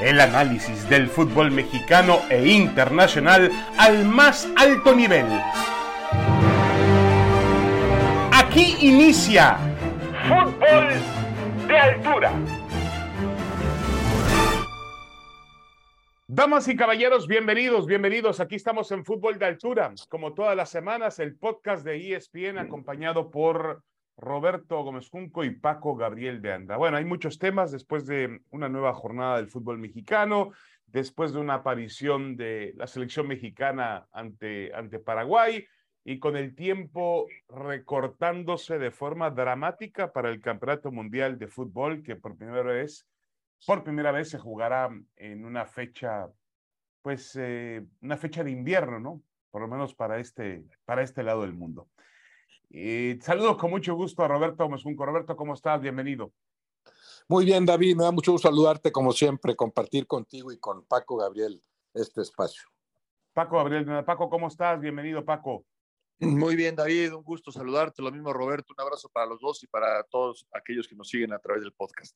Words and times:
El 0.00 0.20
análisis 0.20 0.86
del 0.90 1.08
fútbol 1.08 1.50
mexicano 1.50 2.20
e 2.28 2.46
internacional 2.48 3.50
al 3.78 4.04
más 4.04 4.46
alto 4.54 4.94
nivel. 4.94 5.24
Aquí 8.30 8.76
inicia 8.80 9.56
Fútbol 10.28 10.88
de 11.66 11.78
Altura. 11.78 12.32
Damas 16.28 16.68
y 16.68 16.76
caballeros, 16.76 17.26
bienvenidos, 17.26 17.86
bienvenidos. 17.86 18.40
Aquí 18.40 18.56
estamos 18.56 18.92
en 18.92 19.02
Fútbol 19.02 19.38
de 19.38 19.46
Altura. 19.46 19.94
Como 20.10 20.34
todas 20.34 20.54
las 20.54 20.68
semanas, 20.68 21.18
el 21.20 21.36
podcast 21.36 21.86
de 21.86 22.14
ESPN 22.14 22.58
acompañado 22.58 23.30
por 23.30 23.82
Roberto 24.16 24.82
Gómez 24.82 25.08
Junco 25.10 25.44
y 25.44 25.50
Paco 25.50 25.94
Gabriel 25.94 26.40
de 26.40 26.52
Anda. 26.52 26.76
Bueno, 26.76 26.96
hay 26.96 27.04
muchos 27.04 27.38
temas 27.38 27.70
después 27.70 28.06
de 28.06 28.40
una 28.50 28.68
nueva 28.68 28.94
jornada 28.94 29.36
del 29.36 29.48
fútbol 29.48 29.78
mexicano, 29.78 30.52
después 30.86 31.32
de 31.32 31.40
una 31.40 31.54
aparición 31.54 32.36
de 32.36 32.72
la 32.76 32.86
selección 32.86 33.28
mexicana 33.28 34.06
ante, 34.12 34.74
ante 34.74 34.98
Paraguay 34.98 35.66
y 36.04 36.18
con 36.18 36.36
el 36.36 36.54
tiempo 36.54 37.26
recortándose 37.48 38.78
de 38.78 38.90
forma 38.90 39.30
dramática 39.30 40.12
para 40.12 40.30
el 40.30 40.40
Campeonato 40.40 40.92
Mundial 40.92 41.38
de 41.38 41.48
Fútbol 41.48 42.02
que 42.02 42.16
por 42.16 42.36
primera 42.36 42.62
vez, 42.62 43.06
por 43.66 43.82
primera 43.82 44.12
vez 44.12 44.30
se 44.30 44.38
jugará 44.38 44.88
en 45.16 45.44
una 45.44 45.66
fecha, 45.66 46.28
pues 47.02 47.36
eh, 47.38 47.84
una 48.00 48.16
fecha 48.16 48.44
de 48.44 48.52
invierno, 48.52 49.00
¿no? 49.00 49.22
Por 49.50 49.62
lo 49.62 49.68
menos 49.68 49.94
para 49.94 50.18
este, 50.20 50.64
para 50.84 51.02
este 51.02 51.22
lado 51.22 51.42
del 51.42 51.54
mundo. 51.54 51.88
Y 52.78 53.18
saludo 53.22 53.56
con 53.56 53.70
mucho 53.70 53.94
gusto 53.94 54.22
a 54.22 54.28
Roberto 54.28 54.68
Mesunco. 54.68 55.06
Roberto, 55.06 55.34
¿cómo 55.34 55.54
estás? 55.54 55.80
Bienvenido. 55.80 56.30
Muy 57.26 57.46
bien, 57.46 57.64
David. 57.64 57.96
Me 57.96 58.04
da 58.04 58.12
mucho 58.12 58.32
gusto 58.32 58.48
saludarte, 58.48 58.92
como 58.92 59.12
siempre, 59.12 59.56
compartir 59.56 60.06
contigo 60.06 60.52
y 60.52 60.58
con 60.58 60.84
Paco 60.84 61.16
Gabriel 61.16 61.58
este 61.94 62.20
espacio. 62.20 62.68
Paco 63.32 63.56
Gabriel, 63.56 64.04
Paco, 64.04 64.28
¿cómo 64.28 64.48
estás? 64.48 64.78
Bienvenido, 64.78 65.24
Paco. 65.24 65.64
Muy 66.20 66.54
bien, 66.54 66.76
David. 66.76 67.14
Un 67.14 67.22
gusto 67.22 67.50
saludarte. 67.50 68.02
Lo 68.02 68.12
mismo, 68.12 68.30
Roberto. 68.34 68.74
Un 68.76 68.84
abrazo 68.84 69.08
para 69.08 69.24
los 69.24 69.40
dos 69.40 69.62
y 69.62 69.66
para 69.68 70.02
todos 70.02 70.46
aquellos 70.52 70.86
que 70.86 70.96
nos 70.96 71.08
siguen 71.08 71.32
a 71.32 71.38
través 71.38 71.62
del 71.62 71.72
podcast. 71.72 72.14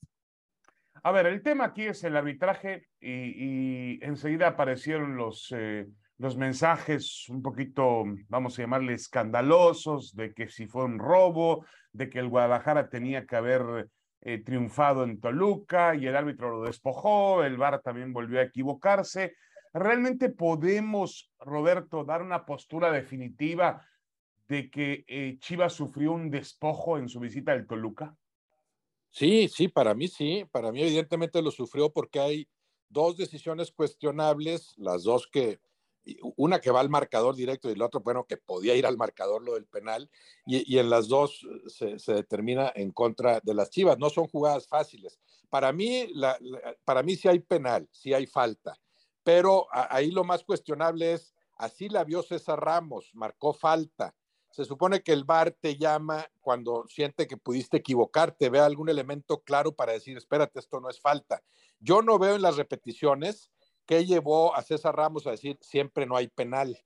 A 1.02 1.10
ver, 1.10 1.24
el 1.24 1.42
tema 1.42 1.64
aquí 1.64 1.86
es 1.86 2.04
el 2.04 2.14
arbitraje 2.18 2.86
y, 3.00 3.98
enseguida 4.04 4.48
aparecieron 4.48 5.16
los, 5.16 5.54
eh, 5.56 5.86
los 6.20 6.36
mensajes 6.36 7.26
un 7.30 7.40
poquito, 7.40 8.04
vamos 8.28 8.58
a 8.58 8.62
llamarle 8.62 8.92
escandalosos, 8.92 10.14
de 10.14 10.34
que 10.34 10.50
si 10.50 10.66
fue 10.66 10.84
un 10.84 10.98
robo, 10.98 11.64
de 11.94 12.10
que 12.10 12.18
el 12.18 12.28
Guadalajara 12.28 12.90
tenía 12.90 13.24
que 13.24 13.36
haber 13.36 13.88
eh, 14.20 14.36
triunfado 14.44 15.04
en 15.04 15.18
Toluca 15.18 15.94
y 15.94 16.06
el 16.06 16.14
árbitro 16.14 16.50
lo 16.50 16.66
despojó, 16.66 17.42
el 17.42 17.56
VAR 17.56 17.80
también 17.80 18.12
volvió 18.12 18.38
a 18.38 18.42
equivocarse. 18.42 19.34
¿Realmente 19.72 20.28
podemos, 20.28 21.32
Roberto, 21.38 22.04
dar 22.04 22.20
una 22.20 22.44
postura 22.44 22.92
definitiva 22.92 23.82
de 24.46 24.68
que 24.68 25.04
eh, 25.08 25.38
Chivas 25.40 25.72
sufrió 25.72 26.12
un 26.12 26.28
despojo 26.28 26.98
en 26.98 27.08
su 27.08 27.18
visita 27.18 27.52
al 27.52 27.66
Toluca? 27.66 28.14
Sí, 29.08 29.48
sí, 29.48 29.68
para 29.68 29.94
mí 29.94 30.06
sí, 30.06 30.44
para 30.52 30.70
mí 30.70 30.82
evidentemente 30.82 31.40
lo 31.40 31.50
sufrió 31.50 31.90
porque 31.90 32.20
hay 32.20 32.48
dos 32.90 33.16
decisiones 33.16 33.72
cuestionables, 33.72 34.74
las 34.76 35.04
dos 35.04 35.26
que 35.26 35.60
una 36.36 36.60
que 36.60 36.70
va 36.70 36.80
al 36.80 36.88
marcador 36.88 37.34
directo 37.34 37.70
y 37.70 37.74
la 37.74 37.86
otra, 37.86 38.00
bueno, 38.00 38.24
que 38.24 38.36
podía 38.36 38.74
ir 38.74 38.86
al 38.86 38.96
marcador 38.96 39.42
lo 39.42 39.54
del 39.54 39.66
penal, 39.66 40.10
y, 40.46 40.78
en 40.78 40.90
las 40.90 41.08
dos 41.08 41.46
se, 41.66 41.96
determina 42.12 42.72
en 42.74 42.90
contra 42.92 43.40
de 43.40 43.54
las 43.54 43.70
Chivas. 43.70 43.98
No 43.98 44.10
son 44.10 44.26
jugadas 44.26 44.66
fáciles. 44.66 45.18
Para 45.48 45.72
mí, 45.72 46.12
para 46.84 47.02
mí 47.02 47.16
sí 47.16 47.28
hay 47.28 47.40
penal, 47.40 47.88
sí 47.92 48.14
hay 48.14 48.26
falta, 48.26 48.78
pero 49.22 49.66
ahí 49.72 50.10
lo 50.10 50.24
más 50.24 50.44
cuestionable 50.44 51.12
es, 51.12 51.34
así 51.56 51.88
la 51.88 52.04
vio 52.04 52.22
César 52.22 52.60
Ramos, 52.60 53.10
marcó 53.14 53.52
falta. 53.52 54.14
Se 54.50 54.64
supone 54.64 55.02
que 55.02 55.12
el 55.12 55.24
VAR 55.24 55.52
te 55.52 55.76
llama 55.76 56.26
cuando 56.40 56.84
siente 56.88 57.28
que 57.28 57.36
pudiste 57.36 57.76
equivocarte, 57.76 58.50
ve 58.50 58.58
algún 58.58 58.88
elemento 58.88 59.42
claro 59.42 59.72
para 59.72 59.92
decir, 59.92 60.16
espérate, 60.16 60.58
esto 60.58 60.80
no 60.80 60.90
es 60.90 61.00
falta. 61.00 61.40
Yo 61.78 62.02
no 62.02 62.18
veo 62.18 62.34
en 62.34 62.42
las 62.42 62.56
repeticiones 62.56 63.52
¿Qué 63.90 64.06
llevó 64.06 64.54
a 64.54 64.62
César 64.62 64.94
Ramos 64.94 65.26
a 65.26 65.32
decir 65.32 65.58
siempre 65.60 66.06
no 66.06 66.16
hay 66.16 66.28
penal? 66.28 66.78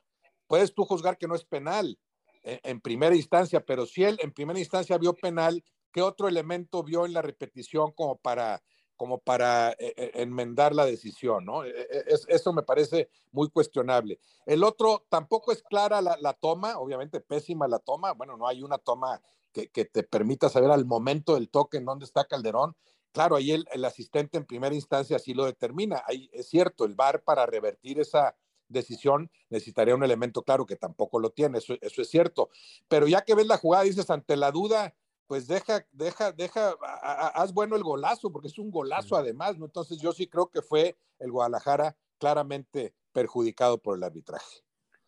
Puedes 0.46 0.72
tú 0.72 0.86
juzgar 0.86 1.18
que 1.18 1.28
no 1.28 1.34
es 1.34 1.44
penal 1.44 1.98
en, 2.42 2.80
primera 2.80 3.14
instancia, 3.14 3.62
pero 3.62 3.84
si 3.84 4.04
él 4.04 4.18
en 4.22 4.32
primera 4.32 4.58
instancia 4.58 4.96
vio 4.96 5.12
penal, 5.12 5.62
¿qué 5.92 6.00
otro 6.00 6.28
elemento 6.28 6.82
vio 6.82 7.04
en 7.04 7.12
la 7.12 7.20
repetición 7.20 7.92
como 7.92 8.16
para, 8.16 8.62
como 8.96 9.18
para 9.18 9.72
eh, 9.72 9.92
eh, 9.98 10.12
enmendar 10.14 10.74
la 10.74 10.86
decisión? 10.86 11.44
¿no? 11.44 11.62
Eso 11.64 12.54
me 12.54 12.62
parece 12.62 13.10
muy 13.32 13.50
cuestionable. 13.50 14.18
El 14.46 14.64
otro, 14.64 15.04
tampoco 15.10 15.52
es 15.52 15.62
clara 15.62 16.00
la, 16.00 16.32
toma, 16.32 16.78
obviamente 16.78 17.20
pésima 17.20 17.68
la 17.68 17.80
toma, 17.80 18.12
bueno, 18.12 18.38
no 18.38 18.48
hay 18.48 18.62
una 18.62 18.78
toma 18.78 19.20
que, 19.52 19.68
que, 19.68 19.84
te 19.84 20.04
permita 20.04 20.48
saber 20.48 20.70
al 20.70 20.86
momento 20.86 21.34
del 21.34 21.50
toque 21.50 21.76
en 21.76 21.84
dónde 21.84 22.06
está 22.06 22.24
Calderón, 22.24 22.74
Claro, 23.14 23.36
ahí 23.36 23.52
el, 23.52 23.84
asistente 23.84 24.36
en 24.36 24.44
primera 24.44 24.74
instancia 24.74 25.14
así 25.14 25.34
lo 25.34 25.44
determina. 25.44 26.02
Ahí 26.08 26.28
es 26.32 26.48
cierto, 26.48 26.84
el 26.84 26.96
VAR 26.96 27.22
para 27.22 27.46
revertir 27.46 28.00
esa 28.00 28.36
decisión 28.66 29.30
necesitaría 29.50 29.94
un 29.94 30.02
elemento 30.02 30.42
claro 30.42 30.66
que 30.66 30.74
tampoco 30.74 31.20
lo 31.20 31.30
tiene, 31.30 31.58
eso, 31.58 31.76
es 31.80 32.08
cierto. 32.08 32.50
Pero 32.88 33.06
ya 33.06 33.22
que 33.22 33.36
ves 33.36 33.46
la 33.46 33.56
jugada, 33.56 33.84
dices, 33.84 34.10
ante 34.10 34.36
la 34.36 34.50
duda, 34.50 34.96
pues 35.28 35.46
deja, 35.46 35.86
deja, 35.92 36.32
deja, 36.32 36.74
haz 36.82 37.52
bueno 37.52 37.76
el 37.76 37.84
golazo, 37.84 38.32
porque 38.32 38.48
es 38.48 38.58
un 38.58 38.72
golazo 38.72 39.16
además, 39.16 39.58
¿no? 39.58 39.66
Entonces 39.66 39.98
yo 39.98 40.10
sí 40.10 40.26
creo 40.26 40.48
que 40.48 40.60
fue 40.60 40.96
el 41.20 41.30
Guadalajara 41.30 41.96
claramente 42.18 42.94
perjudicado 43.12 43.78
por 43.78 43.96
el 43.96 44.02
arbitraje. 44.02 44.64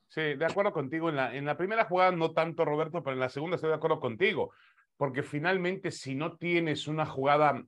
Sí, 0.06 0.20
de 0.20 0.46
acuerdo 0.46 0.72
contigo. 0.72 1.08
En 1.08 1.16
la, 1.16 1.34
en 1.34 1.44
la 1.44 1.56
primera 1.56 1.86
jugada 1.86 2.12
no 2.12 2.30
tanto, 2.30 2.64
Roberto, 2.64 3.02
pero 3.02 3.14
en 3.14 3.20
la 3.20 3.30
segunda 3.30 3.56
estoy 3.56 3.70
de 3.70 3.76
acuerdo 3.76 3.98
contigo 3.98 4.52
porque 4.96 5.22
finalmente 5.22 5.90
si 5.90 6.14
no 6.14 6.36
tienes 6.36 6.86
una 6.88 7.06
jugada, 7.06 7.62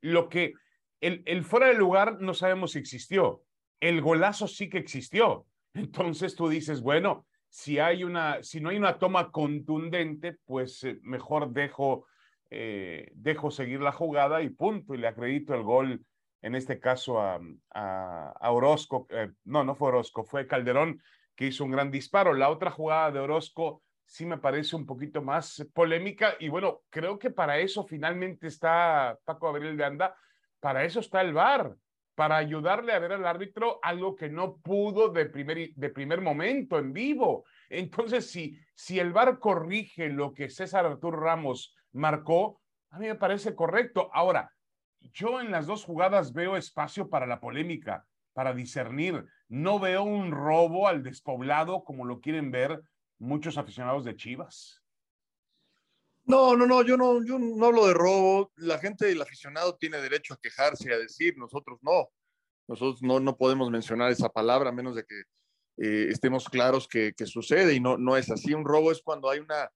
lo 0.00 0.28
que, 0.28 0.54
el, 1.00 1.22
el 1.26 1.44
fuera 1.44 1.68
de 1.68 1.74
lugar 1.74 2.20
no 2.20 2.34
sabemos 2.34 2.72
si 2.72 2.78
existió, 2.78 3.42
el 3.80 4.00
golazo 4.00 4.48
sí 4.48 4.68
que 4.68 4.78
existió. 4.78 5.46
Entonces 5.74 6.34
tú 6.34 6.48
dices, 6.48 6.80
bueno, 6.80 7.26
si 7.48 7.78
hay 7.78 8.04
una, 8.04 8.42
si 8.42 8.60
no 8.60 8.70
hay 8.70 8.76
una 8.76 8.98
toma 8.98 9.30
contundente, 9.30 10.38
pues 10.44 10.82
eh, 10.84 10.98
mejor 11.02 11.52
dejo, 11.52 12.06
eh, 12.50 13.10
dejo 13.14 13.50
seguir 13.50 13.80
la 13.80 13.92
jugada 13.92 14.42
y 14.42 14.50
punto, 14.50 14.94
y 14.94 14.98
le 14.98 15.08
acredito 15.08 15.54
el 15.54 15.62
gol, 15.62 16.04
en 16.42 16.54
este 16.54 16.78
caso 16.78 17.20
a, 17.20 17.40
a, 17.70 18.50
Orozco, 18.50 19.06
eh, 19.10 19.30
no, 19.44 19.64
no 19.64 19.74
fue 19.74 19.88
Orozco, 19.88 20.24
fue 20.24 20.46
Calderón, 20.46 21.00
que 21.34 21.46
hizo 21.46 21.64
un 21.64 21.70
gran 21.70 21.90
disparo. 21.90 22.34
La 22.34 22.50
otra 22.50 22.70
jugada 22.70 23.10
de 23.10 23.20
Orozco 23.20 23.82
sí 24.04 24.26
me 24.26 24.38
parece 24.38 24.76
un 24.76 24.86
poquito 24.86 25.22
más 25.22 25.66
polémica 25.72 26.34
y 26.38 26.48
bueno, 26.48 26.82
creo 26.90 27.18
que 27.18 27.30
para 27.30 27.58
eso 27.58 27.84
finalmente 27.84 28.46
está 28.46 29.18
Paco 29.24 29.46
Gabriel 29.46 29.76
de 29.76 29.84
Anda, 29.84 30.16
para 30.60 30.84
eso 30.84 31.00
está 31.00 31.20
el 31.20 31.32
VAR, 31.32 31.76
para 32.14 32.36
ayudarle 32.36 32.92
a 32.92 32.98
ver 32.98 33.12
al 33.12 33.26
árbitro 33.26 33.80
algo 33.82 34.14
que 34.14 34.28
no 34.28 34.56
pudo 34.56 35.08
de 35.08 35.26
primer, 35.26 35.74
de 35.74 35.90
primer 35.90 36.20
momento 36.20 36.78
en 36.78 36.92
vivo. 36.92 37.44
Entonces, 37.68 38.30
si, 38.30 38.56
si 38.74 39.00
el 39.00 39.12
VAR 39.12 39.38
corrige 39.38 40.08
lo 40.08 40.32
que 40.32 40.48
César 40.48 40.86
Arturo 40.86 41.18
Ramos 41.18 41.74
marcó, 41.92 42.60
a 42.90 42.98
mí 42.98 43.08
me 43.08 43.16
parece 43.16 43.54
correcto. 43.54 44.10
Ahora, 44.12 44.52
yo 45.00 45.40
en 45.40 45.50
las 45.50 45.66
dos 45.66 45.84
jugadas 45.84 46.32
veo 46.32 46.56
espacio 46.56 47.10
para 47.10 47.26
la 47.26 47.40
polémica, 47.40 48.06
para 48.32 48.54
discernir. 48.54 49.26
No 49.48 49.78
veo 49.78 50.02
un 50.04 50.30
robo 50.30 50.88
al 50.88 51.02
despoblado 51.02 51.84
como 51.84 52.04
lo 52.04 52.20
quieren 52.20 52.50
ver 52.50 52.80
muchos 53.18 53.58
aficionados 53.58 54.04
de 54.04 54.16
Chivas. 54.16 54.80
No, 56.26 56.56
no, 56.56 56.66
no, 56.66 56.82
yo 56.82 56.96
no, 56.96 57.22
yo 57.24 57.38
no 57.38 57.66
hablo 57.66 57.86
de 57.86 57.94
robo. 57.94 58.50
La 58.56 58.78
gente, 58.78 59.10
el 59.10 59.20
aficionado 59.20 59.76
tiene 59.76 59.98
derecho 59.98 60.34
a 60.34 60.38
quejarse 60.40 60.88
y 60.88 60.92
a 60.92 60.98
decir, 60.98 61.36
nosotros 61.36 61.78
no. 61.82 62.08
Nosotros 62.66 63.02
no, 63.02 63.20
no 63.20 63.36
podemos 63.36 63.70
mencionar 63.70 64.10
esa 64.10 64.30
palabra 64.30 64.70
a 64.70 64.72
menos 64.72 64.96
de 64.96 65.04
que 65.04 65.20
eh, 65.76 66.08
estemos 66.10 66.48
claros 66.48 66.88
que, 66.88 67.12
que, 67.12 67.26
sucede 67.26 67.74
y 67.74 67.80
no, 67.80 67.98
no 67.98 68.16
es 68.16 68.30
así. 68.30 68.54
Un 68.54 68.64
robo 68.64 68.90
es 68.90 69.02
cuando 69.02 69.28
hay 69.28 69.40
una, 69.40 69.70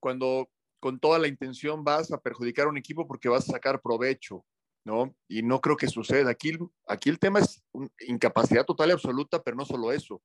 cuando 0.00 0.50
con 0.80 0.98
toda 0.98 1.20
la 1.20 1.28
intención 1.28 1.84
vas 1.84 2.10
a 2.10 2.20
perjudicar 2.20 2.66
a 2.66 2.70
un 2.70 2.78
equipo 2.78 3.06
porque 3.06 3.28
vas 3.28 3.48
a 3.48 3.52
sacar 3.52 3.80
provecho, 3.80 4.44
¿no? 4.84 5.14
Y 5.28 5.42
no 5.42 5.60
creo 5.60 5.76
que 5.76 5.86
suceda. 5.86 6.30
Aquí, 6.30 6.58
aquí 6.88 7.10
el 7.10 7.20
tema 7.20 7.38
es 7.38 7.62
incapacidad 8.08 8.64
total 8.64 8.88
y 8.88 8.92
absoluta, 8.92 9.40
pero 9.40 9.56
no 9.56 9.64
solo 9.64 9.92
eso 9.92 10.20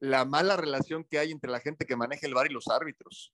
la 0.00 0.24
mala 0.24 0.56
relación 0.56 1.04
que 1.04 1.18
hay 1.18 1.30
entre 1.30 1.50
la 1.50 1.60
gente 1.60 1.86
que 1.86 1.96
maneja 1.96 2.26
el 2.26 2.34
VAR 2.34 2.50
y 2.50 2.54
los 2.54 2.68
árbitros. 2.68 3.32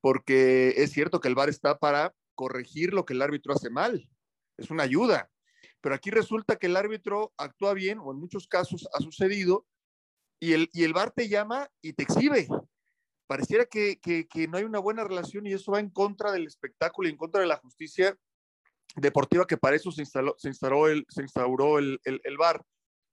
Porque 0.00 0.74
es 0.76 0.92
cierto 0.92 1.20
que 1.20 1.28
el 1.28 1.34
VAR 1.34 1.48
está 1.48 1.78
para 1.78 2.14
corregir 2.34 2.94
lo 2.94 3.04
que 3.04 3.14
el 3.14 3.22
árbitro 3.22 3.52
hace 3.52 3.68
mal. 3.68 4.08
Es 4.56 4.70
una 4.70 4.84
ayuda. 4.84 5.30
Pero 5.80 5.94
aquí 5.94 6.10
resulta 6.10 6.56
que 6.56 6.66
el 6.66 6.76
árbitro 6.76 7.32
actúa 7.36 7.74
bien, 7.74 7.98
o 8.00 8.12
en 8.12 8.18
muchos 8.18 8.46
casos 8.46 8.88
ha 8.94 9.00
sucedido, 9.00 9.66
y 10.40 10.52
el, 10.52 10.70
y 10.72 10.84
el 10.84 10.92
VAR 10.92 11.10
te 11.10 11.28
llama 11.28 11.68
y 11.82 11.92
te 11.92 12.04
exhibe. 12.04 12.48
Pareciera 13.26 13.66
que, 13.66 13.98
que, 14.00 14.48
no 14.48 14.56
hay 14.56 14.64
una 14.64 14.78
buena 14.78 15.04
relación 15.04 15.46
y 15.46 15.52
eso 15.52 15.72
va 15.72 15.80
en 15.80 15.90
contra 15.90 16.32
del 16.32 16.46
espectáculo 16.46 17.08
y 17.08 17.12
en 17.12 17.18
contra 17.18 17.40
de 17.40 17.46
la 17.46 17.56
justicia 17.56 18.16
deportiva 18.96 19.46
que 19.46 19.58
para 19.58 19.76
eso 19.76 19.92
se, 19.92 20.00
instaló, 20.00 20.34
se 20.38 20.48
instauró, 20.48 20.88
el, 20.88 21.04
se 21.08 21.22
instauró 21.22 21.78
el, 21.78 22.00
el, 22.04 22.20
el 22.24 22.36
VAR. 22.38 22.64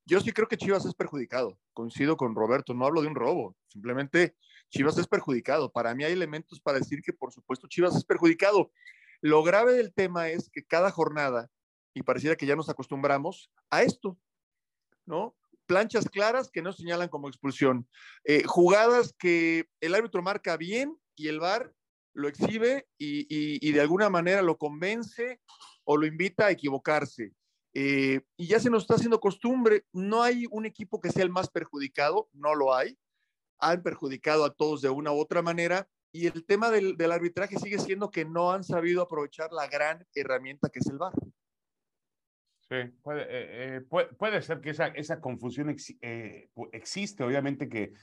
Yo 0.06 0.20
sí 0.20 0.32
creo 0.32 0.48
que 0.48 0.58
Chivas 0.58 0.86
es 0.86 0.94
perjudicado. 0.94 1.58
Coincido 1.74 2.16
con 2.16 2.36
Roberto, 2.36 2.74
no 2.74 2.86
hablo 2.86 3.02
de 3.02 3.08
un 3.08 3.16
robo, 3.16 3.56
simplemente 3.68 4.36
Chivas 4.70 4.98
es 4.98 5.08
perjudicado. 5.08 5.72
Para 5.72 5.96
mí 5.96 6.04
hay 6.04 6.14
elementos 6.14 6.62
para 6.62 6.80
decir 6.80 7.02
que 7.02 7.14
por 7.14 7.32
supuesto 7.32 7.68
Chivas 7.68 7.96
es 7.96 8.06
perjudicado. 8.06 8.72
Lo 9.22 9.44
grave 9.44 9.74
del 9.74 9.94
tema 9.94 10.30
es 10.30 10.50
que 10.50 10.64
cada 10.64 10.92
jornada, 10.92 11.50
y 11.94 12.04
pareciera 12.04 12.36
que 12.36 12.46
ya 12.46 12.56
nos 12.56 12.70
acostumbramos 12.70 13.52
a 13.70 13.82
esto, 13.82 14.20
¿no? 15.06 15.36
Planchas 15.66 16.08
claras 16.10 16.52
que 16.52 16.62
no 16.62 16.74
señalan 16.74 17.10
como 17.10 17.28
expulsión, 17.28 17.88
eh, 18.24 18.44
jugadas 18.44 19.16
que 19.18 19.68
el 19.82 19.96
árbitro 19.96 20.22
marca 20.22 20.58
bien 20.58 20.96
y 21.16 21.30
el 21.30 21.40
VAR 21.40 21.74
lo 22.14 22.28
exhibe 22.28 22.88
y, 22.98 23.72
de 23.72 23.82
alguna 23.82 24.10
manera 24.10 24.42
lo 24.42 24.58
convence 24.58 25.42
o 25.84 25.98
lo 25.98 26.06
invita 26.06 26.46
a 26.46 26.52
equivocarse. 26.52 27.34
Eh, 27.78 28.22
y 28.38 28.48
ya 28.48 28.60
se 28.60 28.70
nos 28.70 28.84
está 28.84 28.96
haciendo 28.96 29.20
costumbre, 29.20 29.86
no 29.92 30.24
hay 30.24 30.48
un 30.50 30.66
equipo 30.66 31.02
que 31.02 31.12
sea 31.12 31.24
el 31.24 31.30
más 31.30 31.50
perjudicado, 31.50 32.30
no 32.32 32.56
lo 32.56 32.74
hay, 32.74 32.98
han 33.60 33.84
perjudicado 33.84 34.46
a 34.46 34.54
todos 34.54 34.82
de 34.82 34.90
una 34.90 35.12
u 35.12 35.20
otra 35.20 35.42
manera, 35.42 35.90
y 36.14 36.28
el 36.28 36.46
tema 36.46 36.72
del, 36.72 36.96
del 36.96 37.12
arbitraje 37.12 37.60
sigue 37.60 37.78
siendo 37.78 38.10
que 38.10 38.24
no 38.24 38.54
han 38.54 38.64
sabido 38.64 39.02
aprovechar 39.02 39.52
la 39.52 39.68
gran 39.68 40.08
herramienta 40.16 40.70
que 40.70 40.80
es 40.80 40.88
el 40.88 40.98
VAR. 40.98 41.12
Sí, 42.70 42.78
puede, 43.04 43.24
eh, 43.24 43.28
eh, 43.30 43.82
puede, 43.82 44.08
puede, 44.14 44.42
ser 44.42 44.60
que 44.60 44.72
esa, 44.72 44.88
esa 44.88 45.22
confusión 45.22 45.70
ex, 45.70 45.94
eh, 46.02 46.50
existe, 46.72 47.24
obviamente 47.24 47.70
que, 47.70 47.94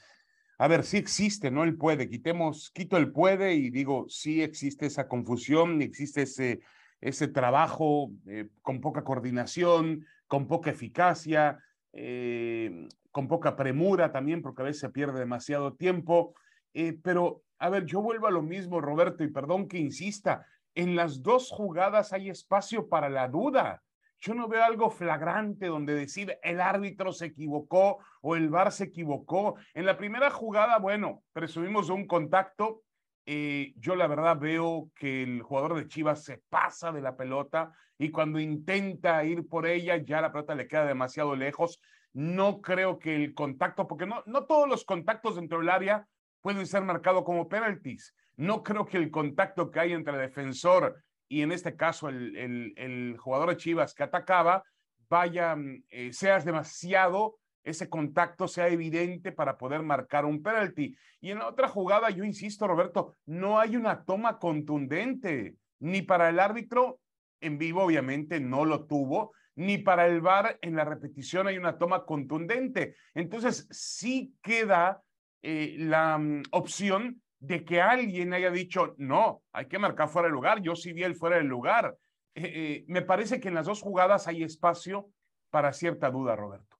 a 0.57 0.69
ver, 0.69 0.85
sí 0.85 0.97
existe, 0.97 1.51
¿no? 1.51 1.63
El 1.63 1.75
puede, 1.75 2.07
quitemos, 2.07 2.71
quito 2.71 2.95
el 2.95 3.11
puede 3.11 3.55
y 3.55 3.71
digo, 3.71 4.05
sí 4.07 4.41
existe 4.41 4.85
esa 4.85 5.09
confusión, 5.09 5.81
existe 5.81 6.21
ese, 6.21 6.61
ese 7.03 7.27
trabajo 7.27 8.11
eh, 8.27 8.47
con 8.61 8.79
poca 8.79 9.03
coordinación, 9.03 10.05
con 10.25 10.47
poca 10.47 10.71
eficacia, 10.71 11.59
eh, 11.91 12.87
con 13.11 13.27
poca 13.27 13.57
premura 13.57 14.11
también, 14.13 14.41
porque 14.41 14.61
a 14.61 14.65
veces 14.65 14.79
se 14.79 14.89
pierde 14.89 15.19
demasiado 15.19 15.73
tiempo. 15.73 16.33
Eh, 16.73 16.97
pero, 17.03 17.43
a 17.59 17.69
ver, 17.69 17.85
yo 17.85 18.01
vuelvo 18.01 18.27
a 18.27 18.31
lo 18.31 18.41
mismo, 18.41 18.79
Roberto, 18.79 19.23
y 19.23 19.27
perdón 19.27 19.67
que 19.67 19.77
insista, 19.77 20.45
en 20.75 20.95
las 20.95 21.21
dos 21.21 21.49
jugadas 21.49 22.13
hay 22.13 22.29
espacio 22.29 22.87
para 22.87 23.09
la 23.09 23.27
duda. 23.27 23.83
Yo 24.21 24.33
no 24.33 24.47
veo 24.47 24.63
algo 24.63 24.89
flagrante 24.89 25.67
donde 25.67 25.93
decir 25.93 26.37
el 26.41 26.61
árbitro 26.61 27.11
se 27.11 27.25
equivocó 27.25 27.97
o 28.21 28.37
el 28.37 28.47
VAR 28.47 28.71
se 28.71 28.85
equivocó. 28.85 29.55
En 29.73 29.85
la 29.85 29.97
primera 29.97 30.29
jugada, 30.29 30.79
bueno, 30.79 31.21
presumimos 31.33 31.89
un 31.89 32.07
contacto. 32.07 32.81
Eh, 33.25 33.73
yo 33.77 33.95
la 33.95 34.07
verdad 34.07 34.37
veo 34.37 34.91
que 34.95 35.23
el 35.23 35.41
jugador 35.41 35.75
de 35.75 35.87
Chivas 35.87 36.23
se 36.23 36.41
pasa 36.49 36.91
de 36.91 37.01
la 37.01 37.15
pelota 37.15 37.71
y 37.97 38.11
cuando 38.11 38.39
intenta 38.39 39.23
ir 39.23 39.47
por 39.47 39.65
ella 39.65 39.97
ya 39.97 40.19
la 40.19 40.31
pelota 40.31 40.55
le 40.55 40.67
queda 40.67 40.85
demasiado 40.85 41.35
lejos. 41.35 41.79
No 42.11 42.61
creo 42.61 42.99
que 42.99 43.15
el 43.15 43.33
contacto, 43.33 43.87
porque 43.87 44.05
no, 44.05 44.23
no 44.25 44.45
todos 44.45 44.67
los 44.67 44.83
contactos 44.85 45.35
dentro 45.35 45.59
del 45.59 45.69
área 45.69 46.07
pueden 46.41 46.67
ser 46.67 46.83
marcados 46.83 47.23
como 47.23 47.47
penalties. 47.47 48.13
No 48.35 48.63
creo 48.63 48.85
que 48.85 48.97
el 48.97 49.09
contacto 49.09 49.71
que 49.71 49.79
hay 49.79 49.93
entre 49.93 50.13
el 50.13 50.19
defensor 50.19 51.01
y 51.29 51.41
en 51.41 51.51
este 51.51 51.75
caso 51.75 52.09
el, 52.09 52.73
el, 52.77 53.17
jugador 53.17 53.49
de 53.49 53.57
Chivas 53.57 53.95
que 53.95 54.03
atacaba, 54.03 54.63
vaya, 55.09 55.55
eh, 55.89 56.11
seas 56.13 56.45
demasiado, 56.45 57.37
ese 57.63 57.89
contacto 57.89 58.47
sea 58.47 58.67
evidente 58.67 59.31
para 59.31 59.57
poder 59.57 59.81
marcar 59.81 60.25
un 60.25 60.43
penalti. 60.43 60.95
Y 61.21 61.31
en 61.31 61.39
la 61.39 61.47
otra 61.47 61.67
jugada, 61.67 62.09
yo 62.09 62.23
insisto, 62.23 62.67
Roberto, 62.67 63.15
no 63.25 63.59
hay 63.59 63.75
una 63.75 64.03
toma 64.03 64.39
contundente, 64.39 65.55
ni 65.79 66.01
para 66.01 66.29
el 66.29 66.39
árbitro 66.39 66.99
en 67.39 67.57
vivo, 67.57 67.83
obviamente 67.83 68.39
no 68.39 68.65
lo 68.65 68.85
tuvo, 68.85 69.33
ni 69.55 69.77
para 69.77 70.07
el 70.07 70.21
VAR 70.21 70.57
en 70.61 70.75
la 70.75 70.85
repetición 70.85 71.47
hay 71.47 71.57
una 71.57 71.77
toma 71.77 72.05
contundente. 72.05 72.95
Entonces, 73.13 73.67
sí 73.69 74.33
queda 74.41 75.01
eh, 75.41 75.75
la 75.77 76.15
um, 76.15 76.41
opción 76.51 77.21
de 77.39 77.65
que 77.65 77.81
alguien 77.81 78.33
haya 78.33 78.49
dicho, 78.49 78.95
no, 78.97 79.43
hay 79.51 79.67
que 79.67 79.77
marcar 79.77 80.07
fuera 80.07 80.27
del 80.27 80.35
lugar, 80.35 80.61
yo 80.61 80.75
sí 80.75 80.93
vi 80.93 81.03
el 81.03 81.15
fuera 81.15 81.37
del 81.37 81.47
lugar. 81.47 81.97
Eh, 82.35 82.43
eh, 82.45 82.85
me 82.87 83.01
parece 83.01 83.39
que 83.39 83.49
en 83.49 83.55
las 83.55 83.65
dos 83.65 83.81
jugadas 83.81 84.27
hay 84.27 84.43
espacio 84.43 85.09
para 85.49 85.73
cierta 85.73 86.09
duda, 86.09 86.35
Roberto. 86.35 86.72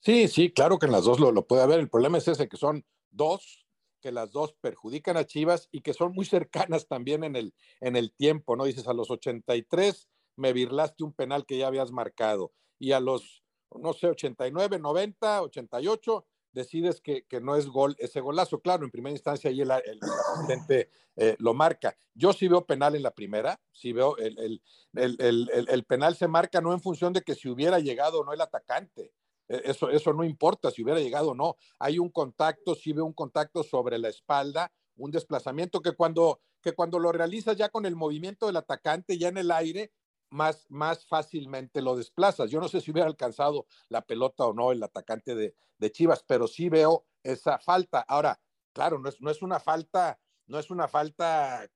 Sí, 0.00 0.28
sí, 0.28 0.50
claro 0.50 0.78
que 0.78 0.86
en 0.86 0.92
las 0.92 1.04
dos 1.04 1.20
lo, 1.20 1.30
lo, 1.30 1.46
puede 1.46 1.62
haber. 1.62 1.78
El 1.78 1.90
problema 1.90 2.18
es 2.18 2.28
ese, 2.28 2.48
que 2.48 2.56
son 2.56 2.84
dos, 3.10 3.66
que 4.00 4.12
las 4.12 4.32
dos 4.32 4.54
perjudican 4.54 5.16
a 5.16 5.26
Chivas 5.26 5.68
y 5.70 5.82
que 5.82 5.92
son 5.92 6.12
muy 6.12 6.24
cercanas 6.24 6.88
también 6.88 7.22
en 7.22 7.36
el, 7.36 7.54
en 7.80 7.96
el 7.96 8.12
tiempo, 8.12 8.56
¿no? 8.56 8.64
Dices, 8.64 8.88
a 8.88 8.94
los 8.94 9.10
83 9.10 10.08
me 10.36 10.52
virlaste 10.52 11.04
un 11.04 11.12
penal 11.12 11.44
que 11.44 11.58
ya 11.58 11.66
habías 11.66 11.92
marcado 11.92 12.52
y 12.78 12.92
a 12.92 13.00
los, 13.00 13.44
no 13.78 13.92
sé, 13.92 14.08
89, 14.08 14.78
90, 14.78 15.42
88 15.42 16.26
decides 16.52 17.00
que, 17.00 17.24
que, 17.26 17.40
no 17.40 17.56
es 17.56 17.66
gol 17.66 17.94
ese 17.98 18.20
golazo. 18.20 18.60
Claro, 18.60 18.84
en 18.84 18.90
primera 18.90 19.12
instancia 19.12 19.50
ahí 19.50 19.60
el, 19.60 19.70
el, 19.70 20.00
asistente 20.34 20.90
eh, 21.16 21.36
lo 21.38 21.54
marca. 21.54 21.96
Yo 22.14 22.32
sí 22.32 22.48
veo 22.48 22.64
penal 22.64 22.96
en 22.96 23.02
la 23.02 23.12
primera, 23.12 23.60
sí 23.70 23.92
veo 23.92 24.16
el, 24.16 24.60
el, 24.94 25.84
penal 25.84 26.16
se 26.16 26.26
marca 26.26 26.60
no 26.60 26.72
en 26.72 26.80
función 26.80 27.12
de 27.12 27.22
que 27.22 27.34
si 27.34 27.48
hubiera 27.48 27.78
llegado 27.78 28.20
o 28.20 28.24
no 28.24 28.32
el 28.32 28.40
atacante. 28.40 29.12
E, 29.50 29.62
eso, 29.64 29.90
eso 29.90 30.12
no 30.14 30.24
importa 30.24 30.70
si 30.70 30.82
hubiera 30.82 31.00
llegado 31.00 31.30
o 31.30 31.34
no. 31.34 31.56
Hay 31.78 31.98
un 31.98 32.10
contacto, 32.10 32.74
sí 32.74 32.92
veo 32.92 33.04
un 33.04 33.12
contacto 33.12 33.62
sobre 33.62 33.98
la 33.98 34.08
espalda, 34.08 34.72
un 34.96 35.10
desplazamiento 35.10 35.80
que 35.80 35.92
cuando, 35.92 36.40
que 36.62 36.72
cuando 36.72 36.98
lo 36.98 37.12
realizas 37.12 37.56
ya 37.56 37.68
con 37.68 37.84
el 37.84 37.96
movimiento 37.96 38.46
del 38.46 38.56
atacante 38.56 39.18
ya 39.18 39.28
en 39.28 39.38
el 39.38 39.50
aire, 39.50 39.92
más, 40.30 40.66
más 40.68 41.04
fácilmente 41.06 41.82
lo 41.82 41.96
desplazas. 41.96 42.50
Yo 42.50 42.60
no 42.60 42.68
sé 42.68 42.80
si 42.80 42.92
hubiera 42.92 43.08
alcanzado 43.08 43.66
la 43.88 44.02
pelota 44.02 44.44
o 44.44 44.54
no 44.54 44.70
el 44.70 44.82
atacante 44.82 45.34
de, 45.34 45.56
de 45.78 45.92
Chivas, 45.92 46.24
pero 46.26 46.46
sí 46.46 46.68
veo 46.68 47.04
esa 47.22 47.58
falta. 47.58 48.00
Ahora, 48.00 48.40
claro, 48.72 48.98
no 48.98 49.08
es, 49.08 49.20
no 49.20 49.30
es 49.30 49.42
una 49.42 49.58
falta, 49.58 50.20
no 50.46 50.58
es 50.58 50.70
una 50.70 50.86
falta 50.86 51.68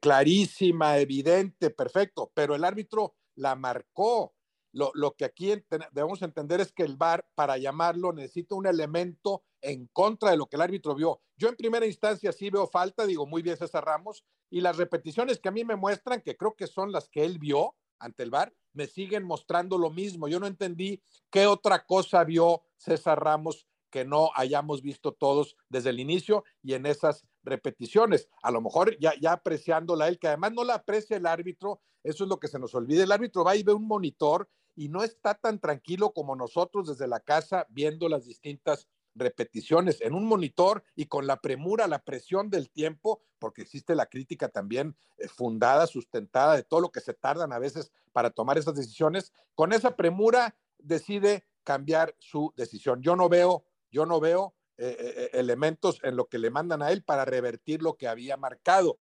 clarísima, 0.00 0.98
evidente, 0.98 1.70
perfecto, 1.70 2.30
pero 2.34 2.54
el 2.54 2.64
árbitro 2.64 3.14
la 3.34 3.54
marcó. 3.54 4.34
Lo, 4.72 4.90
lo 4.94 5.12
que 5.12 5.24
aquí 5.24 5.52
debemos 5.92 6.22
entender 6.22 6.60
es 6.60 6.72
que 6.72 6.82
el 6.82 6.96
VAR, 6.96 7.26
para 7.34 7.58
llamarlo, 7.58 8.12
necesita 8.12 8.54
un 8.54 8.66
elemento 8.66 9.42
en 9.60 9.86
contra 9.88 10.30
de 10.30 10.36
lo 10.36 10.46
que 10.46 10.56
el 10.56 10.62
árbitro 10.62 10.94
vio. 10.94 11.20
Yo 11.36 11.48
en 11.48 11.56
primera 11.56 11.86
instancia 11.86 12.32
sí 12.32 12.50
veo 12.50 12.66
falta, 12.66 13.06
digo 13.06 13.26
muy 13.26 13.42
bien 13.42 13.56
César 13.56 13.84
Ramos, 13.84 14.24
y 14.50 14.60
las 14.60 14.76
repeticiones 14.76 15.38
que 15.38 15.48
a 15.48 15.52
mí 15.52 15.64
me 15.64 15.76
muestran, 15.76 16.20
que 16.20 16.36
creo 16.36 16.54
que 16.54 16.66
son 16.66 16.92
las 16.92 17.08
que 17.08 17.24
él 17.24 17.38
vio, 17.38 17.74
ante 18.00 18.22
el 18.22 18.30
VAR, 18.30 18.52
me 18.72 18.86
siguen 18.86 19.24
mostrando 19.24 19.78
lo 19.78 19.90
mismo. 19.90 20.26
Yo 20.26 20.40
no 20.40 20.46
entendí 20.46 21.02
qué 21.30 21.46
otra 21.46 21.84
cosa 21.84 22.24
vio 22.24 22.62
César 22.76 23.22
Ramos 23.22 23.66
que 23.90 24.04
no 24.04 24.30
hayamos 24.36 24.82
visto 24.82 25.12
todos 25.12 25.56
desde 25.68 25.90
el 25.90 26.00
inicio 26.00 26.44
y 26.62 26.74
en 26.74 26.86
esas 26.86 27.26
repeticiones. 27.42 28.28
A 28.42 28.50
lo 28.50 28.60
mejor 28.60 28.96
ya, 28.98 29.12
ya 29.20 29.32
apreciándola 29.32 30.08
él, 30.08 30.18
que 30.18 30.28
además 30.28 30.52
no 30.52 30.64
la 30.64 30.74
aprecia 30.74 31.16
el 31.16 31.26
árbitro, 31.26 31.80
eso 32.02 32.24
es 32.24 32.30
lo 32.30 32.38
que 32.38 32.48
se 32.48 32.58
nos 32.58 32.74
olvida. 32.74 33.02
El 33.02 33.12
árbitro 33.12 33.44
va 33.44 33.56
y 33.56 33.62
ve 33.62 33.74
un 33.74 33.86
monitor 33.86 34.48
y 34.74 34.88
no 34.88 35.02
está 35.02 35.34
tan 35.34 35.58
tranquilo 35.58 36.12
como 36.12 36.36
nosotros 36.36 36.88
desde 36.88 37.08
la 37.08 37.20
casa 37.20 37.66
viendo 37.70 38.08
las 38.08 38.26
distintas 38.26 38.88
repeticiones 39.14 40.00
en 40.00 40.14
un 40.14 40.24
monitor 40.24 40.84
y 40.94 41.06
con 41.06 41.26
la 41.26 41.40
premura, 41.40 41.86
la 41.86 42.02
presión 42.02 42.50
del 42.50 42.70
tiempo, 42.70 43.20
porque 43.38 43.62
existe 43.62 43.94
la 43.94 44.06
crítica 44.06 44.48
también 44.48 44.96
eh, 45.18 45.28
fundada, 45.28 45.86
sustentada 45.86 46.54
de 46.54 46.62
todo 46.62 46.80
lo 46.80 46.90
que 46.90 47.00
se 47.00 47.14
tardan 47.14 47.52
a 47.52 47.58
veces 47.58 47.92
para 48.12 48.30
tomar 48.30 48.58
esas 48.58 48.74
decisiones, 48.74 49.32
con 49.54 49.72
esa 49.72 49.96
premura 49.96 50.56
decide 50.78 51.44
cambiar 51.64 52.14
su 52.18 52.52
decisión. 52.56 53.02
Yo 53.02 53.16
no 53.16 53.28
veo, 53.28 53.64
yo 53.90 54.06
no 54.06 54.20
veo 54.20 54.54
eh, 54.78 54.96
eh, 54.98 55.30
elementos 55.34 56.00
en 56.02 56.16
lo 56.16 56.28
que 56.28 56.38
le 56.38 56.50
mandan 56.50 56.82
a 56.82 56.90
él 56.90 57.02
para 57.04 57.24
revertir 57.24 57.82
lo 57.82 57.96
que 57.96 58.08
había 58.08 58.36
marcado. 58.36 58.98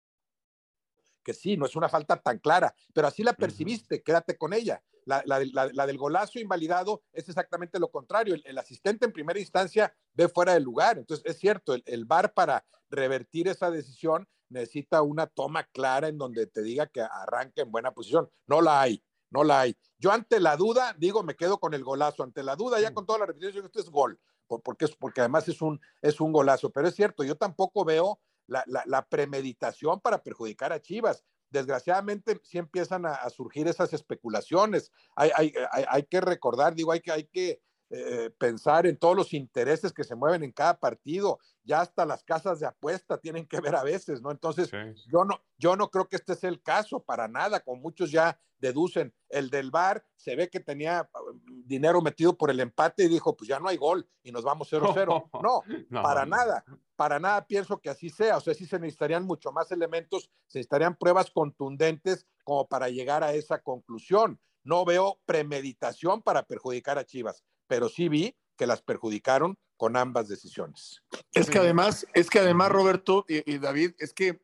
Que 1.22 1.34
sí, 1.34 1.56
no 1.56 1.66
es 1.66 1.76
una 1.76 1.88
falta 1.88 2.16
tan 2.20 2.38
clara, 2.38 2.74
pero 2.94 3.06
así 3.06 3.22
la 3.22 3.34
percibiste, 3.34 4.02
quédate 4.02 4.36
con 4.36 4.52
ella. 4.52 4.82
La, 5.08 5.22
la, 5.24 5.42
la, 5.52 5.70
la, 5.72 5.86
del 5.86 5.96
golazo 5.96 6.38
invalidado 6.38 7.02
es 7.14 7.26
exactamente 7.30 7.78
lo 7.78 7.90
contrario. 7.90 8.34
El, 8.34 8.42
el, 8.44 8.58
asistente 8.58 9.06
en 9.06 9.12
primera 9.12 9.40
instancia 9.40 9.90
ve 10.12 10.28
fuera 10.28 10.52
del 10.52 10.64
lugar. 10.64 10.98
Entonces, 10.98 11.24
es 11.24 11.38
cierto, 11.38 11.72
el, 11.72 11.82
el 11.86 12.04
VAR 12.04 12.34
para 12.34 12.66
revertir 12.90 13.48
esa 13.48 13.70
decisión 13.70 14.28
necesita 14.50 15.00
una 15.00 15.26
toma 15.26 15.64
clara 15.64 16.08
en 16.08 16.18
donde 16.18 16.46
te 16.46 16.62
diga 16.62 16.86
que 16.88 17.00
arranque 17.00 17.62
en 17.62 17.72
buena 17.72 17.92
posición. 17.92 18.28
No 18.46 18.60
la 18.60 18.82
hay, 18.82 19.02
no 19.30 19.44
la 19.44 19.60
hay. 19.60 19.78
Yo 19.98 20.12
ante 20.12 20.40
la 20.40 20.58
duda, 20.58 20.94
digo, 20.98 21.22
me 21.22 21.36
quedo 21.36 21.58
con 21.58 21.72
el 21.72 21.84
golazo. 21.84 22.22
Ante 22.22 22.42
la 22.42 22.54
duda, 22.54 22.78
ya 22.78 22.92
con 22.92 23.06
toda 23.06 23.20
la 23.20 23.26
repetición, 23.26 23.64
esto 23.64 23.80
es 23.80 23.88
gol, 23.88 24.20
porque, 24.46 24.84
es, 24.84 24.94
porque 24.94 25.22
además 25.22 25.48
es 25.48 25.62
un, 25.62 25.80
es 26.02 26.20
un 26.20 26.32
golazo. 26.32 26.68
Pero 26.68 26.86
es 26.86 26.94
cierto, 26.94 27.24
yo 27.24 27.34
tampoco 27.34 27.82
veo 27.86 28.20
la, 28.46 28.62
la, 28.66 28.82
la 28.84 29.06
premeditación 29.06 30.00
para 30.00 30.22
perjudicar 30.22 30.70
a 30.74 30.82
Chivas 30.82 31.24
desgraciadamente 31.50 32.40
sí 32.42 32.58
empiezan 32.58 33.06
a, 33.06 33.28
surgir 33.30 33.68
esas 33.68 33.92
especulaciones. 33.92 34.92
Hay, 35.16 35.30
hay, 35.34 35.52
hay, 35.70 35.84
hay, 35.88 36.02
que 36.04 36.20
recordar, 36.20 36.74
digo, 36.74 36.92
hay 36.92 37.00
que, 37.00 37.12
hay 37.12 37.24
que 37.24 37.60
eh, 37.90 38.30
pensar 38.38 38.86
en 38.86 38.98
todos 38.98 39.16
los 39.16 39.32
intereses 39.32 39.92
que 39.92 40.04
se 40.04 40.14
mueven 40.14 40.42
en 40.42 40.52
cada 40.52 40.78
partido. 40.78 41.38
Ya 41.64 41.80
hasta 41.80 42.04
las 42.04 42.22
casas 42.22 42.60
de 42.60 42.66
apuesta 42.66 43.18
tienen 43.18 43.46
que 43.46 43.60
ver 43.60 43.74
a 43.76 43.82
veces, 43.82 44.20
¿no? 44.20 44.30
Entonces, 44.30 44.70
yo, 45.06 45.24
no, 45.24 45.40
yo 45.56 45.76
no 45.76 45.90
creo 45.90 46.08
que 46.08 46.16
este 46.16 46.34
sea 46.34 46.50
el 46.50 46.62
caso, 46.62 47.00
para 47.00 47.28
nada, 47.28 47.60
como 47.60 47.80
muchos 47.80 48.10
ya 48.10 48.38
deducen. 48.58 49.14
El 49.28 49.50
del 49.50 49.70
VAR 49.70 50.04
se 50.16 50.36
ve 50.36 50.48
que 50.48 50.60
tenía 50.60 51.08
um, 51.14 51.40
dinero 51.64 52.00
metido 52.00 52.36
por 52.36 52.50
el 52.50 52.60
empate 52.60 53.04
y 53.04 53.08
dijo, 53.08 53.36
pues 53.36 53.48
ya 53.48 53.60
no 53.60 53.68
hay 53.68 53.76
gol 53.76 54.08
y 54.22 54.32
nos 54.32 54.44
vamos 54.44 54.70
0-0. 54.72 55.30
No, 55.42 55.62
no, 55.88 56.02
para 56.02 56.26
nada, 56.26 56.64
para 56.96 57.18
nada 57.18 57.46
pienso 57.46 57.80
que 57.80 57.90
así 57.90 58.10
sea. 58.10 58.36
O 58.36 58.40
sea, 58.40 58.54
sí 58.54 58.66
se 58.66 58.78
necesitarían 58.78 59.24
mucho 59.24 59.52
más 59.52 59.70
elementos, 59.70 60.30
se 60.46 60.58
necesitarían 60.58 60.96
pruebas 60.96 61.30
contundentes 61.30 62.26
como 62.44 62.66
para 62.66 62.88
llegar 62.88 63.22
a 63.22 63.32
esa 63.32 63.62
conclusión. 63.62 64.40
No 64.64 64.84
veo 64.84 65.20
premeditación 65.24 66.22
para 66.22 66.42
perjudicar 66.42 66.98
a 66.98 67.04
Chivas, 67.04 67.44
pero 67.68 67.88
sí 67.88 68.08
vi 68.08 68.34
que 68.56 68.66
las 68.66 68.82
perjudicaron 68.82 69.56
con 69.76 69.96
ambas 69.96 70.28
decisiones. 70.28 71.02
Es 71.32 71.48
que 71.48 71.58
además, 71.58 72.06
es 72.12 72.28
que 72.28 72.40
además, 72.40 72.72
Roberto 72.72 73.24
y, 73.28 73.58
David, 73.58 73.92
es 73.98 74.12
que 74.12 74.40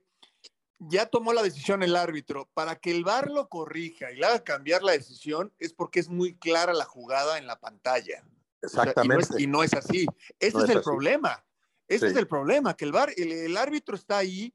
ya 0.78 1.07
tomó 1.07 1.33
la 1.33 1.43
decisión 1.43 1.83
el 1.83 1.97
árbitro. 1.97 2.49
Para 2.54 2.76
que 2.76 2.93
el 2.93 3.02
VAR 3.02 3.31
lo 3.31 3.49
corrija 3.49 4.12
y 4.12 4.16
le 4.16 4.26
haga 4.26 4.45
cambiar 4.45 4.83
la 4.85 4.93
decisión, 4.93 5.52
es 5.59 5.73
porque 5.73 5.99
es 5.99 6.09
muy 6.09 6.37
clara 6.37 6.73
la 6.73 6.85
jugada 6.85 7.38
en 7.38 7.49
la 7.49 7.59
pantalla. 7.59 8.25
Exactamente. 8.62 9.43
y, 9.43 9.49
no 9.49 9.64
es, 9.64 9.75
así. 9.75 10.07
Ese 10.38 10.59
es, 10.59 10.71
el 10.71 10.83
problema. 10.83 11.45
Ese 11.88 12.07
es 12.07 12.16
el 12.16 12.28
problema, 12.28 12.75
que 12.76 12.85
el 12.85 12.93
VAR, 12.93 13.12
el, 13.16 13.57
árbitro 13.57 13.97
está 13.97 14.19
ahí 14.19 14.54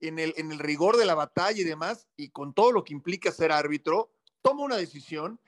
en 0.00 0.18
el, 0.18 0.34
en 0.36 0.52
el 0.52 0.58
rigor 0.58 0.96
de 0.98 1.06
la 1.06 1.14
batalla 1.14 1.60
y 1.60 1.64
demás, 1.64 2.06
y 2.16 2.28
con 2.28 2.52
todo 2.52 2.72
lo 2.72 2.84
que 2.84 2.92
implica 2.92 3.32
ser 3.32 3.50
árbitro, 3.52 4.12
toma 4.42 4.64
una 4.64 4.76
decisión 4.76 5.40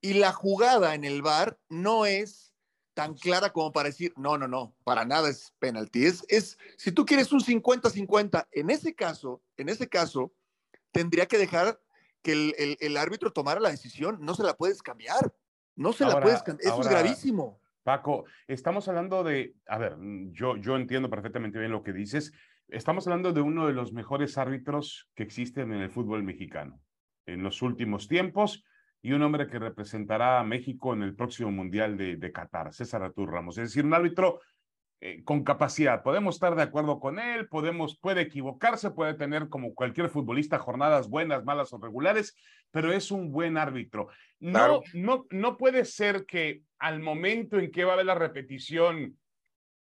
y 0.00 0.14
la 0.14 0.32
jugada 0.32 0.94
en 0.94 1.04
el 1.04 1.22
bar 1.22 1.58
no 1.68 2.06
es 2.06 2.54
tan 2.94 3.14
clara 3.14 3.50
como 3.50 3.72
para 3.72 3.88
decir, 3.88 4.12
no, 4.16 4.36
no, 4.38 4.48
no, 4.48 4.74
para 4.84 5.04
nada 5.04 5.28
es 5.28 5.54
penalti. 5.58 6.04
Es, 6.04 6.24
es 6.28 6.58
si 6.76 6.90
tú 6.90 7.06
quieres 7.06 7.30
un 7.32 7.40
50-50, 7.40 8.48
en 8.50 8.70
ese 8.70 8.94
caso, 8.94 9.42
en 9.56 9.68
ese 9.68 9.88
caso, 9.88 10.32
tendría 10.90 11.26
que 11.26 11.38
dejar 11.38 11.80
que 12.22 12.32
el, 12.32 12.76
el, 12.80 12.96
árbitro 12.96 13.32
tomara 13.32 13.60
la 13.60 13.70
decisión, 13.70 14.18
no 14.20 14.34
se 14.34 14.42
la 14.42 14.54
puedes 14.54 14.82
cambiar, 14.82 15.32
no 15.76 15.92
se 15.92 16.04
la 16.04 16.20
puedes 16.20 16.42
cambiar, 16.42 16.72
eso 16.72 16.80
es 16.80 16.88
gravísimo. 16.88 17.60
Paco, 17.84 18.24
estamos 18.48 18.88
hablando 18.88 19.22
de, 19.22 19.54
a 19.68 19.78
ver, 19.78 19.96
yo, 20.32 20.56
yo 20.56 20.76
entiendo 20.76 21.08
perfectamente 21.08 21.58
bien 21.60 21.70
lo 21.70 21.84
que 21.84 21.92
dices, 21.92 22.32
estamos 22.66 23.06
hablando 23.06 23.32
de 23.32 23.40
uno 23.40 23.68
de 23.68 23.72
los 23.72 23.92
mejores 23.92 24.36
árbitros 24.36 25.08
que 25.14 25.22
existen 25.22 25.72
en 25.72 25.80
el 25.80 25.90
fútbol 25.90 26.24
mexicano 26.24 26.82
en 27.26 27.42
los 27.42 27.62
últimos 27.62 28.08
tiempos 28.08 28.64
y 29.02 29.12
un 29.12 29.22
hombre 29.22 29.46
que 29.46 29.58
representará 29.58 30.40
a 30.40 30.44
México 30.44 30.92
en 30.92 31.02
el 31.02 31.14
próximo 31.14 31.50
Mundial 31.50 31.96
de, 31.96 32.16
de 32.16 32.32
Qatar, 32.32 32.72
César 32.72 33.02
Artur 33.02 33.30
Ramos. 33.30 33.58
Es 33.58 33.70
decir, 33.70 33.84
un 33.84 33.94
árbitro 33.94 34.40
eh, 35.00 35.22
con 35.22 35.44
capacidad. 35.44 36.02
Podemos 36.02 36.34
estar 36.34 36.56
de 36.56 36.62
acuerdo 36.62 36.98
con 36.98 37.20
él, 37.20 37.46
podemos, 37.46 37.96
puede 37.96 38.22
equivocarse, 38.22 38.90
puede 38.90 39.14
tener 39.14 39.48
como 39.48 39.72
cualquier 39.72 40.08
futbolista 40.08 40.58
jornadas 40.58 41.08
buenas, 41.08 41.44
malas 41.44 41.72
o 41.72 41.78
regulares, 41.78 42.36
pero 42.72 42.92
es 42.92 43.12
un 43.12 43.30
buen 43.30 43.56
árbitro. 43.56 44.08
No, 44.40 44.82
no, 44.94 45.24
no 45.30 45.56
puede 45.56 45.84
ser 45.84 46.26
que 46.26 46.62
al 46.80 46.98
momento 46.98 47.60
en 47.60 47.70
que 47.70 47.84
va 47.84 47.92
a 47.92 47.94
haber 47.94 48.06
la 48.06 48.16
repetición 48.16 49.16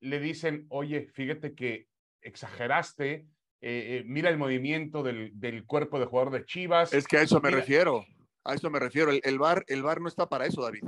le 0.01 0.19
dicen, 0.19 0.67
oye, 0.69 1.07
fíjate 1.15 1.55
que 1.55 1.88
exageraste, 2.21 3.13
eh, 3.13 3.25
eh, 3.62 4.03
mira 4.05 4.29
el 4.29 4.38
movimiento 4.38 5.01
del, 5.01 5.31
del, 5.33 5.65
cuerpo 5.65 6.00
de 6.00 6.05
jugador 6.05 6.31
de 6.31 6.45
Chivas. 6.45 6.93
Es 6.93 7.07
que 7.07 7.17
a 7.17 7.21
eso 7.24 7.41
me 7.41 7.50
refiero, 7.50 8.05
a 8.47 8.55
eso 8.55 8.69
me 8.69 8.79
refiero. 8.79 9.11
El, 9.11 9.21
el, 9.23 9.37
bar, 9.37 9.65
el 9.67 9.83
bar 9.83 10.01
no 10.01 10.07
está 10.07 10.29
para 10.29 10.45
eso, 10.45 10.61
David. 10.61 10.83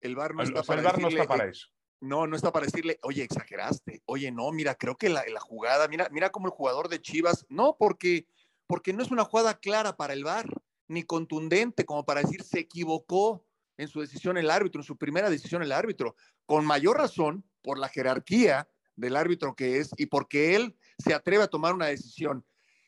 El 0.00 0.16
bar 0.16 0.34
no, 0.34 0.42
está, 0.42 0.62
para 0.62 0.82
no 0.96 1.08
está 1.08 1.26
para 1.26 1.46
eso. 1.46 1.68
No, 2.00 2.26
no 2.26 2.36
está 2.36 2.52
para 2.52 2.66
decirle, 2.66 2.98
oye, 3.02 3.22
exageraste. 3.22 4.02
Oye, 4.06 4.30
no, 4.30 4.50
mira, 4.52 4.74
creo 4.74 4.96
que 4.96 5.08
la, 5.08 5.24
la 5.28 5.40
jugada, 5.40 5.88
mira, 5.88 6.08
mira 6.10 6.30
como 6.30 6.46
el 6.46 6.52
jugador 6.52 6.88
de 6.88 7.02
Chivas. 7.02 7.44
No, 7.48 7.76
porque, 7.78 8.26
porque 8.66 8.92
no 8.92 9.02
es 9.02 9.10
una 9.10 9.24
jugada 9.24 9.58
clara 9.58 9.96
para 9.96 10.14
el 10.14 10.24
bar, 10.24 10.48
ni 10.86 11.02
contundente 11.02 11.84
como 11.84 12.06
para 12.06 12.22
decir 12.22 12.42
se 12.42 12.60
equivocó 12.60 13.44
en 13.76 13.88
su 13.88 14.00
decisión 14.00 14.38
el 14.38 14.50
árbitro, 14.50 14.80
en 14.80 14.86
su 14.86 14.96
primera 14.96 15.28
decisión 15.28 15.62
el 15.62 15.72
árbitro. 15.72 16.16
Con 16.46 16.64
mayor 16.64 16.96
razón, 16.96 17.44
por 17.62 17.78
la 17.78 17.88
jerarquía 17.88 18.68
del 18.96 19.16
árbitro 19.16 19.54
que 19.54 19.78
es 19.78 19.90
y 19.96 20.06
porque 20.06 20.56
él 20.56 20.76
se 20.98 21.14
atreve 21.14 21.44
a 21.44 21.48
tomar 21.48 21.74
una 21.74 21.86
decisión. 21.86 22.44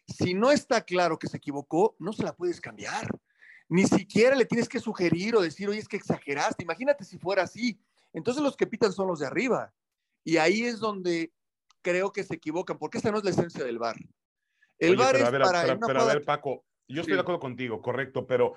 Si 0.06 0.34
no 0.34 0.50
está 0.50 0.82
claro 0.82 1.18
que 1.18 1.28
se 1.28 1.36
equivocó, 1.36 1.94
no 1.98 2.12
se 2.12 2.24
la 2.24 2.34
puedes 2.34 2.60
cambiar. 2.60 3.06
Ni 3.70 3.84
siquiera 3.84 4.34
le 4.34 4.44
tienes 4.44 4.68
que 4.68 4.80
sugerir 4.80 5.36
o 5.36 5.40
decir, 5.40 5.68
oye, 5.68 5.78
es 5.78 5.88
que 5.88 5.96
exageraste. 5.96 6.64
Imagínate 6.64 7.04
si 7.04 7.18
fuera 7.18 7.44
así. 7.44 7.80
Entonces 8.12 8.42
los 8.42 8.56
que 8.56 8.66
pitan 8.66 8.92
son 8.92 9.06
los 9.06 9.20
de 9.20 9.26
arriba. 9.26 9.72
Y 10.24 10.38
ahí 10.38 10.64
es 10.64 10.80
donde 10.80 11.32
creo 11.80 12.12
que 12.12 12.24
se 12.24 12.34
equivocan, 12.34 12.78
porque 12.78 12.98
esta 12.98 13.12
no 13.12 13.18
es 13.18 13.24
la 13.24 13.30
esencia 13.30 13.64
del 13.64 13.78
bar. 13.78 13.96
El 14.76 14.96
bar 14.96 15.14
es 15.14 15.22
para. 15.22 15.78
Pero, 15.78 16.00
a 16.00 16.04
ver, 16.04 16.24
Paco, 16.24 16.64
yo 16.88 17.02
estoy 17.02 17.14
de 17.14 17.20
acuerdo 17.20 17.38
contigo, 17.38 17.80
correcto, 17.80 18.26
pero 18.26 18.56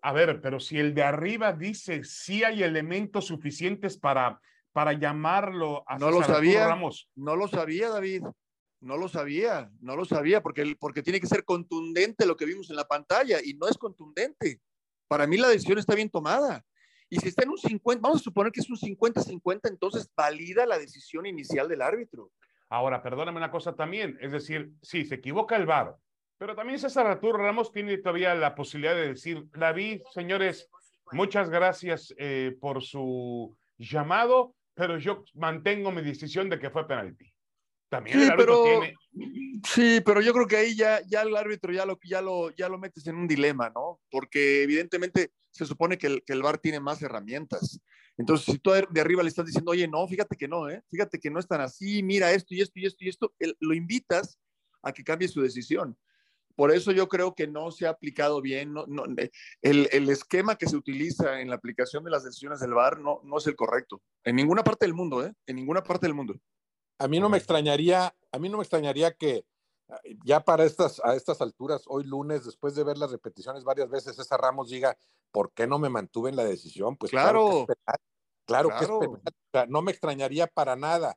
a 0.00 0.12
ver, 0.12 0.40
pero 0.40 0.60
si 0.60 0.78
el 0.78 0.94
de 0.94 1.02
arriba 1.02 1.52
dice 1.52 2.04
si 2.04 2.44
hay 2.44 2.62
elementos 2.62 3.26
suficientes 3.26 3.98
para, 3.98 4.40
para 4.72 4.92
llamarlo 4.92 5.82
a 5.88 5.98
no 5.98 6.10
lo 6.10 6.22
sabía, 6.22 6.78
No 7.16 7.34
lo 7.34 7.48
sabía, 7.48 7.88
David. 7.88 8.22
No 8.82 8.96
lo 8.96 9.08
sabía, 9.08 9.70
no 9.80 9.96
lo 9.96 10.04
sabía, 10.04 10.42
porque, 10.42 10.76
porque 10.78 11.02
tiene 11.02 11.20
que 11.20 11.26
ser 11.26 11.44
contundente 11.44 12.26
lo 12.26 12.36
que 12.36 12.46
vimos 12.46 12.68
en 12.68 12.76
la 12.76 12.86
pantalla 12.86 13.38
y 13.42 13.54
no 13.54 13.68
es 13.68 13.78
contundente. 13.78 14.60
Para 15.08 15.26
mí 15.26 15.36
la 15.36 15.48
decisión 15.48 15.78
está 15.78 15.94
bien 15.94 16.10
tomada. 16.10 16.64
Y 17.08 17.18
si 17.18 17.28
está 17.28 17.44
en 17.44 17.50
un 17.50 17.58
50, 17.58 18.00
vamos 18.00 18.20
a 18.20 18.24
suponer 18.24 18.50
que 18.50 18.60
es 18.60 18.70
un 18.70 18.76
50-50, 18.76 19.68
entonces 19.70 20.10
valida 20.16 20.66
la 20.66 20.78
decisión 20.78 21.26
inicial 21.26 21.68
del 21.68 21.82
árbitro. 21.82 22.32
Ahora, 22.68 23.02
perdóname 23.02 23.36
una 23.36 23.50
cosa 23.50 23.74
también, 23.76 24.18
es 24.20 24.32
decir, 24.32 24.72
sí, 24.80 25.04
se 25.04 25.16
equivoca 25.16 25.56
el 25.56 25.66
VAR, 25.66 25.94
pero 26.38 26.56
también 26.56 26.78
César 26.78 27.06
Arturo 27.06 27.38
Ramos 27.38 27.70
tiene 27.70 27.98
todavía 27.98 28.34
la 28.34 28.54
posibilidad 28.54 28.94
de 28.94 29.08
decir, 29.08 29.44
David, 29.52 30.00
señores, 30.12 30.68
muchas 31.12 31.50
gracias 31.50 32.12
eh, 32.18 32.56
por 32.60 32.82
su 32.82 33.56
llamado, 33.76 34.56
pero 34.74 34.98
yo 34.98 35.22
mantengo 35.34 35.92
mi 35.92 36.02
decisión 36.02 36.48
de 36.48 36.58
que 36.58 36.70
fue 36.70 36.88
penalti. 36.88 37.31
También 37.92 38.18
sí, 38.18 38.30
pero, 38.38 38.80
Sí, 39.68 40.00
pero 40.00 40.22
yo 40.22 40.32
creo 40.32 40.46
que 40.46 40.56
ahí 40.56 40.74
ya, 40.74 41.02
ya 41.06 41.20
el 41.20 41.36
árbitro 41.36 41.74
ya 41.74 41.84
lo, 41.84 41.98
ya, 42.02 42.22
lo, 42.22 42.50
ya 42.52 42.70
lo 42.70 42.78
metes 42.78 43.06
en 43.06 43.16
un 43.16 43.28
dilema, 43.28 43.68
¿no? 43.68 44.00
Porque 44.10 44.62
evidentemente 44.62 45.30
se 45.50 45.66
supone 45.66 45.98
que 45.98 46.06
el, 46.06 46.24
que 46.24 46.32
el 46.32 46.42
VAR 46.42 46.56
tiene 46.56 46.80
más 46.80 47.02
herramientas. 47.02 47.82
Entonces, 48.16 48.46
si 48.46 48.58
tú 48.58 48.70
de 48.70 49.00
arriba 49.00 49.22
le 49.22 49.28
estás 49.28 49.44
diciendo, 49.44 49.72
oye, 49.72 49.86
no, 49.88 50.08
fíjate 50.08 50.38
que 50.38 50.48
no, 50.48 50.70
¿eh? 50.70 50.82
Fíjate 50.90 51.20
que 51.20 51.30
no 51.30 51.38
es 51.38 51.46
tan 51.46 51.60
así, 51.60 52.02
mira 52.02 52.32
esto 52.32 52.54
y 52.54 52.62
esto 52.62 52.80
y 52.80 52.86
esto 52.86 53.04
y 53.04 53.08
esto, 53.10 53.34
lo 53.60 53.74
invitas 53.74 54.38
a 54.82 54.92
que 54.92 55.04
cambie 55.04 55.28
su 55.28 55.42
decisión. 55.42 55.94
Por 56.56 56.72
eso 56.72 56.92
yo 56.92 57.08
creo 57.08 57.34
que 57.34 57.46
no 57.46 57.70
se 57.72 57.86
ha 57.86 57.90
aplicado 57.90 58.40
bien, 58.40 58.72
no, 58.72 58.86
no, 58.86 59.04
el, 59.04 59.88
el, 59.92 60.08
esquema 60.08 60.56
que 60.56 60.66
se 60.66 60.76
utiliza 60.76 61.42
en 61.42 61.50
la 61.50 61.56
aplicación 61.56 62.04
de 62.04 62.10
las 62.10 62.24
decisiones 62.24 62.60
del 62.60 62.72
VAR 62.72 63.00
no, 63.00 63.20
no 63.22 63.36
es 63.36 63.46
el 63.46 63.54
correcto. 63.54 64.02
En 64.24 64.36
ninguna 64.36 64.64
parte 64.64 64.86
del 64.86 64.94
mundo, 64.94 65.26
¿eh? 65.26 65.34
En 65.46 65.56
ninguna 65.56 65.82
parte 65.82 66.06
del 66.06 66.14
mundo 66.14 66.34
a 66.98 67.08
mí 67.08 67.20
no 67.20 67.28
me 67.28 67.38
extrañaría, 67.38 68.14
a 68.30 68.38
mí 68.38 68.48
no 68.48 68.58
me 68.58 68.62
extrañaría 68.62 69.12
que 69.14 69.44
ah, 69.88 70.00
ya 70.24 70.40
para 70.44 70.64
estas, 70.64 71.00
a 71.04 71.14
estas 71.14 71.40
alturas, 71.40 71.82
hoy 71.86 72.04
lunes, 72.04 72.44
después 72.44 72.74
de 72.74 72.84
ver 72.84 72.98
las 72.98 73.10
repeticiones 73.10 73.64
varias 73.64 73.90
veces, 73.90 74.18
esa 74.18 74.36
Ramos 74.36 74.70
diga, 74.70 74.96
¿por 75.30 75.52
qué 75.52 75.66
no 75.66 75.78
me 75.78 75.88
mantuve 75.88 76.30
en 76.30 76.36
la 76.36 76.44
decisión? 76.44 76.96
Pues 76.96 77.10
claro, 77.10 77.66
claro 78.46 78.68
que 78.70 78.84
es 78.84 78.90
penal. 79.52 79.70
no 79.70 79.82
me 79.82 79.92
extrañaría 79.92 80.46
para 80.46 80.76
nada. 80.76 81.16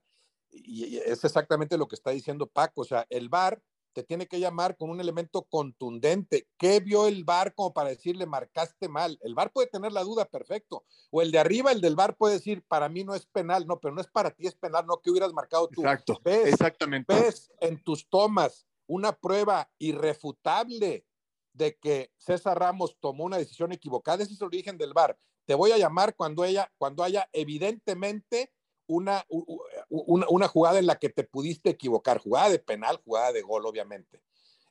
Y 0.52 0.98
es 0.98 1.24
exactamente 1.26 1.78
lo 1.78 1.88
que 1.88 1.96
está 1.96 2.12
diciendo 2.12 2.48
Paco. 2.48 2.82
O 2.82 2.86
sea, 2.86 3.06
el 3.10 3.28
VAR 3.28 3.62
te 3.96 4.04
tiene 4.04 4.28
que 4.28 4.42
llamar 4.42 4.76
con 4.76 4.90
un 4.90 5.00
elemento 5.00 5.44
contundente. 5.44 6.50
¿Qué 6.58 6.82
vio 6.82 7.08
el 7.08 7.24
VAR 7.24 7.56
como 7.56 7.74
para 7.74 7.90
decirle 7.90 8.26
marcaste 8.26 8.90
mal? 8.90 9.18
El 9.22 9.34
VAR 9.36 9.54
puede 9.54 9.70
tener 9.70 9.94
la 9.94 10.04
duda, 10.04 10.26
perfecto. 10.26 10.84
O 11.12 11.22
el 11.22 11.32
de 11.32 11.40
arriba, 11.40 11.72
el 11.72 11.80
del 11.80 11.96
VAR 11.96 12.18
puede 12.18 12.34
decir, 12.34 12.62
para 12.68 12.90
mí 12.90 13.06
no 13.06 13.16
es 13.16 13.26
penal, 13.26 13.66
no, 13.66 13.80
pero 13.80 13.96
no 13.96 14.02
es 14.02 14.08
para 14.08 14.32
ti, 14.32 14.48
es 14.48 14.56
penal, 14.56 14.86
no 14.86 15.00
que 15.00 15.12
hubieras 15.12 15.32
marcado 15.32 15.70
tú. 15.70 15.82
Exacto, 15.82 16.20
exactamente. 16.26 17.14
Ves 17.16 17.50
en 17.62 17.82
tus 17.82 18.10
tomas 18.10 18.68
una 18.86 19.14
prueba 19.14 19.72
irrefutable 19.80 21.06
de 21.54 21.78
que 21.78 22.12
César 22.18 22.60
Ramos 22.60 22.98
tomó 23.00 23.24
una 23.24 23.38
decisión 23.38 23.72
equivocada, 23.72 24.24
ese 24.24 24.34
es 24.34 24.42
el 24.42 24.48
origen 24.48 24.78
del 24.78 24.94
VAR. 24.94 25.18
Te 25.46 25.56
voy 25.56 25.72
a 25.72 25.78
llamar 25.78 26.18
cuando, 26.18 26.44
ella, 26.44 26.70
cuando 26.78 27.02
haya 27.02 27.30
evidentemente 27.32 28.52
una, 28.88 29.26
una, 29.90 30.48
jugada 30.48 30.80
en 30.80 30.88
la 30.88 30.98
que 30.98 31.10
te 31.10 31.24
pudiste 31.24 31.70
equivocar, 31.70 32.20
jugada 32.20 32.50
de 32.50 32.60
penal, 32.60 33.02
jugada 33.04 33.32
de 33.32 33.42
gol, 33.42 33.66
obviamente. 33.66 34.22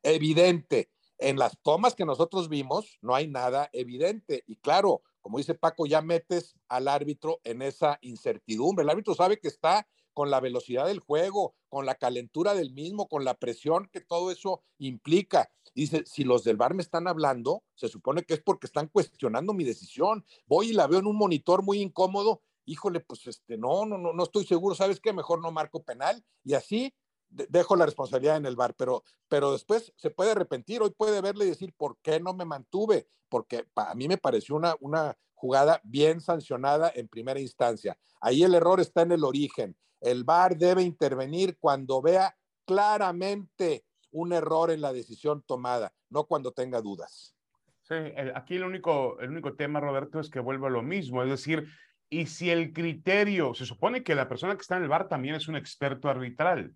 Evidente. 0.02 0.90
En 1.18 1.38
las 1.38 1.56
tomas 1.62 1.94
que 1.94 2.04
nosotros 2.04 2.48
vimos, 2.48 2.98
no 3.00 3.14
hay 3.14 3.28
nada 3.28 3.70
evidente. 3.72 4.42
Y 4.46 4.56
claro, 4.56 5.02
como 5.20 5.38
dice 5.38 5.54
Paco, 5.54 5.86
ya 5.86 6.02
metes 6.02 6.56
al 6.68 6.88
árbitro 6.88 7.40
en 7.44 7.62
esa 7.62 7.98
incertidumbre. 8.02 8.82
El 8.82 8.90
árbitro 8.90 9.14
sabe 9.14 9.38
que 9.38 9.48
está 9.48 9.86
con 10.12 10.30
la 10.30 10.40
velocidad 10.40 10.86
del 10.86 11.00
juego, 11.00 11.54
con 11.68 11.86
la 11.86 11.96
calentura 11.96 12.54
del 12.54 12.72
mismo, 12.72 13.08
con 13.08 13.24
la 13.24 13.34
presión 13.34 13.88
que 13.92 14.00
todo 14.00 14.30
eso 14.30 14.62
implica. 14.78 15.50
Dice, 15.74 16.04
si 16.06 16.24
los 16.24 16.44
del 16.44 16.56
bar 16.56 16.74
me 16.74 16.82
están 16.82 17.08
hablando, 17.08 17.64
se 17.74 17.88
supone 17.88 18.22
que 18.22 18.34
es 18.34 18.42
porque 18.42 18.66
están 18.66 18.88
cuestionando 18.88 19.52
mi 19.52 19.64
decisión. 19.64 20.24
Voy 20.46 20.70
y 20.70 20.72
la 20.72 20.86
veo 20.86 21.00
en 21.00 21.06
un 21.06 21.16
monitor 21.16 21.62
muy 21.62 21.80
incómodo 21.80 22.42
híjole, 22.66 23.00
pues 23.00 23.26
este, 23.26 23.56
no, 23.56 23.86
no, 23.86 23.98
no, 23.98 24.12
no 24.12 24.22
estoy 24.22 24.44
seguro, 24.44 24.74
¿sabes 24.74 25.00
qué? 25.00 25.12
Mejor 25.12 25.40
no 25.40 25.50
marco 25.50 25.82
penal 25.82 26.22
y 26.42 26.54
así 26.54 26.94
dejo 27.28 27.76
la 27.76 27.86
responsabilidad 27.86 28.36
en 28.36 28.46
el 28.46 28.56
bar, 28.56 28.74
pero, 28.74 29.02
pero 29.28 29.52
después 29.52 29.92
se 29.96 30.10
puede 30.10 30.30
arrepentir, 30.30 30.82
hoy 30.82 30.90
puede 30.90 31.20
verle 31.20 31.44
y 31.46 31.48
decir, 31.48 31.74
¿por 31.76 31.98
qué 31.98 32.20
no 32.20 32.32
me 32.34 32.44
mantuve? 32.44 33.08
Porque 33.28 33.66
a 33.74 33.94
mí 33.94 34.06
me 34.08 34.18
pareció 34.18 34.54
una, 34.54 34.76
una 34.80 35.16
jugada 35.34 35.80
bien 35.82 36.20
sancionada 36.20 36.92
en 36.94 37.08
primera 37.08 37.40
instancia. 37.40 37.98
Ahí 38.20 38.42
el 38.44 38.54
error 38.54 38.80
está 38.80 39.02
en 39.02 39.12
el 39.12 39.24
origen. 39.24 39.76
El 40.00 40.24
bar 40.24 40.56
debe 40.56 40.82
intervenir 40.82 41.58
cuando 41.58 42.00
vea 42.00 42.36
claramente 42.64 43.84
un 44.12 44.32
error 44.32 44.70
en 44.70 44.80
la 44.80 44.92
decisión 44.92 45.42
tomada, 45.42 45.92
no 46.08 46.24
cuando 46.24 46.52
tenga 46.52 46.80
dudas. 46.80 47.34
Sí, 47.82 47.94
aquí 48.34 48.56
el 48.56 48.64
único, 48.64 49.18
el 49.20 49.30
único 49.30 49.54
tema, 49.56 49.80
Roberto, 49.80 50.20
es 50.20 50.30
que 50.30 50.40
vuelve 50.40 50.70
lo 50.70 50.82
mismo, 50.82 51.22
es 51.22 51.28
decir, 51.28 51.66
y 52.10 52.26
si 52.26 52.50
el 52.50 52.72
criterio, 52.72 53.54
se 53.54 53.66
supone 53.66 54.02
que 54.02 54.14
la 54.14 54.28
persona 54.28 54.54
que 54.54 54.62
está 54.62 54.76
en 54.76 54.84
el 54.84 54.88
bar 54.88 55.08
también 55.08 55.34
es 55.34 55.48
un 55.48 55.56
experto 55.56 56.08
arbitral, 56.08 56.74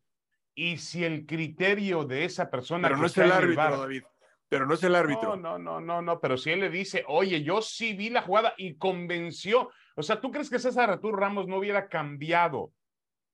y 0.54 0.78
si 0.78 1.04
el 1.04 1.26
criterio 1.26 2.04
de 2.04 2.24
esa 2.24 2.50
persona... 2.50 2.88
Pero 2.88 3.00
no 3.00 3.06
es 3.06 3.16
el 3.16 3.30
árbitro, 3.30 3.78
David. 3.78 4.02
Pero 4.48 4.66
no 4.66 4.74
es 4.74 4.82
el 4.82 4.94
árbitro. 4.94 5.36
No, 5.36 5.58
no, 5.58 5.80
no, 5.80 5.80
no, 5.80 6.02
no, 6.02 6.20
pero 6.20 6.36
si 6.36 6.50
él 6.50 6.60
le 6.60 6.70
dice, 6.70 7.04
oye, 7.06 7.42
yo 7.42 7.62
sí 7.62 7.92
vi 7.92 8.10
la 8.10 8.22
jugada 8.22 8.54
y 8.56 8.76
convenció, 8.76 9.70
o 9.94 10.02
sea, 10.02 10.20
¿tú 10.20 10.30
crees 10.30 10.50
que 10.50 10.58
César 10.58 10.90
Arturo 10.90 11.16
Ramos 11.16 11.46
no 11.46 11.58
hubiera 11.58 11.88
cambiado 11.88 12.72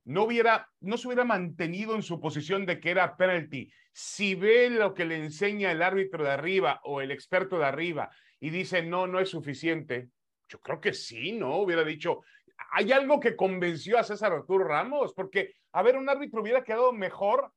no 0.05 0.25
hubiera, 0.25 0.69
no 0.81 0.97
se 0.97 1.09
hubiera 1.09 1.25
mantenido 1.25 1.95
en 1.95 2.03
su 2.03 2.21
posición 2.21 2.67
de 2.67 2.79
que 2.79 2.91
era 2.91 3.17
penalty, 3.17 3.73
si 3.93 4.35
ve 4.35 4.71
lo 4.71 4.95
que 4.95 5.05
le 5.05 5.17
enseña 5.17 5.73
el 5.73 5.83
árbitro 5.83 6.25
de 6.25 6.31
arriba 6.31 6.81
o 6.85 7.01
el 7.01 7.11
experto 7.11 7.59
de 7.59 7.65
arriba 7.65 8.11
y 8.41 8.51
dice 8.51 8.83
no, 8.83 9.07
no 9.07 9.21
es 9.21 9.31
suficiente, 9.31 10.09
yo 10.55 10.61
creo 10.61 10.81
que 10.81 10.95
sí, 10.95 11.33
¿no? 11.33 11.57
Hubiera 11.57 11.83
dicho, 11.83 12.23
hay 12.71 12.93
algo 12.93 13.19
que 13.19 13.35
convenció 13.35 13.99
a 13.99 14.05
César 14.05 14.33
Arturo 14.33 14.65
Ramos, 14.65 15.13
porque, 15.13 15.57
a 15.73 15.83
ver, 15.83 15.97
un 15.97 16.09
árbitro 16.09 16.43
hubiera 16.43 16.63
quedado 16.63 16.93
mejor. 16.93 17.53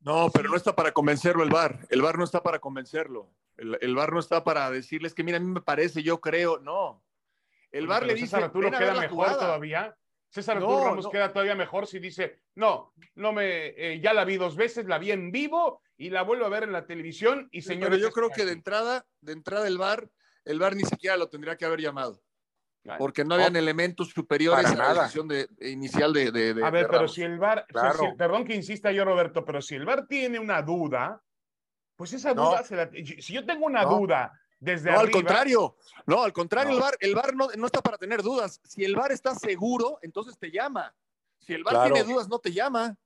No, 0.00 0.30
pero 0.30 0.50
no 0.50 0.56
está 0.56 0.76
para 0.76 0.92
convencerlo 0.92 1.44
el 1.44 1.48
VAR. 1.48 1.86
El 1.88 2.02
VAR 2.02 2.18
no 2.18 2.24
está 2.24 2.42
para 2.42 2.58
convencerlo. 2.58 3.30
El, 3.56 3.78
el 3.80 3.94
VAR 3.94 4.12
no 4.12 4.20
está 4.20 4.44
para 4.44 4.70
decirles 4.70 5.14
que, 5.14 5.24
mira, 5.24 5.38
a 5.38 5.40
mí 5.40 5.46
me 5.46 5.62
parece, 5.62 6.02
yo 6.02 6.20
creo, 6.20 6.58
no. 6.58 7.02
El 7.70 7.86
VAR 7.86 8.04
le 8.04 8.12
dice. 8.12 8.26
César 8.26 8.44
Arturo 8.44 8.70
queda 8.70 9.00
mejor 9.00 9.38
todavía. 9.38 9.96
César 10.28 10.58
Arturo 10.58 10.84
Ramos 10.84 11.08
queda 11.08 11.32
todavía 11.32 11.54
mejor 11.54 11.86
si 11.86 12.00
dice, 12.00 12.42
no, 12.54 12.92
no 13.14 13.32
me, 13.32 13.68
eh, 13.68 13.98
ya 14.00 14.12
la 14.12 14.26
vi 14.26 14.36
dos 14.36 14.56
veces, 14.56 14.84
la 14.84 14.98
vi 14.98 15.10
en 15.10 15.32
vivo 15.32 15.80
y 15.96 16.10
la 16.10 16.22
vuelvo 16.22 16.44
a 16.44 16.50
ver 16.50 16.64
en 16.64 16.72
la 16.72 16.86
televisión 16.86 17.48
y 17.50 17.62
señores. 17.62 17.98
yo 17.98 18.10
creo 18.10 18.28
que 18.28 18.44
de 18.44 18.52
entrada, 18.52 19.06
de 19.20 19.32
entrada 19.32 19.66
el 19.68 19.78
VAR, 19.78 20.10
el 20.44 20.58
VAR 20.58 20.76
ni 20.76 20.84
siquiera 20.84 21.16
lo 21.16 21.28
tendría 21.28 21.56
que 21.56 21.64
haber 21.64 21.80
llamado. 21.80 22.22
Porque 22.98 23.24
no 23.24 23.34
habían 23.34 23.54
elementos 23.54 24.08
superiores 24.08 24.66
a 24.66 24.74
la 24.74 24.94
decisión 24.94 25.28
de, 25.28 25.48
inicial 25.60 26.12
de, 26.12 26.32
de, 26.32 26.64
A 26.64 26.70
ver, 26.70 26.88
pero 26.88 27.06
si 27.06 27.22
el 27.22 27.38
VAR, 27.38 27.66
perdón 28.18 28.44
que 28.44 28.54
insista 28.54 28.90
yo, 28.90 29.04
Roberto, 29.04 29.44
pero 29.44 29.62
si 29.62 29.76
el 29.76 29.84
VAR 29.84 30.06
tiene 30.08 30.40
una 30.40 30.62
duda, 30.62 31.22
pues 31.94 32.12
esa 32.12 32.34
duda, 32.34 32.64
se 32.64 32.74
la, 32.74 32.90
si 32.90 33.32
yo 33.32 33.46
tengo 33.46 33.66
una 33.66 33.84
duda 33.84 34.32
no, 34.62 35.00
al 35.00 35.10
contrario, 35.10 35.76
no, 36.06 36.22
al 36.22 36.32
contrario, 36.32 36.74
el 36.74 36.80
VAR, 36.80 36.96
el 37.00 37.14
VAR 37.16 37.34
no, 37.34 37.48
no, 37.56 37.66
está 37.66 37.80
para 37.82 37.98
tener 37.98 38.22
dudas. 38.22 38.60
Si 38.62 38.84
el 38.84 38.94
VAR 38.94 39.10
está 39.10 39.34
seguro, 39.34 39.98
entonces 40.02 40.38
te 40.38 40.52
llama. 40.52 40.94
Si 41.40 41.52
el 41.52 41.64
VAR 41.64 41.90
tiene 41.90 42.04
dudas, 42.04 42.28
no 42.28 42.38
te 42.38 42.52
llama. 42.52 42.96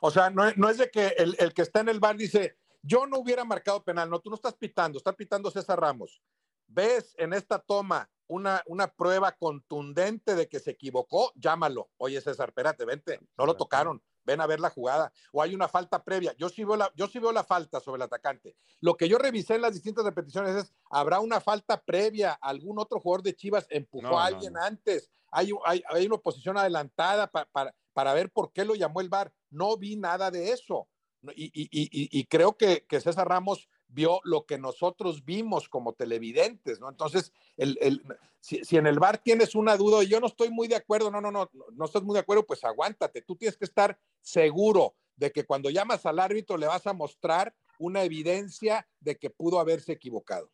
O 0.00 0.12
sea, 0.12 0.30
no, 0.30 0.48
no 0.54 0.70
es 0.70 0.78
de 0.78 0.90
que 0.90 1.08
el, 1.18 1.34
el, 1.40 1.52
que 1.52 1.62
está 1.62 1.80
en 1.80 1.88
el 1.88 1.98
VAR 1.98 2.16
dice, 2.16 2.56
yo 2.82 3.04
no 3.06 3.18
hubiera 3.18 3.44
marcado 3.44 3.82
penal. 3.82 4.08
No, 4.08 4.20
tú 4.20 4.30
no 4.30 4.36
estás 4.36 4.54
pitando, 4.54 4.98
está 4.98 5.12
pitando 5.12 5.50
César 5.50 5.80
Ramos. 5.80 6.22
¿Ves 6.68 7.14
en 7.18 7.32
esta 7.32 7.58
toma 7.58 8.08
una, 8.26 8.62
una 8.66 8.86
prueba 8.88 9.32
contundente 9.32 10.34
de 10.34 10.48
que 10.48 10.60
se 10.60 10.70
equivocó? 10.72 11.32
Llámalo. 11.34 11.90
Oye, 11.96 12.20
César, 12.20 12.50
espérate, 12.50 12.84
vente. 12.84 13.20
No 13.36 13.46
lo 13.46 13.56
tocaron 13.56 14.02
ven 14.28 14.40
a 14.42 14.46
ver 14.46 14.60
la 14.60 14.68
jugada, 14.68 15.10
o 15.32 15.40
hay 15.42 15.54
una 15.54 15.68
falta 15.68 16.04
previa. 16.04 16.34
Yo 16.36 16.50
sí 16.50 16.62
veo 16.62 16.76
la, 16.76 16.92
yo 16.94 17.08
sí 17.08 17.18
veo 17.18 17.32
la 17.32 17.44
falta 17.44 17.80
sobre 17.80 17.96
el 17.96 18.02
atacante. 18.02 18.54
Lo 18.80 18.94
que 18.94 19.08
yo 19.08 19.16
revisé 19.16 19.54
en 19.54 19.62
las 19.62 19.72
distintas 19.72 20.04
repeticiones 20.04 20.54
es, 20.54 20.74
¿habrá 20.90 21.18
una 21.20 21.40
falta 21.40 21.80
previa? 21.80 22.34
¿Algún 22.34 22.78
otro 22.78 23.00
jugador 23.00 23.22
de 23.22 23.34
Chivas 23.34 23.66
empujó 23.70 24.18
a 24.18 24.26
alguien 24.26 24.56
antes? 24.58 25.10
Hay, 25.30 25.50
hay, 25.64 25.82
hay, 25.88 26.06
una 26.06 26.18
posición 26.18 26.58
adelantada 26.58 27.26
para, 27.26 27.74
para 27.94 28.12
ver 28.12 28.30
por 28.30 28.52
qué 28.52 28.66
lo 28.66 28.74
llamó 28.74 29.00
el 29.00 29.08
VAR. 29.08 29.32
No 29.50 29.78
vi 29.78 29.96
nada 29.96 30.30
de 30.30 30.52
eso. 30.52 30.88
Y, 31.34 31.46
y, 31.46 31.68
y, 31.70 32.20
y 32.20 32.24
creo 32.26 32.56
que, 32.56 32.84
que 32.86 33.00
César 33.00 33.28
Ramos 33.28 33.68
vio 33.88 34.20
lo 34.24 34.44
que 34.46 34.58
nosotros 34.58 35.24
vimos 35.24 35.68
como 35.68 35.94
televidentes, 35.94 36.78
¿no? 36.80 36.88
Entonces, 36.88 37.32
el, 37.56 38.02
si, 38.40 38.76
en 38.76 38.86
el 38.86 38.98
bar 38.98 39.18
tienes 39.18 39.54
una 39.54 39.76
duda 39.76 40.04
y 40.04 40.08
yo 40.08 40.20
no 40.20 40.26
estoy 40.26 40.50
muy 40.50 40.68
de 40.68 40.76
acuerdo, 40.76 41.10
no, 41.10 41.20
no, 41.20 41.30
no, 41.30 41.50
no 41.72 41.84
estás 41.84 42.02
muy 42.02 42.14
de 42.14 42.20
acuerdo, 42.20 42.46
pues 42.46 42.64
aguántate, 42.64 43.22
tú 43.22 43.36
tienes 43.36 43.56
que 43.56 43.64
estar 43.64 43.98
seguro 44.20 44.94
de 45.16 45.32
que 45.32 45.44
cuando 45.44 45.70
llamas 45.70 46.06
al 46.06 46.20
árbitro 46.20 46.56
le 46.56 46.66
vas 46.66 46.86
a 46.86 46.92
mostrar 46.92 47.54
una 47.78 48.02
evidencia 48.02 48.86
de 49.00 49.16
que 49.16 49.30
pudo 49.30 49.58
haberse 49.58 49.92
equivocado. 49.92 50.50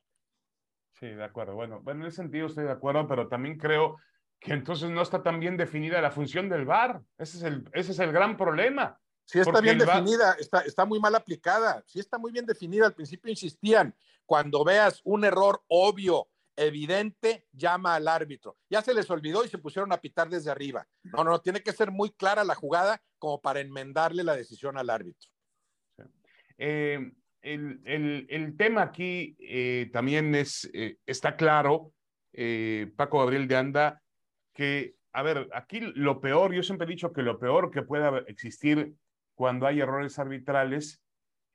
Sí, 0.93 1.09
de 1.09 1.25
acuerdo. 1.25 1.55
Bueno, 1.55 1.81
bueno, 1.83 2.03
en 2.03 2.07
ese 2.09 2.17
sentido 2.17 2.47
estoy 2.47 2.65
de 2.65 2.71
acuerdo, 2.71 3.07
pero 3.09 3.29
también 3.29 3.59
creo 3.59 3.97
que 4.39 4.53
entonces 4.53 4.91
no 4.91 5.03
está 5.03 5.23
tan 5.23 5.41
bien 5.41 5.57
definida 5.57 6.01
la 6.01 6.11
función 6.11 6.49
del 6.49 6.65
VAR. 6.65 7.03
Ese 7.19 7.39
es 7.39 7.43
el, 7.43 7.69
ese 7.73 7.93
es 7.93 7.99
el 7.99 8.13
gran 8.13 8.37
problema. 8.37 9.01
Sí 9.25 9.39
está 9.39 9.61
bien 9.61 9.79
definida, 9.79 10.37
está, 10.39 10.61
está 10.61 10.85
muy 10.85 11.01
mal 11.01 11.15
aplicada, 11.15 11.83
sí 11.87 11.99
está 11.99 12.19
muy 12.19 12.31
bien 12.31 12.45
definida. 12.45 12.87
Al 12.87 12.95
principio 12.95 13.31
insistían, 13.31 13.95
cuando 14.27 14.65
veas 14.65 15.01
un 15.05 15.25
error 15.25 15.63
obvio, 15.69 16.29
evidente, 16.57 17.47
llama 17.53 17.95
al 17.95 18.09
árbitro. 18.09 18.57
Ya 18.71 18.83
se 18.83 18.95
les 18.95 19.09
olvidó 19.11 19.45
y 19.45 19.49
se 19.49 19.59
pusieron 19.59 19.93
a 19.93 20.01
pitar 20.01 20.29
desde 20.29 20.51
arriba. 20.51 20.87
No, 21.03 21.25
no, 21.25 21.41
tiene 21.41 21.63
que 21.63 21.73
ser 21.73 21.91
muy 21.91 22.11
clara 22.11 22.45
la 22.45 22.55
jugada 22.55 23.03
como 23.19 23.41
para 23.41 23.61
enmendarle 23.61 24.23
la 24.23 24.37
decisión 24.37 24.77
al 24.77 24.91
árbitro. 24.91 25.31
Eh, 26.59 27.13
el, 27.43 27.81
el, 27.85 28.27
el, 28.31 28.57
tema 28.57 28.83
aquí 28.83 29.37
eh, 29.41 29.91
también 29.93 30.35
es, 30.35 30.71
eh, 30.73 30.99
está 31.05 31.37
claro, 31.37 31.93
Paco 32.97 33.21
Gabriel 33.21 33.47
de 33.47 33.57
Anda, 33.57 34.03
que, 34.53 34.97
a 35.13 35.23
ver, 35.23 35.49
aquí 35.53 35.81
lo 35.81 36.21
peor, 36.21 36.53
yo 36.53 36.63
siempre 36.63 36.87
he 36.87 36.91
dicho 36.91 37.13
que 37.13 37.23
lo 37.23 37.39
peor 37.39 37.71
que 37.71 37.83
pueda 37.83 38.25
existir 38.27 38.95
cuando 39.35 39.67
hay 39.67 39.81
errores 39.81 40.19
arbitrales 40.19 41.03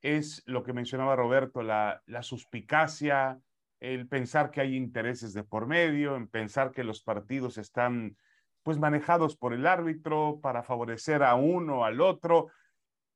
es 0.02 0.42
lo 0.46 0.62
que 0.62 0.72
mencionaba 0.72 1.16
Roberto, 1.16 1.62
la, 1.62 2.02
la 2.06 2.22
suspicacia, 2.22 3.40
el 3.80 4.08
pensar 4.08 4.50
que 4.50 4.60
hay 4.60 4.76
intereses 4.76 5.32
de 5.32 5.44
por 5.44 5.66
medio, 5.66 6.16
en 6.16 6.28
pensar 6.28 6.70
que 6.70 6.84
los 6.84 7.02
partidos 7.02 7.58
están 7.58 8.16
pues 8.62 8.78
manejados 8.78 9.36
por 9.36 9.54
el 9.54 9.66
árbitro 9.66 10.38
para 10.42 10.62
favorecer 10.62 11.22
a 11.22 11.34
uno 11.34 11.84
al 11.84 12.00
otro. 12.00 12.48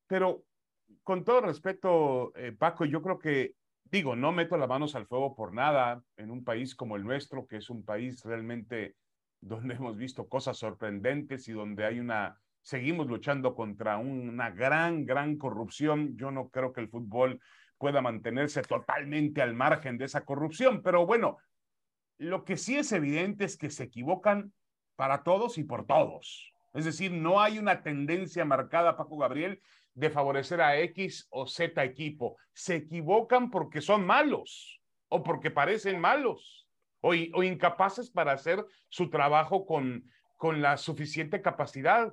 Pero 0.07 0.45
con 1.03 1.25
todo 1.25 1.43
respeto, 1.43 2.35
eh, 2.37 2.53
Paco, 2.53 2.85
yo 2.85 3.03
creo 3.03 3.19
que, 3.19 3.55
digo, 3.85 4.17
no 4.17 4.33
meto 4.33 4.57
las 4.57 4.69
manos 4.69 4.95
al 4.95 5.07
fuego 5.07 5.35
por 5.35 5.53
nada 5.53 6.03
en 6.17 6.31
un 6.31 6.45
país 6.45 6.75
como 6.75 6.97
el 6.97 7.05
nuestro, 7.05 7.47
que 7.47 7.59
es 7.59 7.69
un 7.69 7.85
país 7.85 8.25
realmente 8.25 8.97
donde 9.41 9.75
hemos 9.75 9.97
visto 9.97 10.29
cosas 10.29 10.57
sorprendentes 10.57 11.47
y 11.49 11.53
donde 11.53 11.85
hay 11.85 12.01
una 12.01 12.41
seguimos 12.65 13.07
luchando 13.07 13.55
contra 13.55 13.99
una 13.99 14.51
gran, 14.51 15.05
gran 15.05 15.37
corrupción. 15.37 16.17
Yo 16.17 16.31
no 16.31 16.49
creo 16.49 16.73
que 16.73 16.81
el 16.81 16.89
fútbol 16.89 17.41
pueda 17.79 18.01
mantenerse 18.01 18.63
totalmente 18.63 19.43
al 19.43 19.55
margen 19.55 19.99
de 19.99 20.07
esa 20.07 20.25
corrupción, 20.25 20.83
pero 20.83 21.05
bueno, 21.07 21.37
lo 22.17 22.45
que 22.45 22.57
sí 22.57 22.77
es 22.77 22.91
evidente 22.93 23.45
es 23.45 23.59
que 23.59 23.69
se 23.69 23.85
equivocan 23.85 24.53
para 24.97 25.23
todos 25.23 25.59
y 25.59 25.65
por 25.65 25.87
todos. 25.87 26.53
Es 26.73 26.87
decir, 26.87 27.13
no 27.13 27.41
hay 27.41 27.59
una 27.59 27.83
tendencia 27.83 28.45
marcada, 28.47 28.97
Paco 28.97 29.19
Gabriel, 29.19 29.61
de 29.93 30.09
favorecer 30.09 30.63
a 30.63 30.79
X 30.79 31.27
o 31.31 31.47
Z 31.47 31.85
equipo. 31.85 32.39
Se 32.55 32.77
equivocan 32.77 33.51
porque 33.51 33.83
son 33.83 34.07
malos 34.07 34.81
o 35.09 35.23
porque 35.23 35.51
parecen 35.51 36.01
malos 36.01 36.67
o, 37.01 37.11
o 37.11 37.43
incapaces 37.43 38.11
para 38.11 38.33
hacer 38.33 38.65
su 38.89 39.11
trabajo 39.11 39.67
con, 39.67 40.11
con 40.39 40.63
la 40.63 40.79
suficiente 40.79 41.43
capacidad. 41.43 42.11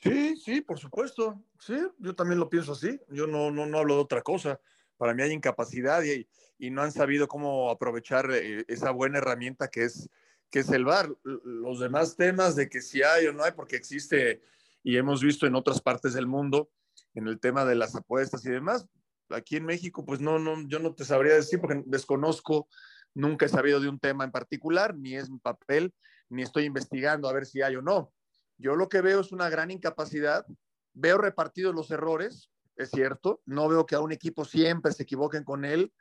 Sí, 0.00 0.36
sí, 0.36 0.60
por 0.60 0.78
supuesto. 0.78 1.42
Sí, 1.58 1.76
yo 1.98 2.14
también 2.14 2.38
lo 2.38 2.48
pienso 2.48 2.72
así. 2.72 3.00
Yo 3.08 3.26
no, 3.26 3.50
no, 3.50 3.66
no 3.66 3.78
hablo 3.78 3.94
de 3.94 4.00
otra 4.00 4.22
cosa. 4.22 4.60
Para 4.96 5.12
mí 5.12 5.22
hay 5.22 5.32
incapacidad 5.32 6.02
y, 6.04 6.28
no 6.70 6.82
han 6.82 6.92
sabido 6.92 7.28
cómo 7.28 7.70
aprovechar 7.70 8.30
eh, 8.32 8.64
esa 8.68 8.90
buena 8.90 9.18
herramienta 9.18 9.68
que 9.68 9.84
es, 9.84 10.08
que 10.50 10.60
es 10.60 10.70
el 10.70 10.84
VAR. 10.84 11.08
Los 11.22 11.80
demás 11.80 12.16
temas 12.16 12.56
de 12.56 12.68
que 12.68 12.80
si 12.80 13.02
hay 13.02 13.26
o 13.26 13.32
no 13.32 13.44
hay, 13.44 13.52
porque 13.52 13.76
existe 13.76 14.42
y 14.82 14.96
hemos 14.96 15.22
visto 15.22 15.46
en 15.46 15.54
otras 15.54 15.80
partes 15.80 16.14
del 16.14 16.26
mundo, 16.26 16.70
en 17.14 17.26
el 17.26 17.38
tema 17.40 17.64
de 17.64 17.74
las 17.74 17.94
apuestas 17.94 18.44
y 18.44 18.50
demás. 18.50 18.86
Aquí 19.30 19.56
en 19.56 19.66
México, 19.66 20.04
pues 20.04 20.20
no, 20.20 20.38
no, 20.38 20.66
yo 20.68 20.78
no 20.78 20.94
te 20.94 21.04
sabría 21.04 21.34
decir 21.34 21.60
porque 21.60 21.82
desconozco, 21.86 22.68
nunca 23.14 23.46
he 23.46 23.48
sabido 23.48 23.80
de 23.80 23.88
un 23.88 23.98
tema 23.98 24.24
en 24.24 24.32
particular, 24.32 24.96
ni 24.96 25.16
es 25.16 25.28
mi 25.28 25.38
papel, 25.38 25.92
ni 26.28 26.42
estoy 26.42 26.64
investigando 26.64 27.28
a 27.28 27.32
ver 27.32 27.46
si 27.46 27.62
hay 27.62 27.76
o 27.76 27.82
no 27.82 28.12
yo 28.58 28.76
lo 28.76 28.88
que 28.88 29.00
veo 29.00 29.20
es 29.20 29.32
una 29.32 29.48
gran 29.48 29.70
incapacidad. 29.70 30.46
Veo 30.92 31.18
repartidos 31.18 31.74
los 31.74 31.90
errores, 31.90 32.50
es 32.76 32.90
cierto. 32.90 33.40
No 33.46 33.68
veo 33.68 33.86
que 33.86 33.94
a 33.94 34.00
un 34.00 34.12
equipo 34.12 34.44
siempre 34.44 34.92
se 34.92 35.04
equivoquen 35.04 35.44
con 35.44 35.64
él. 35.64 35.92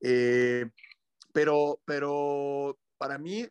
Eh, 0.00 0.66
pero, 1.32 1.80
pero 1.84 2.78
para 2.98 3.18
mí, 3.18 3.46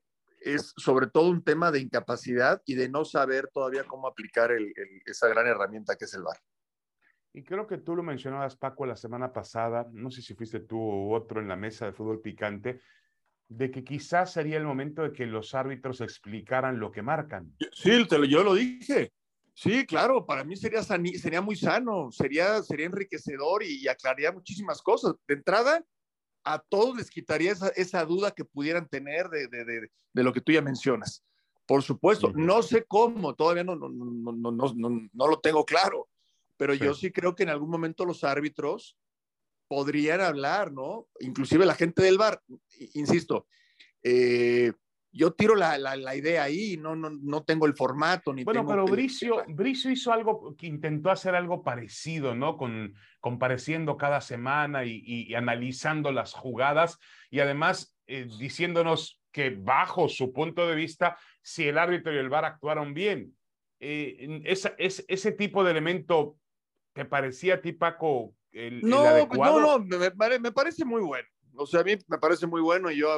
es 0.46 0.74
sobre 0.78 1.08
todo 1.08 1.28
un 1.28 1.44
tema 1.44 1.72
de 1.72 1.80
incapacidad 1.80 2.62
y 2.66 2.76
de 2.76 2.88
no 2.88 3.04
saber 3.04 3.50
todavía 3.52 3.84
cómo 3.84 4.08
aplicar 4.08 4.52
esa 5.06 5.28
gran 5.28 5.48
herramienta 5.48 5.96
que 5.96 6.06
es 6.06 6.14
el 6.14 6.22
VAR. 6.22 6.38
Y 7.34 7.44
creo 7.44 7.66
que 7.66 7.80
tú 7.80 7.96
lo 7.96 8.04
mencionabas, 8.04 8.56
Paco, 8.56 8.86
la 8.86 8.96
semana 8.96 9.34
pasada, 9.34 9.88
no 9.92 10.12
sé 10.12 10.22
si 10.22 10.36
fuiste 10.36 10.60
tú 10.60 10.78
u 10.78 11.14
otro 11.14 11.42
en 11.42 11.48
la 11.48 11.56
mesa 11.56 11.88
de 11.88 11.94
fútbol 11.94 12.22
picante, 12.22 12.80
de 13.48 13.72
que 13.72 13.84
quizás 13.84 14.34
sería 14.34 14.58
el 14.58 14.64
momento 14.64 15.04
de 15.04 15.14
que 15.14 15.26
los 15.26 15.54
árbitros 15.54 16.02
explicaran 16.02 16.80
lo 16.80 16.92
que 16.92 17.02
marcan. 17.02 17.56
Sí, 17.72 18.06
yo 18.28 18.44
lo 18.44 18.56
dije. 18.56 19.12
Sí, 19.54 19.86
claro, 19.86 20.26
para 20.26 20.44
mí 20.44 20.58
sería, 20.58 20.84
sería 20.84 21.42
muy 21.42 21.56
sano, 21.56 22.12
sería, 22.12 22.62
sería 22.62 22.88
enriquecedor 22.88 23.64
y, 23.64 23.88
aclararía 23.88 24.32
muchísimas 24.32 24.82
cosas. 24.82 25.14
De 25.28 25.36
entrada, 25.36 25.82
a 26.44 26.60
todos 26.60 26.98
les 26.98 27.10
quitaría 27.10 27.54
esa, 27.76 28.06
duda 28.06 28.32
que 28.32 28.44
pudieran 28.44 28.88
tener 28.90 29.30
de, 29.30 29.48
de, 29.48 30.24
lo 30.24 30.34
que 30.34 30.42
tú 30.42 30.52
ya 30.52 30.62
mencionas. 30.62 31.24
Por 31.66 31.84
supuesto, 31.84 32.32
no 32.36 32.62
sé 32.64 32.84
cómo, 32.86 33.34
todavía 33.34 33.64
no, 33.64 33.76
no, 33.76 33.90
no, 33.90 34.42
no, 34.42 35.10
no 35.14 35.28
lo 35.28 35.40
tengo 35.40 35.66
claro, 35.66 36.10
pero 36.58 36.74
yo 36.74 36.94
sí 36.94 37.12
creo 37.12 37.34
que 37.34 37.44
en 37.44 37.50
algún 37.50 37.70
momento 37.70 38.06
los 38.06 38.24
árbitros 38.24 38.98
podrían 39.68 40.22
hablar, 40.22 40.72
¿no? 40.72 41.08
Inclusive 41.20 41.66
la 41.66 41.76
gente 41.76 42.02
del 42.02 42.18
bar, 42.18 42.42
insisto, 42.94 43.48
eh, 44.04 44.72
yo 45.12 45.32
tiro 45.34 45.56
la, 45.56 45.78
la, 45.78 46.16
idea 46.16 46.44
ahí, 46.44 46.76
no, 46.76 46.94
no, 46.96 47.10
no 47.10 47.44
tengo 47.44 47.66
el 47.66 47.74
formato. 47.74 48.34
Ni 48.34 48.44
bueno, 48.44 48.66
pero 48.68 48.86
Bricio, 48.86 49.44
Bricio 49.48 49.90
hizo 49.90 50.12
algo, 50.12 50.56
que 50.58 50.68
intentó 50.68 51.10
hacer 51.10 51.36
algo 51.36 51.64
parecido, 51.64 52.36
¿no? 52.36 52.58
Con, 52.58 52.94
compareciendo 53.22 53.96
cada 53.96 54.20
semana 54.20 54.84
y, 54.84 55.34
analizando 55.34 56.12
las 56.12 56.34
jugadas 56.34 57.00
y 57.30 57.40
además 57.40 57.96
eh, 58.08 58.28
diciéndonos 58.38 59.22
que 59.32 59.52
bajo 59.52 60.10
su 60.10 60.34
punto 60.34 60.68
de 60.68 60.76
vista, 60.76 61.18
si 61.42 61.68
el 61.68 61.78
árbitro 61.78 62.14
y 62.14 62.18
el 62.18 62.30
VAR 62.30 62.46
actuaron 62.46 62.94
bien. 62.94 63.36
Eh, 63.80 64.42
esa, 64.46 64.74
es, 64.78 65.06
ese 65.08 65.32
tipo 65.32 65.64
de 65.64 65.72
elemento 65.72 66.38
¿Te 66.96 67.04
parecía 67.04 67.56
a 67.56 67.62
ti, 67.62 67.74
Paco, 67.74 68.34
el, 68.56 68.82
no, 68.82 69.02
el 69.02 69.08
adecuado? 69.08 69.60
No, 69.60 69.80
no, 69.80 69.98
me, 69.98 70.40
me, 70.40 70.52
parece 70.52 70.86
muy 70.86 71.02
bueno. 71.02 71.28
O 71.58 71.68
sea, 71.68 71.82
a 71.82 71.84
mí 71.84 71.98
me 72.08 72.18
parece 72.18 72.48
muy 72.48 72.62
bueno 72.62 72.90
y 72.90 72.98
yo, 72.98 73.12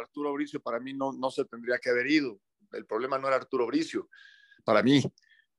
Arturo 0.00 0.32
Bricio, 0.32 0.60
para 0.60 0.80
mí 0.80 0.92
no, 0.92 1.12
no 1.12 1.30
se 1.30 1.44
tendría 1.44 1.78
que 1.78 1.90
haber 1.90 2.08
ido. 2.08 2.38
El 2.72 2.84
problema 2.84 3.18
no 3.18 3.28
era 3.28 3.36
Arturo 3.36 3.66
Bricio, 3.66 4.08
para 4.64 4.82
mí. 4.82 5.02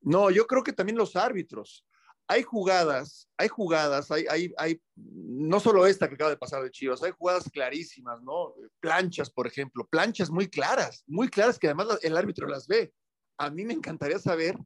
No, 0.00 0.30
yo 0.30 0.46
creo 0.46 0.62
que 0.62 0.72
también 0.72 0.98
los 0.98 1.16
árbitros. 1.16 1.86
Hay 2.26 2.42
jugadas, 2.42 3.28
hay 3.36 3.48
jugadas, 3.48 4.10
hay, 4.10 4.26
hay, 4.28 4.52
hay, 4.56 4.80
no 4.94 5.60
solo 5.60 5.86
esta 5.86 6.08
que 6.08 6.14
acaba 6.14 6.30
de 6.30 6.38
pasar 6.38 6.62
de 6.62 6.70
Chivas, 6.70 7.02
hay 7.02 7.12
jugadas 7.12 7.50
clarísimas, 7.50 8.22
¿no? 8.22 8.54
Planchas, 8.80 9.30
por 9.30 9.46
ejemplo, 9.46 9.86
planchas 9.86 10.30
muy 10.30 10.48
claras, 10.48 11.04
muy 11.06 11.28
claras 11.28 11.58
que 11.58 11.66
además 11.66 11.98
el 12.02 12.16
árbitro 12.16 12.46
las 12.46 12.66
ve. 12.66 12.92
A 13.38 13.50
mí 13.50 13.64
me 13.64 13.74
encantaría 13.74 14.18
saber 14.18 14.58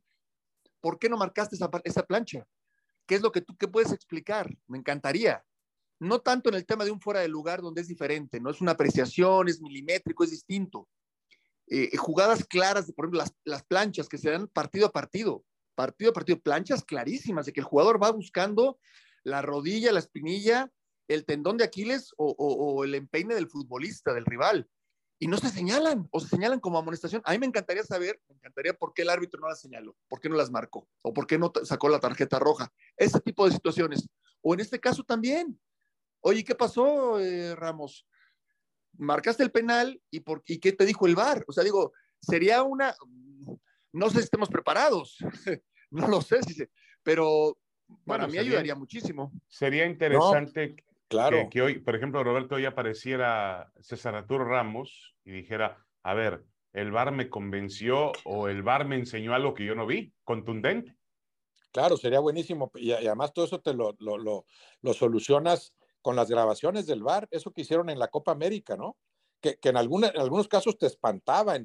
por 0.81 0.99
qué 0.99 1.09
no 1.09 1.17
marcaste 1.17 1.57
esa, 1.57 1.69
esa 1.85 2.05
plancha. 2.05 2.47
¿Qué 3.09 3.15
es 3.15 3.23
lo 3.23 3.33
que 3.33 3.41
tú 3.41 3.57
qué 3.57 3.67
puedes 3.67 3.91
explicar? 3.91 4.55
Me 4.67 4.77
encantaría. 4.77 5.43
No 5.99 6.21
tanto 6.21 6.51
en 6.51 6.55
el 6.55 6.67
tema 6.67 6.85
de 6.85 6.91
un 6.91 7.01
fuera 7.01 7.21
de 7.21 7.29
lugar 7.29 7.63
donde 7.63 7.81
es 7.81 7.89
diferente, 7.89 8.39
no 8.39 8.51
es 8.51 8.61
una 8.61 8.73
apreciación, 8.73 9.49
es 9.49 9.63
milimétrico, 9.63 10.23
es 10.23 10.31
distinto. 10.31 10.89
Eh, 11.67 11.97
jugadas 11.97 12.45
claras, 12.45 12.93
por 12.93 13.07
ejemplo, 13.07 13.19
las, 13.19 13.35
las, 13.45 13.65
planchas 13.65 14.09
que 14.09 14.19
se 14.19 14.31
dan 14.31 14.47
partido 14.49 14.87
a 14.87 14.93
partido, 14.93 15.43
partido 15.75 16.11
a 16.11 16.15
partido, 16.15 16.39
planchas 16.39 16.85
clarísimas 16.85 17.47
de 17.47 17.53
que 17.55 17.61
el 17.61 17.67
jugador 17.67 18.01
va 18.01 18.11
buscando 18.11 18.79
la 19.25 19.41
rodilla, 19.41 19.91
la 19.91 20.01
espinilla, 20.01 20.71
el 21.09 21.25
tendón 21.25 21.57
de 21.57 21.65
Aquiles 21.65 22.13
o, 22.19 22.31
o 22.39 22.85
el 22.85 22.95
empeine 22.95 23.35
del 23.35 23.49
futbolista, 23.49 24.13
del 24.13 24.27
rival 24.27 24.69
y 25.19 25.27
no 25.27 25.37
se 25.37 25.49
señalan 25.49 26.09
o 26.11 26.21
se 26.21 26.29
señalan 26.29 26.61
como 26.61 26.79
amonestación. 26.79 27.23
A 27.25 27.33
mí 27.33 27.39
me 27.39 27.47
encantaría 27.47 27.83
saber, 27.83 28.21
me 28.29 28.37
encantaría 28.37 28.75
por 28.75 28.95
qué 28.95 29.03
el 29.03 29.11
árbitro 29.11 29.41
no 29.41 29.49
las 29.49 29.61
señaló, 29.61 29.97
por 30.09 30.21
qué 30.21 30.29
no 30.29 30.37
las 30.37 30.51
marcó 30.51 30.89
o 31.03 31.13
por 31.13 31.27
qué 31.27 31.39
no 31.39 31.53
sacó 31.65 31.89
la 31.89 32.01
tarjeta 32.01 32.39
roja. 32.39 32.73
Ese 32.97 33.21
tipo 33.21 33.45
de 33.47 33.53
situaciones. 33.53 34.09
O 34.41 34.55
en 34.55 34.61
este 34.61 34.79
caso 34.79 35.03
también. 35.03 35.59
Oye, 36.21 36.45
¿qué 36.45 36.55
pasó, 36.55 37.21
eh, 37.21 37.55
Ramos? 37.55 38.07
Marcaste 38.97 39.43
el 39.43 39.51
penal 39.51 40.01
y, 40.11 40.21
por, 40.21 40.43
y 40.47 40.59
¿qué 40.59 40.73
te 40.73 40.85
dijo 40.85 41.07
el 41.07 41.15
VAR? 41.15 41.45
O 41.47 41.53
sea, 41.53 41.63
digo, 41.65 41.93
sería 42.21 42.63
una, 42.63 42.95
no 43.93 44.11
sé 44.11 44.19
si 44.19 44.25
estemos 44.25 44.49
preparados, 44.49 45.19
no 45.91 46.09
lo 46.09 46.21
sé, 46.21 46.41
pero 47.03 47.57
para 48.05 48.27
mí 48.27 48.39
ayudaría 48.39 48.75
muchísimo. 48.75 49.33
Sería 49.47 49.87
interesante 49.87 50.77
Claro. 51.09 51.49
Que, 51.51 51.63
hoy, 51.63 51.79
por 51.81 51.97
ejemplo, 51.97 52.23
Roberto, 52.23 52.57
hoy 52.57 52.67
apareciera 52.67 53.73
César 53.81 54.15
Arturo 54.15 54.45
Ramos 54.45 55.15
y 55.25 55.33
dijera, 55.33 55.85
a 56.03 56.15
ver, 56.15 56.45
el 56.73 56.93
VAR 56.93 57.13
me 57.13 57.31
convenció 57.31 58.13
o 58.25 58.49
el 58.49 58.63
VAR 58.63 58.87
me 58.87 58.97
enseñó 58.97 59.35
algo 59.35 59.55
que 59.55 59.65
yo 59.65 59.75
no 59.75 59.87
vi, 59.87 60.13
contundente. 60.23 60.97
Claro, 61.73 61.97
sería 61.97 62.21
buenísimo. 62.21 62.71
Y, 62.75 62.93
además 62.93 63.33
todo 63.33 63.47
eso 63.47 63.61
te 63.61 63.73
lo, 63.73 63.95
lo, 63.99 64.19
lo, 64.19 64.45
lo, 64.83 64.95
solucionas 64.95 65.75
con 66.03 66.15
las 66.15 66.31
grabaciones 66.31 66.87
del 66.87 67.03
VAR, 67.03 67.27
eso 67.31 67.53
que 67.53 67.63
hicieron 67.63 67.89
en 67.91 67.99
la 67.99 68.09
Copa 68.09 68.33
América, 68.33 68.77
¿no? 68.77 68.97
Que, 69.41 69.59
en, 69.63 69.77
en 69.77 70.21
algunos 70.21 70.49
casos 70.49 70.79
te 70.79 70.87
espantaba 70.87 71.57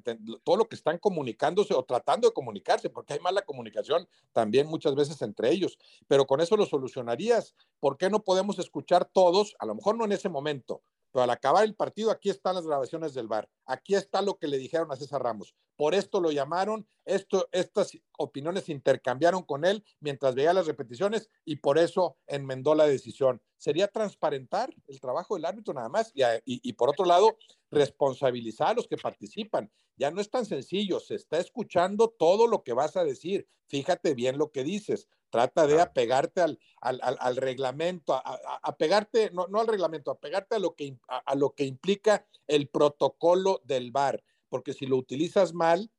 todo 0.43 0.57
lo 0.57 0.67
que 0.67 0.75
están 0.75 0.97
comunicándose 0.97 1.73
o 1.73 1.83
tratando 1.83 2.27
de 2.27 2.33
comunicarse, 2.33 2.89
porque 2.89 3.13
hay 3.13 3.19
mala 3.19 3.43
comunicación 3.43 4.07
también 4.31 4.67
muchas 4.67 4.95
veces 4.95 5.21
entre 5.21 5.51
ellos, 5.51 5.77
pero 6.07 6.25
con 6.25 6.41
eso 6.41 6.57
lo 6.57 6.65
solucionarías. 6.65 7.55
¿Por 7.79 7.97
qué 7.97 8.09
no 8.09 8.23
podemos 8.23 8.59
escuchar 8.59 9.05
todos, 9.05 9.55
a 9.59 9.65
lo 9.65 9.75
mejor 9.75 9.97
no 9.97 10.05
en 10.05 10.11
ese 10.11 10.29
momento, 10.29 10.81
pero 11.13 11.23
al 11.23 11.29
acabar 11.29 11.63
el 11.63 11.75
partido, 11.75 12.09
aquí 12.09 12.31
están 12.31 12.55
las 12.55 12.65
grabaciones 12.65 13.13
del 13.13 13.27
bar. 13.27 13.47
Aquí 13.67 13.93
está 13.93 14.23
lo 14.23 14.39
que 14.39 14.47
le 14.47 14.57
dijeron 14.57 14.91
a 14.91 14.95
César 14.95 15.21
Ramos. 15.21 15.53
Por 15.75 15.95
esto 15.95 16.21
lo 16.21 16.31
llamaron, 16.31 16.87
esto, 17.05 17.47
estas 17.51 17.97
opiniones 18.17 18.65
se 18.65 18.71
intercambiaron 18.71 19.43
con 19.43 19.65
él 19.65 19.83
mientras 19.99 20.35
veía 20.35 20.53
las 20.53 20.67
repeticiones 20.67 21.29
y 21.45 21.57
por 21.57 21.77
eso 21.77 22.17
enmendó 22.27 22.75
la 22.75 22.85
decisión. 22.85 23.41
Sería 23.57 23.87
transparentar 23.87 24.73
el 24.87 24.99
trabajo 24.99 25.35
del 25.35 25.45
árbitro 25.45 25.73
nada 25.73 25.89
más 25.89 26.11
y, 26.13 26.23
y 26.45 26.73
por 26.73 26.89
otro 26.89 27.05
lado, 27.05 27.37
responsabilizar 27.71 28.69
a 28.69 28.73
los 28.73 28.87
que 28.87 28.97
participan. 28.97 29.71
Ya 29.97 30.11
no 30.11 30.21
es 30.21 30.29
tan 30.29 30.45
sencillo, 30.45 30.99
se 30.99 31.15
está 31.15 31.39
escuchando 31.39 32.09
todo 32.09 32.47
lo 32.47 32.63
que 32.63 32.73
vas 32.73 32.97
a 32.97 33.03
decir. 33.03 33.47
Fíjate 33.67 34.13
bien 34.13 34.37
lo 34.37 34.51
que 34.51 34.63
dices 34.63 35.07
Trata 35.33 35.65
de 35.65 35.81
apegarte 35.81 36.41
al, 36.41 36.59
al, 36.79 36.99
al, 37.01 37.37
reglamento, 37.37 38.13
a, 38.13 38.39
apegarte, 38.61 39.31
no, 39.31 39.47
no, 39.47 39.61
al 39.61 39.65
reglamento, 39.65 40.11
apegarte 40.11 40.57
a 40.57 40.59
lo, 40.59 40.75
que, 40.75 40.95
a, 41.07 41.33
lo 41.33 41.55
que 41.55 41.63
implica 41.63 42.23
el 42.45 42.67
protocolo 42.67 43.59
del 43.63 43.89
VAR, 43.89 44.23
porque 44.53 44.71
si 44.71 44.85
lo 44.85 44.97
utilizas 44.97 45.51
mal, 45.51 45.89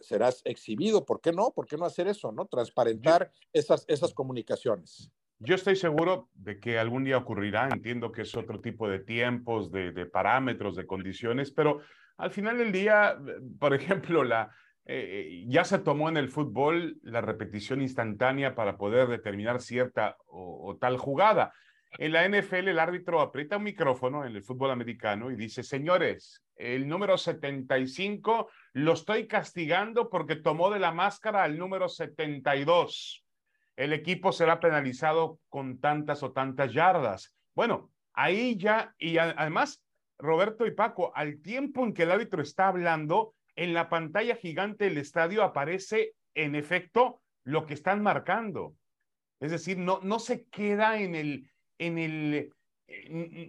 serás 0.00 0.42
exhibido. 0.44 1.06
¿Por 1.06 1.20
qué 1.20 1.30
no? 1.30 1.52
¿Por 1.54 1.68
qué 1.68 1.76
no 1.76 1.84
hacer 1.84 2.08
eso? 2.08 2.32
¿no? 2.32 2.46
Transparentar 2.46 3.30
esas, 3.52 3.84
esas 3.86 4.12
comunicaciones. 4.12 5.12
Yo 5.38 5.54
estoy 5.54 5.76
seguro 5.76 6.28
de 6.34 6.58
que 6.58 6.80
algún 6.80 7.04
día 7.04 7.18
ocurrirá. 7.18 7.68
Entiendo 7.68 8.10
que 8.10 8.22
es 8.22 8.34
otro 8.34 8.60
tipo 8.60 8.88
de 8.88 8.98
tiempos, 8.98 9.70
de, 9.70 10.06
parámetros, 10.06 10.74
de 10.74 10.88
condiciones, 10.88 11.52
pero 11.52 11.82
al 12.16 12.32
final 12.32 12.58
del 12.58 12.72
día, 12.72 13.16
por 13.60 13.74
ejemplo, 13.74 14.24
la, 14.24 14.50
eh, 14.86 15.44
ya 15.46 15.62
se 15.62 15.78
tomó 15.78 16.08
en 16.08 16.16
el 16.16 16.30
fútbol 16.30 16.98
la 17.04 17.20
repetición 17.20 17.80
instantánea 17.80 18.56
para 18.56 18.76
poder 18.76 19.06
determinar 19.06 19.60
cierta 19.60 20.16
o, 20.26 20.76
tal 20.80 20.96
jugada. 20.96 21.52
En 21.98 22.12
la 22.12 22.28
NFL 22.28 22.68
el 22.68 22.78
árbitro 22.78 23.20
aprieta 23.20 23.56
un 23.56 23.64
micrófono 23.64 24.24
en 24.24 24.36
el 24.36 24.44
fútbol 24.44 24.70
americano 24.70 25.30
y 25.30 25.36
dice, 25.36 25.62
señores, 25.62 26.42
el 26.56 26.86
número 26.86 27.18
75 27.18 28.48
lo 28.74 28.92
estoy 28.92 29.26
castigando 29.26 30.08
porque 30.08 30.36
tomó 30.36 30.70
de 30.70 30.78
la 30.78 30.92
máscara 30.92 31.42
al 31.42 31.58
número 31.58 31.88
72. 31.88 33.24
El 33.76 33.92
equipo 33.92 34.30
será 34.30 34.60
penalizado 34.60 35.40
con 35.48 35.80
tantas 35.80 36.22
o 36.22 36.32
tantas 36.32 36.72
yardas. 36.72 37.34
Bueno, 37.54 37.90
ahí 38.12 38.56
ya, 38.56 38.94
y 38.98 39.18
además, 39.18 39.82
Roberto 40.18 40.66
y 40.66 40.70
Paco, 40.70 41.12
al 41.14 41.40
tiempo 41.40 41.84
en 41.84 41.92
que 41.92 42.04
el 42.04 42.12
árbitro 42.12 42.42
está 42.42 42.68
hablando, 42.68 43.34
en 43.56 43.74
la 43.74 43.88
pantalla 43.88 44.36
gigante 44.36 44.84
del 44.84 44.98
estadio 44.98 45.42
aparece 45.42 46.14
en 46.34 46.54
efecto 46.54 47.20
lo 47.44 47.66
que 47.66 47.74
están 47.74 48.02
marcando. 48.02 48.74
Es 49.40 49.50
decir, 49.50 49.78
no, 49.78 50.00
no 50.02 50.18
se 50.18 50.44
queda 50.44 51.00
en 51.00 51.14
el, 51.14 51.50
en 51.80 51.98
el, 51.98 52.52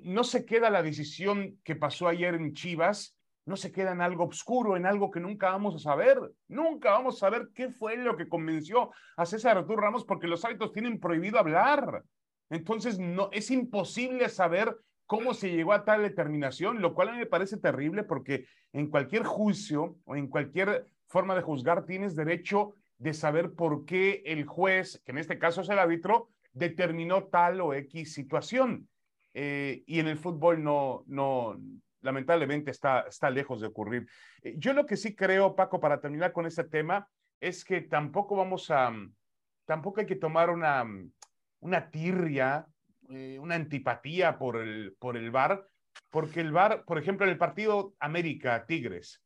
no 0.03 0.23
se 0.23 0.45
queda 0.45 0.69
la 0.69 0.81
decisión 0.81 1.59
que 1.63 1.75
pasó 1.75 2.07
ayer 2.07 2.33
en 2.33 2.53
Chivas, 2.53 3.17
no 3.45 3.57
se 3.57 3.71
queda 3.71 3.91
en 3.91 4.01
algo 4.01 4.25
oscuro, 4.25 4.77
en 4.77 4.85
algo 4.85 5.11
que 5.11 5.19
nunca 5.19 5.49
vamos 5.49 5.75
a 5.75 5.79
saber. 5.79 6.17
Nunca 6.47 6.91
vamos 6.91 7.15
a 7.15 7.19
saber 7.19 7.49
qué 7.53 7.69
fue 7.69 7.97
lo 7.97 8.15
que 8.15 8.29
convenció 8.29 8.91
a 9.17 9.25
César 9.25 9.57
Arturo 9.57 9.81
Ramos 9.81 10.05
porque 10.05 10.27
los 10.27 10.45
árbitros 10.45 10.71
tienen 10.71 10.99
prohibido 10.99 11.39
hablar. 11.39 12.03
Entonces, 12.49 12.99
no, 12.99 13.29
es 13.33 13.51
imposible 13.51 14.29
saber 14.29 14.75
cómo 15.07 15.33
se 15.33 15.51
llegó 15.51 15.73
a 15.73 15.83
tal 15.83 16.03
determinación, 16.03 16.81
lo 16.81 16.93
cual 16.93 17.09
a 17.09 17.11
mí 17.11 17.17
me 17.17 17.25
parece 17.25 17.57
terrible 17.57 18.03
porque 18.03 18.45
en 18.71 18.87
cualquier 18.87 19.23
juicio 19.23 19.97
o 20.05 20.15
en 20.15 20.27
cualquier 20.27 20.85
forma 21.07 21.35
de 21.35 21.41
juzgar 21.41 21.85
tienes 21.85 22.15
derecho 22.15 22.75
de 22.97 23.13
saber 23.13 23.53
por 23.53 23.83
qué 23.83 24.21
el 24.25 24.45
juez, 24.45 25.01
que 25.03 25.11
en 25.11 25.17
este 25.17 25.37
caso 25.37 25.61
es 25.61 25.69
el 25.69 25.79
árbitro, 25.79 26.29
determinó 26.53 27.25
tal 27.25 27.61
o 27.61 27.73
X 27.73 28.13
situación. 28.13 28.87
Eh, 29.33 29.83
y 29.85 29.99
en 29.99 30.07
el 30.07 30.17
fútbol 30.17 30.63
no, 30.63 31.03
no, 31.07 31.57
lamentablemente 32.01 32.71
está, 32.71 33.01
está 33.01 33.29
lejos 33.29 33.61
de 33.61 33.67
ocurrir. 33.67 34.07
Eh, 34.41 34.55
yo 34.57 34.73
lo 34.73 34.85
que 34.85 34.97
sí 34.97 35.15
creo, 35.15 35.55
Paco, 35.55 35.79
para 35.79 35.99
terminar 36.01 36.31
con 36.33 36.45
este 36.45 36.63
tema, 36.63 37.07
es 37.39 37.63
que 37.63 37.81
tampoco 37.81 38.35
vamos 38.35 38.69
a, 38.69 38.91
tampoco 39.65 40.01
hay 40.01 40.05
que 40.05 40.15
tomar 40.15 40.49
una, 40.49 40.85
una 41.59 41.89
tirria, 41.89 42.65
eh, 43.09 43.39
una 43.39 43.55
antipatía 43.55 44.37
por 44.37 44.57
el, 44.57 44.95
por 44.99 45.17
el 45.17 45.31
VAR, 45.31 45.65
porque 46.09 46.41
el 46.41 46.51
VAR, 46.51 46.83
por 46.85 46.97
ejemplo, 46.97 47.25
en 47.25 47.31
el 47.31 47.37
partido 47.37 47.93
América-Tigres, 47.99 49.21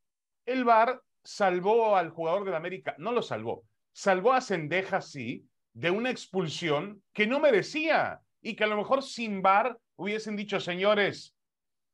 el 0.46 0.64
VAR 0.64 1.02
salvó 1.24 1.96
al 1.96 2.10
jugador 2.10 2.46
del 2.46 2.54
América, 2.54 2.96
no 3.00 3.12
lo 3.12 3.22
salvó, 3.22 3.64
salvó 3.92 4.34
a 4.34 4.42
Sendeja, 4.42 5.02
sí, 5.02 5.48
de 5.76 5.92
una 5.92 6.10
expulsión 6.10 7.04
que 7.14 7.28
no 7.28 7.40
merecía 7.40 8.22
y 8.42 8.56
que 8.56 8.64
a 8.64 8.68
lo 8.68 8.78
mejor 8.78 9.04
sin 9.04 9.42
VAR 9.42 9.78
hubiesen 9.98 10.36
dicho, 10.38 10.60
señores, 10.60 11.36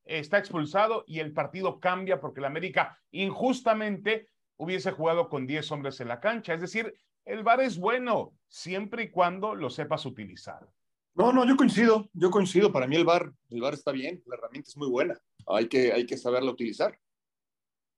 está 0.05 0.37
expulsado 0.37 1.03
y 1.07 1.19
el 1.19 1.33
partido 1.33 1.79
cambia 1.79 2.19
porque 2.21 2.39
el 2.39 2.45
América 2.45 2.99
injustamente 3.11 4.29
hubiese 4.57 4.91
jugado 4.91 5.29
con 5.29 5.47
10 5.47 5.71
hombres 5.71 5.99
en 5.99 6.09
la 6.09 6.19
cancha. 6.19 6.53
Es 6.53 6.61
decir, 6.61 6.93
el 7.25 7.43
VAR 7.43 7.61
es 7.61 7.79
bueno 7.79 8.33
siempre 8.47 9.03
y 9.03 9.09
cuando 9.09 9.55
lo 9.55 9.69
sepas 9.71 10.05
utilizar. 10.05 10.69
No, 11.15 11.33
no, 11.33 11.45
yo 11.47 11.57
coincido, 11.57 12.07
yo 12.13 12.29
coincido. 12.29 12.71
Para 12.71 12.85
mí 12.85 12.95
el 12.95 13.03
VAR, 13.03 13.33
el 13.49 13.61
VAR 13.61 13.73
está 13.73 13.91
bien, 13.91 14.21
la 14.27 14.35
herramienta 14.35 14.69
es 14.69 14.77
muy 14.77 14.89
buena. 14.89 15.19
Hay 15.47 15.67
que, 15.67 15.91
hay 15.91 16.05
que 16.05 16.17
saberla 16.17 16.51
utilizar. 16.51 16.97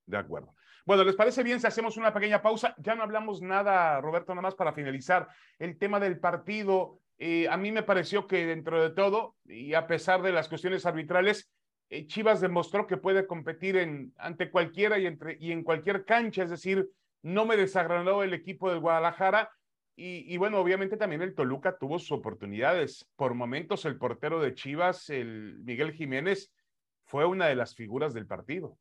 De 0.05 0.17
acuerdo. 0.17 0.55
Bueno, 0.85 1.05
¿les 1.05 1.15
parece 1.15 1.43
bien 1.43 1.61
si 1.61 1.67
hacemos 1.67 1.95
una 1.95 2.13
pequeña 2.13 2.41
pausa? 2.41 2.75
Ya 2.77 2.93
no 2.93 3.03
hablamos 3.03 3.41
nada, 3.41 4.01
Roberto, 4.01 4.33
nada 4.33 4.41
más 4.41 4.55
para 4.55 4.73
finalizar. 4.73 5.29
El 5.57 5.77
tema 5.77 5.97
del 5.97 6.19
partido, 6.19 6.99
eh, 7.17 7.47
a 7.47 7.55
mí 7.55 7.71
me 7.71 7.83
pareció 7.83 8.27
que 8.27 8.45
dentro 8.45 8.81
de 8.81 8.89
todo, 8.89 9.37
y 9.45 9.75
a 9.75 9.87
pesar 9.87 10.21
de 10.21 10.33
las 10.33 10.49
cuestiones 10.49 10.85
arbitrales, 10.85 11.49
eh, 11.89 12.05
Chivas 12.05 12.41
demostró 12.41 12.85
que 12.85 12.97
puede 12.97 13.25
competir 13.27 13.77
en, 13.77 14.13
ante 14.17 14.51
cualquiera 14.51 14.99
y, 14.99 15.05
entre, 15.05 15.37
y 15.39 15.53
en 15.53 15.63
cualquier 15.63 16.03
cancha, 16.03 16.43
es 16.43 16.49
decir, 16.49 16.89
no 17.21 17.45
me 17.45 17.55
desagradó 17.55 18.21
el 18.21 18.33
equipo 18.33 18.69
del 18.69 18.81
Guadalajara. 18.81 19.51
Y, 19.95 20.25
y, 20.33 20.35
bueno, 20.35 20.59
obviamente 20.59 20.97
también 20.97 21.21
el 21.21 21.33
Toluca 21.33 21.77
tuvo 21.77 21.97
sus 21.97 22.11
oportunidades. 22.11 23.09
Por 23.15 23.35
momentos 23.35 23.85
el 23.85 23.97
portero 23.97 24.41
de 24.41 24.53
Chivas, 24.53 25.09
el 25.09 25.59
Miguel 25.63 25.93
Jiménez, 25.93 26.51
fue 27.05 27.25
una 27.25 27.47
de 27.47 27.55
las 27.55 27.73
figuras 27.73 28.13
del 28.13 28.27
partido. 28.27 28.77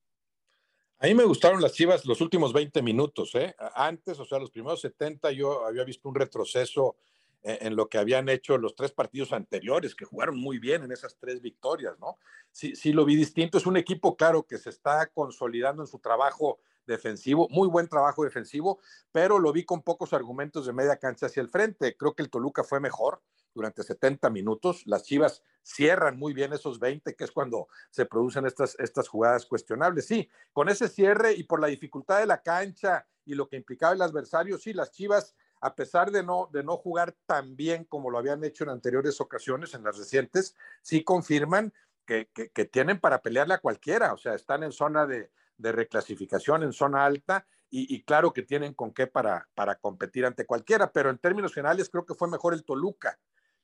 A 1.02 1.06
mí 1.06 1.14
me 1.14 1.24
gustaron 1.24 1.60
las 1.60 1.72
Chivas 1.72 2.06
los 2.06 2.20
últimos 2.20 2.52
20 2.52 2.80
minutos. 2.80 3.34
¿eh? 3.34 3.56
Antes, 3.74 4.20
o 4.20 4.24
sea, 4.24 4.38
los 4.38 4.52
primeros 4.52 4.80
70, 4.82 5.32
yo 5.32 5.66
había 5.66 5.82
visto 5.82 6.08
un 6.08 6.14
retroceso 6.14 6.94
en, 7.42 7.74
lo 7.74 7.88
que 7.88 7.98
habían 7.98 8.28
hecho 8.28 8.56
los 8.56 8.76
tres 8.76 8.92
partidos 8.92 9.32
anteriores, 9.32 9.96
que 9.96 10.04
jugaron 10.04 10.38
muy 10.38 10.60
bien 10.60 10.84
en 10.84 10.92
esas 10.92 11.16
tres 11.18 11.42
victorias, 11.42 11.98
¿no? 11.98 12.18
Sí, 12.52 12.76
sí 12.76 12.92
lo 12.92 13.04
vi 13.04 13.16
distinto. 13.16 13.58
Es 13.58 13.66
un 13.66 13.76
equipo, 13.76 14.16
claro, 14.16 14.44
que 14.44 14.58
se 14.58 14.70
está 14.70 15.08
consolidando 15.08 15.82
en 15.82 15.88
su 15.88 15.98
trabajo 15.98 16.60
defensivo, 16.86 17.48
muy 17.50 17.66
buen 17.66 17.88
trabajo 17.88 18.22
defensivo, 18.22 18.78
pero 19.10 19.40
lo 19.40 19.52
vi 19.52 19.64
con 19.64 19.82
pocos 19.82 20.12
argumentos 20.12 20.66
de 20.66 20.72
media 20.72 20.98
cancha 20.98 21.26
hacia 21.26 21.40
el 21.40 21.48
frente. 21.48 21.96
Creo 21.96 22.14
que 22.14 22.22
el 22.22 22.30
Toluca 22.30 22.62
fue 22.62 22.78
mejor 22.78 23.20
durante 23.54 23.82
70 23.82 24.30
minutos. 24.30 24.82
Las 24.86 25.04
Chivas 25.04 25.42
cierran 25.62 26.18
muy 26.18 26.32
bien 26.32 26.52
esos 26.52 26.78
20, 26.78 27.14
que 27.14 27.24
es 27.24 27.30
cuando 27.30 27.68
se 27.90 28.06
producen 28.06 28.46
estas, 28.46 28.76
estas 28.78 29.08
jugadas 29.08 29.46
cuestionables. 29.46 30.06
Sí, 30.06 30.28
con 30.52 30.68
ese 30.68 30.88
cierre 30.88 31.32
y 31.32 31.44
por 31.44 31.60
la 31.60 31.68
dificultad 31.68 32.20
de 32.20 32.26
la 32.26 32.42
cancha 32.42 33.06
y 33.24 33.34
lo 33.34 33.48
que 33.48 33.56
implicaba 33.56 33.94
el 33.94 34.02
adversario, 34.02 34.58
sí, 34.58 34.72
las 34.72 34.90
Chivas, 34.90 35.34
a 35.60 35.74
pesar 35.74 36.10
de 36.10 36.22
no, 36.22 36.48
de 36.52 36.64
no 36.64 36.76
jugar 36.76 37.14
tan 37.26 37.56
bien 37.56 37.84
como 37.84 38.10
lo 38.10 38.18
habían 38.18 38.42
hecho 38.44 38.64
en 38.64 38.70
anteriores 38.70 39.20
ocasiones, 39.20 39.74
en 39.74 39.84
las 39.84 39.96
recientes, 39.96 40.56
sí 40.82 41.04
confirman 41.04 41.72
que, 42.04 42.28
que, 42.32 42.64
tienen 42.64 42.98
para 42.98 43.22
pelearle 43.22 43.54
a 43.54 43.58
cualquiera, 43.58 44.12
o 44.12 44.18
sea, 44.18 44.34
están 44.34 44.64
en 44.64 44.72
zona 44.72 45.06
de, 45.06 45.30
de 45.56 45.72
reclasificación, 45.72 46.64
en 46.64 46.72
zona 46.72 47.04
alta, 47.04 47.46
y, 47.74 48.02
claro 48.02 48.34
que 48.34 48.42
tienen 48.42 48.74
con 48.74 48.92
qué 48.92 49.06
para, 49.06 49.48
para 49.54 49.76
competir 49.76 50.26
ante 50.26 50.44
cualquiera, 50.44 50.92
pero 50.92 51.08
en 51.08 51.16
términos 51.16 51.54
generales 51.54 51.88
creo 51.88 52.04
que 52.04 52.12
fue 52.12 52.28
mejor 52.28 52.52
el 52.52 52.64
Toluca, 52.64 53.18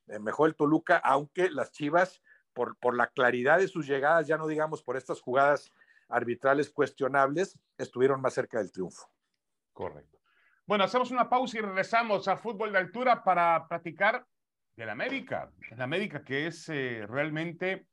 eh, 0.08 0.18
mejor 0.18 0.48
el 0.48 0.56
Toluca, 0.56 0.98
aunque 0.98 1.50
las 1.50 1.72
Chivas, 1.72 2.22
por, 2.52 2.76
por 2.78 2.96
la 2.96 3.08
claridad 3.08 3.58
de 3.58 3.68
sus 3.68 3.86
llegadas, 3.86 4.26
ya 4.26 4.36
no 4.36 4.46
digamos 4.46 4.82
por 4.82 4.96
estas 4.96 5.20
jugadas 5.20 5.72
arbitrales 6.08 6.70
cuestionables, 6.70 7.58
estuvieron 7.76 8.20
más 8.20 8.34
cerca 8.34 8.58
del 8.58 8.72
triunfo. 8.72 9.08
Correcto. 9.72 10.18
Bueno, 10.66 10.84
hacemos 10.84 11.10
una 11.10 11.28
pausa 11.28 11.58
y 11.58 11.60
regresamos 11.62 12.28
a 12.28 12.36
fútbol 12.36 12.72
de 12.72 12.78
altura 12.78 13.24
para 13.24 13.66
platicar 13.68 14.26
del 14.76 14.90
América. 14.90 15.50
El 15.70 15.80
América 15.80 16.22
que 16.22 16.46
es 16.46 16.68
eh, 16.68 17.06
realmente 17.08 17.86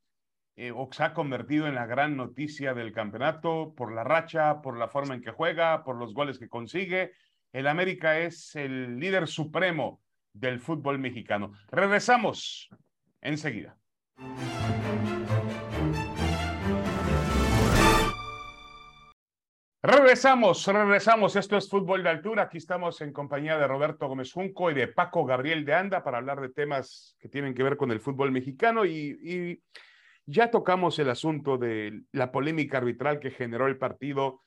eh, 0.55 0.71
o 0.71 0.87
se 0.91 1.03
ha 1.03 1.13
convertido 1.13 1.67
en 1.67 1.75
la 1.75 1.85
gran 1.85 2.15
noticia 2.15 2.73
del 2.73 2.93
campeonato 2.93 3.73
por 3.75 3.93
la 3.93 4.03
racha, 4.03 4.61
por 4.61 4.77
la 4.77 4.87
forma 4.87 5.15
en 5.15 5.21
que 5.21 5.31
juega, 5.31 5.83
por 5.83 5.95
los 5.95 6.13
goles 6.13 6.37
que 6.37 6.49
consigue. 6.49 7.13
El 7.51 7.67
América 7.67 8.19
es 8.19 8.55
el 8.55 8.99
líder 8.99 9.27
supremo 9.27 10.01
del 10.35 10.59
fútbol 10.59 10.99
mexicano. 10.99 11.53
Regresamos 11.71 12.69
enseguida. 13.21 13.77
Regresamos, 19.81 20.65
regresamos. 20.65 21.35
Esto 21.35 21.57
es 21.57 21.69
Fútbol 21.69 22.01
de 22.01 22.09
Altura. 22.09 22.43
Aquí 22.43 22.57
estamos 22.57 23.01
en 23.01 23.13
compañía 23.13 23.55
de 23.57 23.67
Roberto 23.67 24.07
Gómez 24.07 24.33
Junco 24.33 24.71
y 24.71 24.73
de 24.73 24.87
Paco 24.87 25.25
Gabriel 25.25 25.63
de 25.63 25.75
Anda 25.75 26.03
para 26.03 26.17
hablar 26.17 26.41
de 26.41 26.49
temas 26.49 27.15
que 27.19 27.29
tienen 27.29 27.53
que 27.53 27.61
ver 27.61 27.77
con 27.77 27.91
el 27.91 27.99
fútbol 27.99 28.31
mexicano. 28.31 28.83
Y, 28.83 29.61
ya 30.25 30.49
tocamos 30.49 30.97
el 30.97 31.11
asunto 31.11 31.59
de 31.59 32.01
la 32.11 32.31
polémica 32.31 32.79
arbitral 32.79 33.19
que 33.19 33.29
generó 33.29 33.67
el 33.67 33.77
partido 33.77 34.41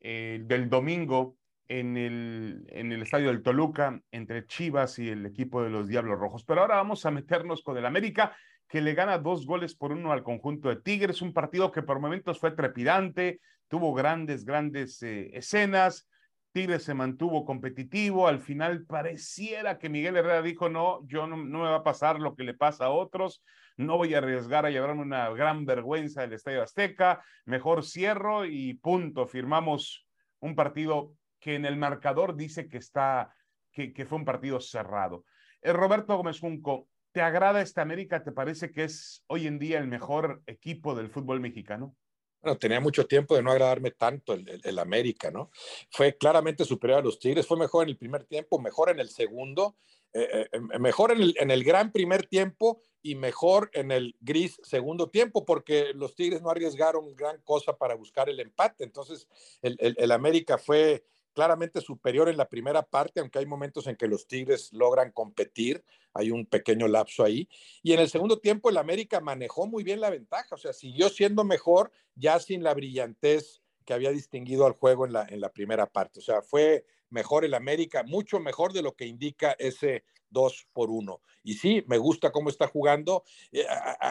eh, 0.00 0.40
del 0.42 0.68
domingo 0.68 1.36
en 1.70 1.96
el, 1.96 2.66
en 2.70 2.90
el 2.90 3.02
estadio 3.02 3.28
del 3.28 3.44
Toluca 3.44 4.02
entre 4.10 4.44
Chivas 4.44 4.98
y 4.98 5.08
el 5.08 5.24
equipo 5.24 5.62
de 5.62 5.70
los 5.70 5.86
Diablos 5.86 6.18
Rojos. 6.18 6.44
Pero 6.44 6.62
ahora 6.62 6.74
vamos 6.74 7.06
a 7.06 7.12
meternos 7.12 7.62
con 7.62 7.78
el 7.78 7.86
América, 7.86 8.36
que 8.66 8.80
le 8.80 8.92
gana 8.92 9.18
dos 9.18 9.46
goles 9.46 9.76
por 9.76 9.92
uno 9.92 10.10
al 10.10 10.24
conjunto 10.24 10.68
de 10.68 10.80
Tigres, 10.80 11.22
un 11.22 11.32
partido 11.32 11.70
que 11.70 11.82
por 11.82 12.00
momentos 12.00 12.40
fue 12.40 12.50
trepidante, 12.50 13.40
tuvo 13.68 13.94
grandes, 13.94 14.44
grandes 14.44 15.00
eh, 15.04 15.30
escenas. 15.32 16.08
Tigres 16.50 16.82
se 16.82 16.94
mantuvo 16.94 17.44
competitivo, 17.44 18.26
al 18.26 18.40
final 18.40 18.84
pareciera 18.84 19.78
que 19.78 19.88
Miguel 19.88 20.16
Herrera 20.16 20.42
dijo, 20.42 20.68
no, 20.68 21.06
yo 21.06 21.28
no, 21.28 21.36
no, 21.36 21.60
me 21.60 21.70
va 21.70 21.76
a 21.76 21.84
pasar 21.84 22.18
lo 22.18 22.34
que 22.34 22.42
le 22.42 22.54
pasa 22.54 22.86
a 22.86 22.90
otros, 22.90 23.44
no 23.76 23.96
voy 23.96 24.14
a 24.14 24.18
arriesgar 24.18 24.66
a 24.66 24.70
llevarme 24.70 25.02
una 25.02 25.28
gran 25.30 25.64
vergüenza 25.66 26.22
del 26.22 26.32
Estadio 26.32 26.64
Azteca, 26.64 27.22
mejor 27.44 27.84
cierro 27.84 28.44
y 28.44 28.74
punto, 28.74 29.28
firmamos 29.28 30.08
un 30.40 30.56
partido 30.56 31.14
que 31.40 31.54
en 31.54 31.64
el 31.64 31.76
marcador 31.76 32.36
dice 32.36 32.68
que 32.68 32.78
está, 32.78 33.34
que, 33.72 33.92
que 33.92 34.04
fue 34.04 34.18
un 34.18 34.24
partido 34.24 34.60
cerrado. 34.60 35.24
Eh, 35.62 35.72
Roberto 35.72 36.16
Gómez 36.16 36.38
Junco, 36.38 36.88
¿te 37.12 37.22
agrada 37.22 37.62
esta 37.62 37.82
América? 37.82 38.22
¿Te 38.22 38.32
parece 38.32 38.70
que 38.70 38.84
es 38.84 39.24
hoy 39.26 39.46
en 39.46 39.58
día 39.58 39.78
el 39.78 39.88
mejor 39.88 40.42
equipo 40.46 40.94
del 40.94 41.10
fútbol 41.10 41.40
mexicano? 41.40 41.96
Bueno, 42.42 42.58
tenía 42.58 42.80
mucho 42.80 43.06
tiempo 43.06 43.36
de 43.36 43.42
no 43.42 43.50
agradarme 43.50 43.90
tanto 43.90 44.32
el, 44.32 44.60
el, 44.64 44.78
América, 44.78 45.30
¿no? 45.30 45.50
Fue 45.90 46.16
claramente 46.16 46.64
superior 46.64 47.00
a 47.00 47.02
los 47.02 47.18
Tigres, 47.18 47.46
fue 47.46 47.58
mejor 47.58 47.82
en 47.82 47.90
el 47.90 47.98
primer 47.98 48.24
tiempo, 48.24 48.58
mejor 48.58 48.88
en 48.88 48.98
el 48.98 49.10
segundo, 49.10 49.76
eh, 50.14 50.48
eh, 50.50 50.78
mejor 50.78 51.12
en 51.12 51.20
el, 51.20 51.34
en 51.38 51.50
el, 51.50 51.62
gran 51.62 51.92
primer 51.92 52.26
tiempo 52.26 52.80
y 53.02 53.14
mejor 53.14 53.70
en 53.74 53.90
el 53.90 54.16
gris 54.20 54.58
segundo 54.62 55.10
tiempo, 55.10 55.44
porque 55.44 55.92
los 55.94 56.14
Tigres 56.14 56.40
no 56.40 56.48
arriesgaron 56.48 57.14
gran 57.14 57.42
cosa 57.42 57.76
para 57.76 57.94
buscar 57.94 58.30
el 58.30 58.40
empate. 58.40 58.84
Entonces, 58.84 59.28
el 59.60 60.10
América 60.10 60.56
fue 60.56 61.04
claramente 61.32 61.80
superior 61.80 62.28
en 62.28 62.36
la 62.36 62.48
primera 62.48 62.82
parte, 62.82 63.20
aunque 63.20 63.38
hay 63.38 63.46
momentos 63.46 63.86
en 63.86 63.96
que 63.96 64.08
los 64.08 64.26
Tigres 64.26 64.72
logran 64.72 65.12
competir, 65.12 65.84
hay 66.12 66.30
un 66.30 66.46
pequeño 66.46 66.88
lapso 66.88 67.24
ahí. 67.24 67.48
Y 67.82 67.92
en 67.92 68.00
el 68.00 68.10
segundo 68.10 68.38
tiempo 68.38 68.70
el 68.70 68.78
América 68.78 69.20
manejó 69.20 69.66
muy 69.66 69.84
bien 69.84 70.00
la 70.00 70.10
ventaja, 70.10 70.54
o 70.54 70.58
sea, 70.58 70.72
siguió 70.72 71.08
siendo 71.08 71.44
mejor 71.44 71.92
ya 72.14 72.38
sin 72.40 72.62
la 72.62 72.74
brillantez 72.74 73.62
que 73.84 73.94
había 73.94 74.10
distinguido 74.10 74.66
al 74.66 74.72
juego 74.72 75.06
en 75.06 75.12
la, 75.12 75.26
en 75.28 75.40
la 75.40 75.52
primera 75.52 75.86
parte. 75.86 76.20
O 76.20 76.22
sea, 76.22 76.42
fue 76.42 76.84
mejor 77.08 77.44
el 77.44 77.54
América, 77.54 78.02
mucho 78.02 78.38
mejor 78.40 78.72
de 78.72 78.82
lo 78.82 78.94
que 78.94 79.06
indica 79.06 79.56
ese 79.58 80.04
2 80.30 80.68
por 80.72 80.90
1. 80.90 81.20
Y 81.42 81.54
sí, 81.54 81.84
me 81.86 81.98
gusta 81.98 82.30
cómo 82.30 82.50
está 82.50 82.68
jugando. 82.68 83.24
Eh, 83.50 83.66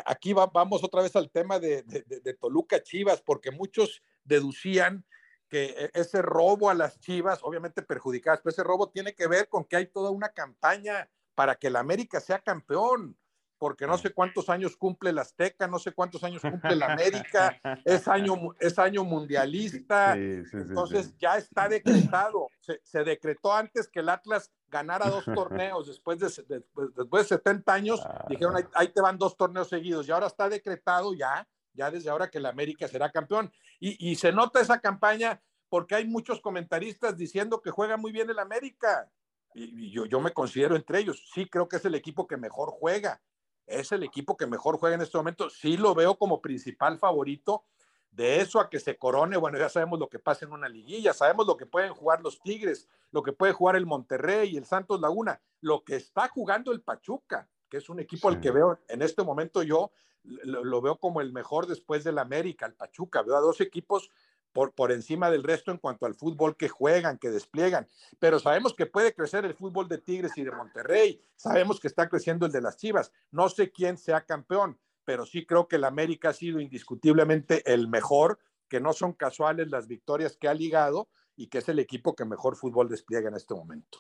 aquí 0.06 0.34
va, 0.34 0.48
vamos 0.48 0.84
otra 0.84 1.02
vez 1.02 1.16
al 1.16 1.30
tema 1.30 1.60
de, 1.60 1.84
de, 1.84 2.04
de 2.04 2.34
Toluca 2.34 2.84
Chivas, 2.84 3.22
porque 3.22 3.52
muchos 3.52 4.04
deducían 4.24 5.06
que 5.50 5.76
e, 5.78 5.92
ese 5.94 6.22
robo 6.22 6.70
a 6.70 6.74
las 6.74 7.00
Chivas, 7.00 7.40
obviamente 7.44 7.82
perjudicadas, 7.82 8.40
pero 8.42 8.52
ese 8.52 8.64
robo 8.64 8.90
tiene 8.90 9.14
que 9.14 9.28
ver 9.28 9.50
con 9.50 9.66
que 9.66 9.76
hay 9.76 9.88
toda 9.88 10.12
una 10.12 10.30
campaña 10.30 11.10
para 11.36 11.56
que 11.56 11.68
el 11.68 11.76
América 11.76 12.20
sea 12.20 12.40
campeón, 12.40 13.18
porque 13.58 13.86
no 13.86 13.98
sé 13.98 14.12
cuántos 14.12 14.50
años 14.50 14.78
cumple 14.78 15.10
el 15.10 15.20
Azteca, 15.20 15.68
no 15.68 15.80
sé 15.80 15.92
cuántos 15.92 16.24
años 16.24 16.42
cumple 16.42 16.74
el 16.74 16.84
América, 16.84 17.60
es 17.84 18.08
año, 18.08 18.36
es 18.60 18.80
año 18.80 19.04
mundialista, 19.04 20.16
sí, 20.16 20.46
sí, 20.46 20.58
entonces 20.58 21.08
sí, 21.08 21.16
ya 21.20 21.38
está 21.38 21.68
decretado, 21.68 22.48
se, 22.62 22.80
se, 22.84 23.04
decretó 23.04 23.54
antes 23.54 23.90
que 23.90 24.00
el 24.00 24.10
Atlas 24.10 24.52
ganara 24.68 25.10
dos 25.10 25.26
torneos, 25.26 25.88
después 25.88 26.20
de, 26.20 26.28
de 26.48 26.64
después 26.96 27.24
de 27.24 27.36
70 27.36 27.74
años, 27.74 28.02
ah, 28.06 28.26
dijeron, 28.30 28.56
ahí, 28.56 28.64
ahí, 28.74 28.88
te 28.88 29.02
van 29.02 29.18
dos 29.18 29.36
torneos 29.36 29.68
seguidos, 29.68 30.08
y 30.08 30.12
ahora 30.12 30.28
está 30.28 30.48
decretado 30.48 31.14
ya 31.14 31.46
ya 31.74 31.92
desde 31.92 32.10
ahora 32.10 32.30
que 32.30 32.40
la 32.40 32.50
América 32.50 32.88
será 32.88 33.12
campeón. 33.12 33.52
Y, 33.80 34.16
se 34.16 34.32
nota 34.32 34.62
esa 34.62 34.80
campaña 34.80 35.42
porque 35.70 35.96
hay 35.96 36.06
muchos 36.06 36.42
comentaristas 36.42 37.18
diciendo 37.18 37.62
que 37.62 37.72
juega 37.72 37.98
muy 37.98 38.12
bien 38.12 38.30
el 38.30 38.40
América. 38.40 39.12
Y, 39.54 39.92
yo, 39.92 40.06
yo 40.06 40.20
me 40.20 40.32
considero 40.32 40.76
entre 40.76 41.00
ellos. 41.00 41.30
Sí, 41.34 41.48
creo 41.48 41.68
que 41.68 41.78
es 41.78 41.86
el 41.86 41.96
equipo 41.96 42.28
que 42.28 42.38
mejor 42.38 42.70
juega. 42.72 43.22
Es 43.66 43.92
el 43.92 44.04
equipo 44.04 44.36
que 44.36 44.48
mejor 44.48 44.78
juega 44.78 44.96
en 44.96 45.02
este 45.02 45.18
momento. 45.18 45.50
Sí 45.50 45.78
lo 45.78 45.94
veo 45.94 46.18
como 46.18 46.42
principal 46.42 46.98
favorito. 46.98 47.66
De 48.12 48.42
eso 48.42 48.60
a 48.60 48.70
que 48.70 48.80
se 48.80 48.98
corone, 48.98 49.38
bueno, 49.38 49.60
ya 49.60 49.70
sabemos 49.70 50.00
lo 50.00 50.10
que 50.10 50.18
pasa 50.18 50.44
en 50.44 50.52
una 50.52 50.68
liguilla, 50.68 51.14
sabemos 51.14 51.46
lo 51.46 51.56
que 51.56 51.68
pueden 51.68 51.94
jugar 51.94 52.22
los 52.22 52.42
Tigres, 52.42 52.90
lo 53.12 53.22
que 53.22 53.34
puede 53.34 53.54
jugar 53.54 53.76
el 53.76 53.86
Monterrey 53.86 54.50
y 54.50 54.58
el 54.58 54.66
Santos 54.66 55.00
Laguna, 55.00 55.40
lo 55.62 55.84
que 55.84 55.96
está 55.96 56.28
jugando 56.28 56.72
el 56.72 56.82
Pachuca, 56.82 57.48
que 57.70 57.78
es 57.78 57.90
un 57.90 58.00
equipo 58.00 58.28
al 58.28 58.42
que 58.42 58.52
veo 58.52 58.80
en 58.88 59.02
este 59.02 59.24
momento 59.24 59.64
yo 59.64 59.92
lo, 60.24 60.82
veo 60.82 60.98
como 60.98 61.22
el 61.22 61.32
mejor 61.32 61.68
después 61.68 62.04
del 62.04 62.18
América, 62.18 62.66
el 62.66 62.74
Pachuca. 62.74 63.22
Veo 63.22 63.36
a 63.36 63.42
dos 63.42 63.62
equipos 63.62 64.10
por, 64.52 64.74
por 64.74 64.92
encima 64.92 65.30
del 65.32 65.44
resto 65.44 65.72
en 65.72 65.78
cuanto 65.78 66.06
al 66.06 66.16
fútbol 66.16 66.58
que 66.58 66.70
juegan, 66.70 67.18
que 67.18 67.30
despliegan. 67.30 67.88
Pero 68.20 68.40
sabemos 68.40 68.74
que 68.74 68.86
puede 68.86 69.14
crecer 69.14 69.46
el 69.46 69.54
fútbol 69.54 69.88
de 69.88 70.00
Tigres 70.00 70.38
y 70.38 70.44
de 70.44 70.52
Monterrey. 70.52 71.24
Sabemos 71.36 71.80
que 71.80 71.88
está 71.88 72.10
creciendo 72.10 72.46
el 72.46 72.52
de 72.52 72.62
las 72.62 72.78
Chivas. 72.78 73.12
No 73.32 73.50
sé 73.50 73.72
quién 73.72 73.98
sea 73.98 74.26
campeón, 74.26 74.78
pero 75.06 75.26
sí 75.26 75.46
creo 75.46 75.68
que 75.68 75.78
el 75.78 75.86
América 75.86 76.30
ha 76.30 76.34
sido 76.34 76.60
indiscutiblemente 76.60 77.64
el 77.72 77.88
mejor, 77.88 78.40
que 78.68 78.80
no 78.80 78.94
son 78.94 79.14
casuales 79.14 79.70
las 79.70 79.88
victorias 79.88 80.38
que 80.38 80.48
ha 80.48 80.54
ligado 80.54 81.10
y 81.36 81.48
que 81.48 81.60
es 81.60 81.70
el 81.70 81.80
equipo 81.80 82.16
que 82.16 82.26
mejor 82.26 82.56
fútbol 82.56 82.90
despliega 82.90 83.30
en 83.30 83.36
este 83.36 83.54
momento. 83.54 84.00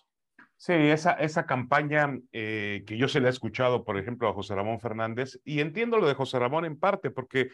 Sí, 0.61 0.73
esa, 0.73 1.13
esa 1.13 1.45
campaña 1.45 2.19
eh, 2.33 2.83
que 2.85 2.97
yo 2.97 3.07
se 3.07 3.21
le 3.21 3.27
he 3.27 3.29
escuchado, 3.29 3.85
por 3.85 3.97
ejemplo, 3.97 4.27
a 4.27 4.33
José 4.33 4.55
Ramón 4.55 4.81
Fernández, 4.81 5.39
y 5.45 5.61
entiendo 5.61 5.97
lo 5.97 6.05
de 6.05 6.15
José 6.15 6.37
Ramón 6.37 6.65
en 6.65 6.77
parte, 6.77 7.11
porque, 7.11 7.49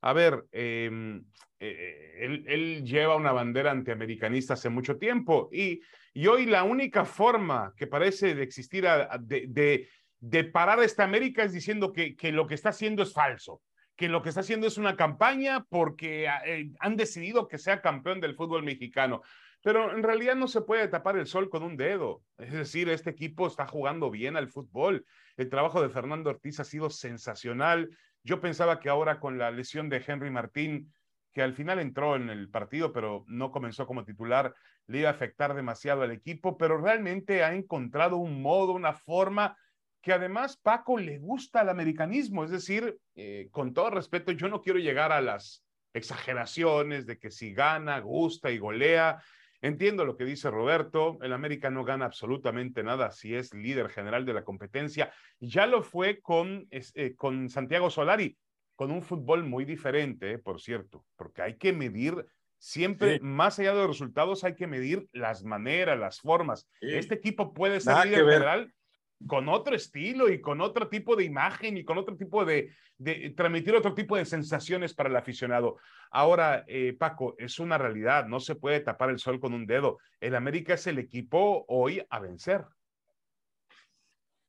a 0.00 0.12
ver, 0.12 0.44
em, 0.52 1.24
eh, 1.58 2.44
él, 2.46 2.84
lleva 2.84 3.16
una 3.16 3.32
bandera 3.32 3.72
antiamericanista 3.72 4.54
hace 4.54 4.68
mucho 4.68 4.98
tiempo, 4.98 5.48
y, 5.52 5.80
y 6.12 6.28
hoy 6.28 6.46
la 6.46 6.62
única 6.62 7.04
forma 7.04 7.74
que 7.76 7.88
parece 7.88 8.36
de 8.36 8.44
existir 8.44 8.84
de, 9.22 9.46
de, 9.48 9.88
de, 10.20 10.44
parar 10.44 10.80
esta 10.80 11.02
América 11.02 11.42
es 11.42 11.52
diciendo 11.52 11.92
que, 11.92 12.14
que 12.14 12.30
lo 12.30 12.46
que 12.46 12.54
está 12.54 12.68
haciendo 12.68 13.02
es 13.02 13.12
falso 13.12 13.62
que 13.96 14.08
lo 14.08 14.22
que 14.22 14.28
está 14.28 14.40
haciendo 14.40 14.66
es 14.66 14.76
una 14.76 14.96
campaña 14.96 15.64
porque 15.68 16.26
eh, 16.46 16.70
han 16.80 16.96
decidido 16.96 17.46
que 17.46 17.58
sea 17.58 17.80
campeón 17.80 18.20
del 18.20 18.34
fútbol 18.34 18.64
mexicano. 18.64 19.22
Pero 19.64 19.96
en 19.96 20.02
realidad 20.02 20.36
no 20.36 20.46
se 20.46 20.60
puede 20.60 20.86
tapar 20.88 21.16
el 21.16 21.26
sol 21.26 21.48
con 21.48 21.62
un 21.62 21.78
dedo. 21.78 22.22
Es 22.36 22.52
decir, 22.52 22.90
este 22.90 23.08
equipo 23.08 23.46
está 23.46 23.66
jugando 23.66 24.10
bien 24.10 24.36
al 24.36 24.50
fútbol. 24.50 25.06
El 25.38 25.48
trabajo 25.48 25.80
de 25.80 25.88
Fernando 25.88 26.28
Ortiz 26.28 26.60
ha 26.60 26.64
sido 26.64 26.90
sensacional. 26.90 27.88
Yo 28.22 28.42
pensaba 28.42 28.78
que 28.78 28.90
ahora 28.90 29.20
con 29.20 29.38
la 29.38 29.50
lesión 29.50 29.88
de 29.88 30.04
Henry 30.06 30.30
Martín, 30.30 30.92
que 31.32 31.40
al 31.40 31.54
final 31.54 31.78
entró 31.78 32.14
en 32.14 32.28
el 32.28 32.50
partido, 32.50 32.92
pero 32.92 33.24
no 33.26 33.50
comenzó 33.50 33.86
como 33.86 34.04
titular, 34.04 34.54
le 34.86 34.98
iba 34.98 35.08
a 35.08 35.12
afectar 35.12 35.54
demasiado 35.54 36.02
al 36.02 36.10
equipo, 36.10 36.58
pero 36.58 36.76
realmente 36.76 37.42
ha 37.42 37.54
encontrado 37.54 38.18
un 38.18 38.42
modo, 38.42 38.74
una 38.74 38.92
forma 38.92 39.56
que 40.02 40.12
además 40.12 40.58
Paco 40.58 40.98
le 40.98 41.16
gusta 41.16 41.60
al 41.60 41.70
americanismo. 41.70 42.44
Es 42.44 42.50
decir, 42.50 42.98
eh, 43.14 43.48
con 43.50 43.72
todo 43.72 43.88
respeto, 43.88 44.30
yo 44.32 44.46
no 44.48 44.60
quiero 44.60 44.78
llegar 44.78 45.10
a 45.10 45.22
las 45.22 45.64
exageraciones 45.94 47.06
de 47.06 47.18
que 47.18 47.30
si 47.30 47.54
gana, 47.54 47.98
gusta 48.00 48.50
y 48.50 48.58
golea. 48.58 49.22
Entiendo 49.64 50.04
lo 50.04 50.18
que 50.18 50.26
dice 50.26 50.50
Roberto, 50.50 51.16
el 51.22 51.32
América 51.32 51.70
no 51.70 51.84
gana 51.84 52.04
absolutamente 52.04 52.82
nada 52.82 53.10
si 53.12 53.34
es 53.34 53.54
líder 53.54 53.88
general 53.88 54.26
de 54.26 54.34
la 54.34 54.44
competencia. 54.44 55.10
Ya 55.40 55.66
lo 55.66 55.82
fue 55.82 56.20
con, 56.20 56.68
eh, 56.70 57.14
con 57.16 57.48
Santiago 57.48 57.88
Solari, 57.88 58.36
con 58.76 58.90
un 58.90 59.00
fútbol 59.00 59.42
muy 59.44 59.64
diferente, 59.64 60.32
eh, 60.32 60.38
por 60.38 60.60
cierto, 60.60 61.06
porque 61.16 61.40
hay 61.40 61.56
que 61.56 61.72
medir 61.72 62.26
siempre, 62.58 63.20
más 63.20 63.58
allá 63.58 63.70
de 63.72 63.78
los 63.78 63.88
resultados, 63.88 64.44
hay 64.44 64.54
que 64.54 64.66
medir 64.66 65.08
las 65.12 65.44
maneras, 65.44 65.98
las 65.98 66.20
formas. 66.20 66.68
Este 66.82 67.14
equipo 67.14 67.54
puede 67.54 67.80
ser 67.80 68.04
líder 68.04 68.18
general 68.18 68.74
con 69.26 69.48
otro 69.48 69.74
estilo 69.74 70.28
y 70.28 70.40
con 70.40 70.60
otro 70.60 70.88
tipo 70.88 71.16
de 71.16 71.24
imagen 71.24 71.76
y 71.76 71.84
con 71.84 71.98
otro 71.98 72.16
tipo 72.16 72.44
de, 72.44 72.74
transmitir 73.36 73.74
otro 73.74 73.94
tipo 73.94 74.16
de 74.16 74.24
sensaciones 74.24 74.94
para 74.94 75.08
el 75.08 75.16
aficionado. 75.16 75.78
Ahora, 76.10 76.64
eh, 76.68 76.94
Paco, 76.98 77.34
es 77.38 77.58
una 77.58 77.78
realidad, 77.78 78.26
no 78.26 78.40
se 78.40 78.54
puede 78.54 78.80
tapar 78.80 79.10
el 79.10 79.18
sol 79.18 79.40
con 79.40 79.54
un 79.54 79.66
dedo. 79.66 79.98
El 80.20 80.34
América 80.34 80.74
es 80.74 80.86
el 80.86 80.98
equipo 80.98 81.64
hoy 81.68 82.04
a 82.10 82.20
vencer. 82.20 82.64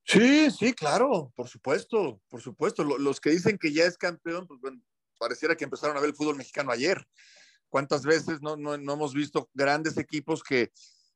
Sí, 0.03 0.51
sí, 0.51 0.73
claro, 0.73 1.31
por 1.35 1.47
supuesto, 1.47 2.21
por 2.29 2.41
supuesto. 2.41 2.83
Los 2.83 3.19
que 3.19 3.31
dicen 3.31 3.57
que 3.57 3.73
ya 3.73 3.85
es 3.85 3.97
campeón, 3.97 4.45
pues 4.45 4.59
bueno, 4.61 4.79
pareciera 5.17 5.55
que 5.55 5.63
empezaron 5.63 5.97
a 5.97 5.99
ver 5.99 6.09
el 6.09 6.15
fútbol 6.15 6.35
mexicano 6.35 6.71
ayer. 6.71 7.07
¿Cuántas 7.69 8.05
veces 8.05 8.41
no, 8.41 8.55
no, 8.55 8.77
no 8.77 8.93
hemos 8.93 9.13
visto 9.13 9.49
grandes 9.53 9.97
equipos 9.97 10.43
que 10.43 10.71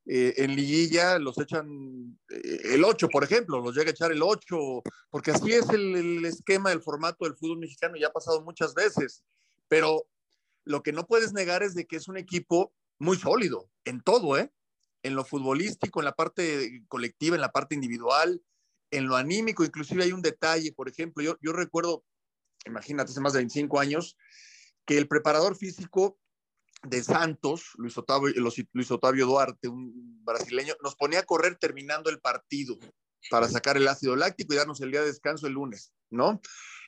eh, 0.05 0.33
en 0.37 0.55
liguilla 0.55 1.19
los 1.19 1.37
echan 1.37 2.19
eh, 2.29 2.61
el 2.73 2.83
8, 2.83 3.09
por 3.09 3.23
ejemplo, 3.23 3.59
los 3.59 3.75
llega 3.75 3.89
a 3.89 3.91
echar 3.91 4.11
el 4.11 4.23
8, 4.23 4.57
porque 5.09 5.31
así 5.31 5.51
es 5.51 5.69
el, 5.69 6.25
esquema, 6.25 6.71
el 6.71 6.81
formato 6.81 7.25
del 7.25 7.35
fútbol 7.35 7.59
mexicano, 7.59 7.95
ya 7.95 8.07
ha 8.07 8.11
pasado 8.11 8.41
muchas 8.41 8.73
veces, 8.73 9.23
pero 9.67 10.07
lo 10.65 10.81
que 10.83 10.93
no 10.93 11.05
puedes 11.05 11.33
negar 11.33 11.63
es 11.63 11.75
de 11.75 11.85
que 11.85 11.97
es 11.97 12.07
un 12.07 12.17
equipo 12.17 12.73
muy 12.97 13.17
sólido 13.17 13.69
en 13.85 14.01
todo, 14.01 14.37
¿eh? 14.37 14.51
En 15.03 15.15
lo 15.15 15.23
futbolístico, 15.23 16.01
en 16.01 16.05
la 16.05 16.15
parte 16.15 16.83
colectiva, 16.87 17.35
en 17.35 17.41
la 17.41 17.51
parte 17.51 17.75
individual, 17.75 18.41
en 18.91 19.07
lo 19.07 19.15
anímico, 19.15 19.63
inclusive 19.63 20.03
hay 20.03 20.11
un 20.11 20.21
detalle, 20.21 20.73
por 20.73 20.89
ejemplo, 20.89 21.23
yo, 21.23 21.37
yo 21.41 21.53
recuerdo, 21.53 22.03
imagínate, 22.65 23.11
hace 23.11 23.21
más 23.21 23.33
de 23.33 23.39
25 23.39 23.79
años, 23.79 24.17
que 24.85 24.97
el 24.97 25.07
preparador 25.07 25.55
físico 25.55 26.17
de 26.83 27.03
Santos, 27.03 27.71
Luis 27.75 27.97
Otavio, 27.97 29.25
Duarte, 29.25 29.67
un 29.67 30.23
brasileño, 30.23 30.75
nos 30.81 30.95
ponía 30.95 31.19
a 31.19 31.23
correr 31.23 31.57
terminando 31.57 32.09
el 32.09 32.19
partido 32.19 32.77
para 33.29 33.49
sacar 33.49 33.77
el 33.77 33.87
ácido 33.87 34.15
láctico 34.15 34.53
y 34.53 34.57
darnos 34.57 34.79
el 34.81 34.91
día 34.91 35.01
de 35.01 35.07
descanso 35.07 35.47
el 35.47 35.53
lunes, 35.53 35.93
¿no? 36.09 36.41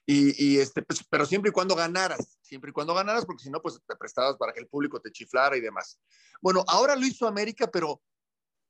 Y, 0.05 0.57
este, 0.57 0.81
pues, 0.81 1.05
pero 1.09 1.25
siempre 1.25 1.49
y 1.49 1.53
cuando 1.53 1.75
ganaras, 1.75 2.37
siempre 2.41 2.71
y 2.71 2.73
cuando 2.73 2.93
ganaras, 2.93 3.25
porque 3.25 3.43
si 3.43 3.49
no, 3.49 3.61
pues 3.61 3.79
te 3.87 3.95
prestabas 3.95 4.35
para 4.35 4.51
que 4.51 4.59
el 4.59 4.67
público 4.67 4.99
te 4.99 5.11
chiflara 5.11 5.55
y 5.55 5.61
demás. 5.61 5.99
Bueno, 6.41 6.65
ahora 6.67 6.95
lo 6.95 7.05
hizo 7.05 7.27
América, 7.27 7.69
pero, 7.71 8.01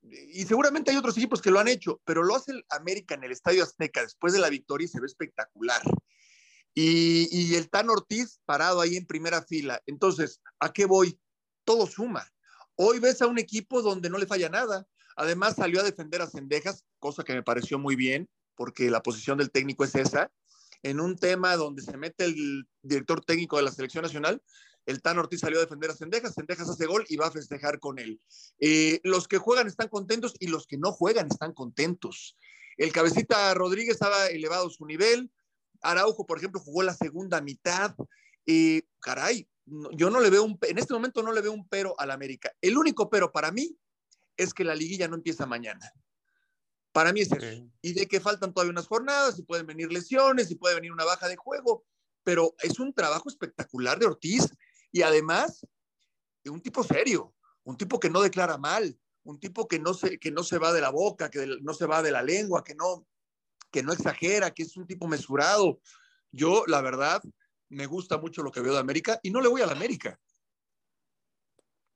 y 0.04 0.44
seguramente 0.44 0.92
hay 0.92 0.98
otros 0.98 1.18
equipos 1.18 1.42
que 1.42 1.50
lo 1.50 1.60
han 1.60 1.68
hecho, 1.68 2.00
pero 2.06 2.22
lo 2.22 2.36
hace 2.36 2.52
el 2.52 2.66
América 2.70 3.16
en 3.16 3.24
el 3.24 3.32
Estadio 3.32 3.64
Azteca 3.64 4.02
después 4.02 4.34
de 4.34 4.40
la 4.40 4.50
victoria 4.50 4.86
y 4.86 4.90
se 4.90 5.00
ve 5.00 5.08
espectacular. 5.08 5.82
Y, 6.74 7.56
el 7.56 7.70
Tan 7.70 7.90
Ortiz 7.90 8.40
parado 8.46 8.82
ahí 8.82 8.96
en 8.96 9.06
primera 9.06 9.42
fila. 9.44 9.82
Entonces, 9.86 10.42
¿a 10.60 10.72
qué 10.72 10.86
voy? 10.86 11.20
Todo 11.66 11.88
suma. 11.88 12.26
Hoy 12.76 13.00
ves 13.00 13.22
a 13.22 13.28
un 13.28 13.38
equipo 13.38 13.82
donde 13.82 14.10
no 14.10 14.18
le 14.18 14.26
falla 14.26 14.50
nada. 14.50 14.88
Además, 15.16 15.56
salió 15.56 15.82
a 15.82 15.84
defender 15.84 16.22
a 16.22 16.30
Cendejas, 16.30 16.86
cosa 17.00 17.24
que 17.24 17.34
me 17.34 17.44
pareció 17.44 17.78
muy 17.78 17.96
bien, 17.96 18.30
porque 18.56 18.90
la 18.90 19.04
posición 19.04 19.38
del 19.38 19.52
técnico 19.52 19.84
es 19.84 19.96
esa. 19.96 20.32
En 20.84 21.00
un 21.00 21.18
tema 21.18 21.58
donde 21.58 21.82
se 21.82 21.98
mete 21.98 22.26
el 22.26 22.68
director 22.82 23.24
técnico 23.24 23.58
de 23.58 23.64
la 23.64 23.72
selección 23.72 24.04
nacional, 24.04 24.42
el 24.86 25.02
Tan 25.02 25.20
Ortiz 25.20 25.42
salió 25.42 25.60
a 25.60 25.62
defender 25.62 25.92
a 25.92 25.96
Cendejas, 25.96 26.34
Cendejas 26.34 26.70
hace 26.70 26.88
gol 26.88 27.06
y 27.08 27.18
va 27.18 27.28
a 27.28 27.32
festejar 27.32 27.80
con 27.80 28.00
él. 28.00 28.20
Eh, 28.60 29.00
los 29.04 29.28
que 29.28 29.38
juegan 29.38 29.68
están 29.68 29.90
contentos 29.90 30.34
y 30.40 30.48
los 30.48 30.66
que 30.66 30.78
no 30.78 30.92
juegan 30.92 31.28
están 31.28 31.54
contentos. 31.54 32.36
El 32.78 32.92
cabecita 32.92 33.54
Rodríguez 33.54 34.02
ha 34.02 34.28
elevado 34.28 34.70
su 34.70 34.86
nivel, 34.86 35.30
Araujo, 35.82 36.26
por 36.26 36.38
ejemplo, 36.38 36.60
jugó 36.60 36.84
la 36.84 36.94
segunda 36.94 37.42
mitad. 37.42 37.96
y 38.46 38.82
caray, 39.00 39.48
yo 39.66 40.10
no 40.10 40.20
le 40.20 40.30
veo 40.30 40.44
un, 40.44 40.58
en 40.62 40.78
este 40.78 40.94
momento 40.94 41.22
no 41.22 41.32
le 41.32 41.42
veo 41.42 41.52
un 41.52 41.68
pero 41.68 42.00
al 42.00 42.12
América. 42.12 42.52
El 42.62 42.78
único 42.78 43.10
pero 43.10 43.32
para 43.32 43.52
mí 43.52 43.78
es 44.38 44.54
que 44.54 44.64
la 44.64 44.76
liguilla 44.76 45.08
no 45.08 45.16
empieza 45.16 45.46
mañana. 45.46 45.92
Para 46.92 47.14
mí 47.14 47.22
es 47.22 47.32
eso. 47.32 47.70
Y 47.82 47.94
de 47.94 48.08
que 48.08 48.20
faltan 48.20 48.54
todavía 48.54 48.72
unas 48.72 48.88
jornadas, 48.88 49.40
y 49.40 49.44
pueden 49.44 49.66
venir 49.66 49.92
lesiones, 49.92 50.52
y 50.52 50.56
puede 50.56 50.76
venir 50.76 50.92
una 50.92 51.06
baja 51.06 51.28
de 51.28 51.38
juego, 51.38 51.86
pero 52.24 52.56
es 52.60 52.80
un 52.80 52.94
trabajo 52.94 53.30
espectacular 53.30 53.98
de 54.00 54.08
Ortiz 54.08 54.50
y 54.92 55.02
además 55.02 55.66
de 56.44 56.50
un 56.50 56.62
tipo 56.62 56.84
serio, 56.84 57.34
un 57.64 57.78
tipo 57.78 58.00
que 58.00 58.10
no 58.10 58.22
declara 58.22 58.58
mal, 58.58 58.98
un 59.24 59.40
tipo 59.40 59.68
que 59.68 59.80
no 59.80 59.94
se, 59.94 60.20
que 60.20 60.32
no 60.32 60.44
se 60.44 60.58
va 60.58 60.74
de 60.74 60.82
la 60.82 60.90
boca, 60.90 61.30
que 61.30 61.46
no 61.62 61.74
se 61.74 61.86
va 61.86 62.02
de 62.02 62.12
la 62.12 62.24
lengua, 62.24 62.64
que 62.64 62.76
no, 62.76 63.08
que 63.72 63.84
no 63.84 63.94
exagera, 63.94 64.52
que 64.52 64.64
es 64.64 64.78
un 64.78 64.86
tipo 64.86 65.08
mesurado. 65.08 65.80
Yo, 66.32 66.64
la 66.68 66.82
verdad, 66.82 67.22
me 67.70 67.86
gusta 67.86 68.18
mucho 68.18 68.44
lo 68.44 68.52
que 68.52 68.62
veo 68.62 68.74
de 68.74 68.80
América 68.80 69.20
y 69.24 69.32
no 69.32 69.42
le 69.42 69.48
voy 69.48 69.62
a 69.62 69.66
la 69.66 69.74
América. 69.74 70.20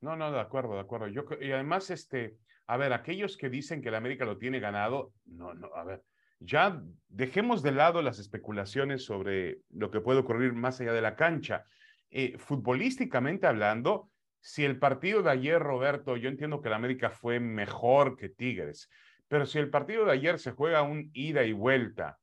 No, 0.02 0.16
no, 0.16 0.32
de 0.32 0.40
acuerdo, 0.40 0.76
de 0.76 0.82
acuerdo. 0.82 1.08
Yo, 1.08 1.26
y 1.42 1.52
además, 1.52 1.90
este, 1.90 2.38
a 2.68 2.78
ver, 2.78 2.94
aquellos 2.94 3.38
que 3.38 3.50
dicen 3.50 3.82
que 3.82 3.92
la 3.92 3.98
América 3.98 4.26
lo 4.26 4.38
tiene 4.38 4.60
ganado, 4.60 5.14
no, 5.26 5.54
no, 5.54 5.68
a 5.76 5.84
ver, 5.84 6.04
ya 6.40 6.82
dejemos 7.08 7.64
de 7.64 7.72
lado 7.72 8.02
las 8.02 8.20
especulaciones 8.20 9.04
sobre 9.04 9.62
lo 9.70 9.92
que 9.92 10.02
puede 10.02 10.20
ocurrir 10.20 10.54
más 10.54 10.80
allá 10.80 10.94
de 10.94 11.02
la 11.02 11.16
cancha. 11.16 11.66
Eh, 12.10 12.38
futbolísticamente 12.38 13.48
hablando, 13.48 14.12
si 14.42 14.64
el 14.64 14.78
partido 14.78 15.24
de 15.24 15.32
ayer, 15.32 15.60
Roberto, 15.62 16.18
yo 16.18 16.30
entiendo 16.30 16.62
que 16.62 16.70
la 16.70 16.76
América 16.76 17.10
fue 17.10 17.40
mejor 17.40 18.16
que 18.16 18.30
Tigres, 18.30 18.90
pero 19.28 19.46
si 19.46 19.60
el 19.60 19.70
partido 19.70 20.06
de 20.06 20.12
ayer 20.12 20.40
se 20.40 20.52
juega 20.52 20.82
un 20.82 21.10
ida 21.14 21.44
y 21.44 21.54
vuelta 21.54 22.20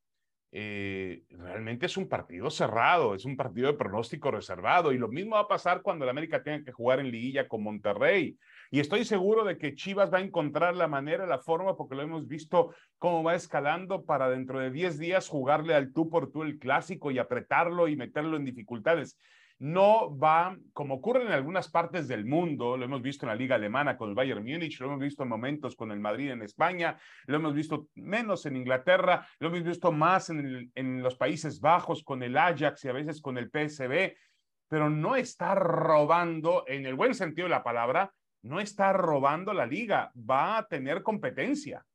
eh, 0.55 1.23
realmente 1.31 1.87
es 1.87 1.97
un 1.97 2.11
partido 2.11 2.51
cerrado, 2.51 3.15
es 3.15 3.25
un 3.25 3.39
partido 3.39 3.69
de 3.69 3.79
pronóstico 3.79 4.31
reservado 4.31 4.93
y 4.93 4.99
lo 4.99 5.09
mismo 5.09 5.37
va 5.37 5.43
a 5.43 5.49
pasar 5.49 5.81
cuando 5.81 6.05
el 6.05 6.11
América 6.11 6.43
tenga 6.43 6.63
que 6.63 6.73
jugar 6.73 7.01
en 7.01 7.11
liguilla 7.11 7.49
con 7.49 7.63
Monterrey. 7.63 8.37
Y 8.71 8.81
estoy 8.81 9.07
seguro 9.07 9.45
de 9.45 9.57
que 9.57 9.75
Chivas 9.75 10.13
va 10.13 10.19
a 10.19 10.23
encontrar 10.23 10.77
la 10.77 10.89
manera, 10.89 11.27
la 11.27 11.39
forma, 11.39 11.75
porque 11.75 11.95
lo 11.95 12.03
hemos 12.03 12.29
visto 12.29 12.75
cómo 12.99 13.23
va 13.23 13.35
escalando 13.35 14.05
para 14.05 14.29
dentro 14.29 14.61
de 14.61 14.71
10 14.71 14.99
días 14.99 15.27
jugarle 15.27 15.75
al 15.75 15.91
tú 15.95 16.11
por 16.11 16.31
tú 16.31 16.43
el 16.43 16.59
clásico 16.59 17.11
y 17.11 17.19
apretarlo 17.19 17.89
y 17.89 17.97
meterlo 17.97 18.37
en 18.37 18.45
dificultades 18.45 19.19
no 19.63 20.19
va, 20.19 20.59
como 20.73 20.95
ocurre 20.95 21.23
en 21.23 21.31
algunas 21.31 21.69
partes 21.69 22.09
del 22.09 22.25
mundo, 22.25 22.77
lo 22.77 22.85
hemos 22.85 23.01
visto 23.01 23.25
en 23.25 23.29
la 23.29 23.37
liga 23.37 23.55
alemana 23.55 23.97
con 23.97 24.09
el 24.09 24.17
Bayern 24.17 24.43
Múnich, 24.43 24.81
lo 24.81 24.87
hemos 24.87 24.99
visto 24.99 25.23
en 25.23 25.29
momentos 25.29 25.77
con 25.77 25.93
el 25.93 26.01
Madrid 26.01 26.33
en 26.33 26.43
España, 26.43 26.99
lo 27.27 27.37
hemos 27.37 27.55
visto 27.55 27.87
menos 27.95 28.45
en 28.45 28.57
Inglaterra, 28.57 29.25
lo 29.39 29.47
hemos 29.47 29.63
visto 29.63 29.93
más 29.93 30.31
en, 30.31 31.01
los 31.01 31.15
Países 31.15 31.61
Bajos 31.61 32.03
con 32.03 32.25
el 32.25 32.37
Ajax 32.37 32.85
y 32.85 32.89
a 32.89 32.93
veces 32.93 33.23
con 33.23 33.39
el 33.39 33.51
PSB, 33.51 34.17
pero 34.67 34.91
no 34.91 35.15
está 35.15 35.55
robando, 35.55 36.65
en 36.67 36.85
el 36.85 36.97
buen 36.97 37.15
sentido 37.15 37.47
de 37.47 37.55
la 37.55 37.63
palabra, 37.63 38.13
no 38.43 38.59
está 38.59 38.93
robando 38.93 39.55
la 39.55 39.67
liga, 39.67 40.11
va 40.17 40.59
a 40.59 40.67
tener 40.67 41.05
competencia. 41.05 41.87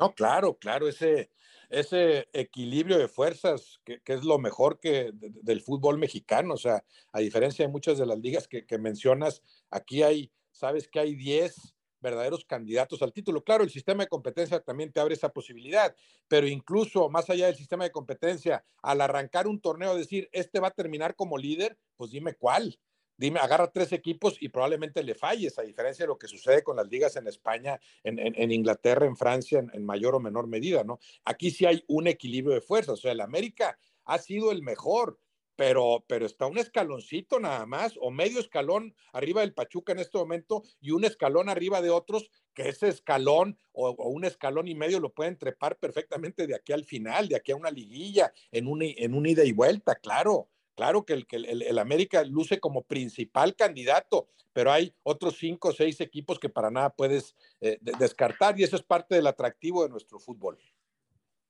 No, 0.00 0.14
claro, 0.14 0.56
claro, 0.56 0.88
ese, 0.88 1.30
ese 1.70 2.28
equilibrio 2.32 2.98
de 2.98 3.08
fuerzas, 3.08 3.80
que, 3.84 4.00
es 4.04 4.24
lo 4.24 4.38
mejor 4.38 4.80
que 4.80 5.12
del 5.14 5.62
fútbol 5.62 5.98
mexicano. 5.98 6.54
O 6.54 6.58
sea, 6.58 6.84
a 7.12 7.20
diferencia 7.20 7.64
de 7.64 7.72
muchas 7.72 7.96
de 7.96 8.06
las 8.06 8.18
ligas 8.18 8.48
que, 8.48 8.78
mencionas, 8.78 9.42
aquí 9.70 10.02
hay, 10.02 10.32
sabes 10.50 10.88
que 10.88 11.00
hay 11.00 11.14
10 11.14 11.74
verdaderos 12.00 12.44
candidatos 12.44 13.02
al 13.02 13.12
título. 13.12 13.44
Claro, 13.44 13.62
el 13.62 13.70
sistema 13.70 14.02
de 14.02 14.08
competencia 14.08 14.60
también 14.60 14.92
te 14.92 15.00
abre 15.00 15.14
esa 15.14 15.28
posibilidad, 15.28 15.94
pero 16.28 16.46
incluso 16.46 17.08
más 17.08 17.30
allá 17.30 17.46
del 17.46 17.56
sistema 17.56 17.84
de 17.84 17.92
competencia, 17.92 18.64
al 18.82 19.00
arrancar 19.00 19.46
un 19.46 19.60
torneo, 19.60 19.94
decir, 19.94 20.28
este 20.32 20.60
va 20.60 20.68
a 20.68 20.72
terminar 20.72 21.14
como 21.14 21.38
líder, 21.38 21.78
pues 21.96 22.10
dime 22.10 22.34
cuál 22.34 22.78
dime, 23.20 23.38
agarra 23.38 23.70
tres 23.70 23.92
equipos 23.92 24.38
y 24.40 24.48
probablemente 24.48 25.02
le 25.02 25.14
falles, 25.14 25.58
a 25.58 25.62
diferencia 25.62 26.04
de 26.04 26.08
lo 26.08 26.18
que 26.18 26.26
sucede 26.26 26.64
con 26.64 26.76
las 26.76 26.88
ligas 26.88 27.16
en 27.16 27.26
España, 27.26 27.78
en, 28.02 28.50
Inglaterra, 28.50 29.04
en 29.04 29.14
Francia, 29.14 29.62
en, 29.72 29.84
mayor 29.84 30.14
o 30.14 30.20
menor 30.20 30.46
medida, 30.46 30.84
¿no? 30.84 30.98
Aquí 31.26 31.50
sí 31.50 31.66
hay 31.66 31.84
un 31.86 32.06
equilibrio 32.06 32.54
de 32.54 32.62
fuerzas, 32.62 32.94
o 32.94 32.96
sea, 32.96 33.12
el 33.12 33.20
América 33.20 33.78
ha 34.06 34.16
sido 34.16 34.52
el 34.52 34.62
mejor, 34.62 35.18
pero, 35.54 36.02
pero 36.08 36.24
está 36.24 36.46
un 36.46 36.56
escaloncito 36.56 37.38
nada 37.38 37.66
más, 37.66 37.92
o 38.00 38.10
medio 38.10 38.40
escalón 38.40 38.94
arriba 39.12 39.42
del 39.42 39.52
Pachuca 39.52 39.92
en 39.92 39.98
este 39.98 40.16
momento 40.16 40.62
y 40.80 40.92
un 40.92 41.04
escalón 41.04 41.50
arriba 41.50 41.82
de 41.82 41.90
otros, 41.90 42.30
que 42.54 42.70
ese 42.70 42.88
escalón 42.88 43.58
o, 43.72 43.90
un 44.08 44.24
escalón 44.24 44.66
y 44.66 44.74
medio 44.74 44.98
lo 44.98 45.12
pueden 45.12 45.36
trepar 45.36 45.76
perfectamente 45.78 46.46
de 46.46 46.54
aquí 46.54 46.72
al 46.72 46.86
final, 46.86 47.28
de 47.28 47.36
aquí 47.36 47.52
a 47.52 47.56
una 47.56 47.70
liguilla, 47.70 48.32
en 48.50 48.66
un, 48.66 48.80
en 48.82 49.12
un 49.12 49.26
ida 49.26 49.44
y 49.44 49.52
vuelta, 49.52 49.96
claro. 49.96 50.48
Claro 50.80 51.04
que 51.04 51.26
el, 51.32 51.78
América 51.78 52.24
luce 52.24 52.58
como 52.58 52.84
principal 52.84 53.54
candidato, 53.54 54.30
pero 54.54 54.72
hay 54.72 54.94
otros 55.02 55.36
cinco 55.36 55.68
o 55.68 55.72
seis 55.72 56.00
equipos 56.00 56.38
que 56.38 56.48
para 56.48 56.70
nada 56.70 56.88
puedes 56.88 57.36
eh, 57.60 57.78
descartar 57.98 58.58
y 58.58 58.62
eso 58.62 58.76
es 58.76 58.82
parte 58.82 59.14
del 59.14 59.26
atractivo 59.26 59.82
de 59.82 59.90
nuestro 59.90 60.18
fútbol. 60.18 60.56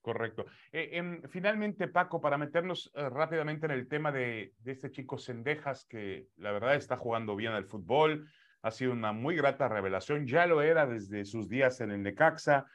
Correcto. 0.02 0.46
Eh, 0.72 1.20
finalmente, 1.28 1.86
Paco, 1.86 2.20
para 2.20 2.38
meternos 2.38 2.90
eh, 2.92 3.08
rápidamente 3.08 3.66
en 3.66 3.70
el 3.70 3.86
tema 3.86 4.10
de, 4.10 4.52
este 4.64 4.90
chico 4.90 5.16
Sendejas, 5.16 5.84
que 5.84 6.26
la 6.36 6.50
verdad 6.50 6.74
está 6.74 6.96
jugando 6.96 7.36
bien 7.36 7.52
al 7.52 7.66
fútbol, 7.66 8.28
ha 8.62 8.72
sido 8.72 8.90
una 8.90 9.12
muy 9.12 9.36
grata 9.36 9.68
revelación, 9.68 10.26
ya 10.26 10.46
lo 10.46 10.60
era 10.60 10.88
desde 10.88 11.24
sus 11.24 11.48
días 11.48 11.80
en 11.80 11.92
el 11.92 12.02
Necaxa 12.02 12.66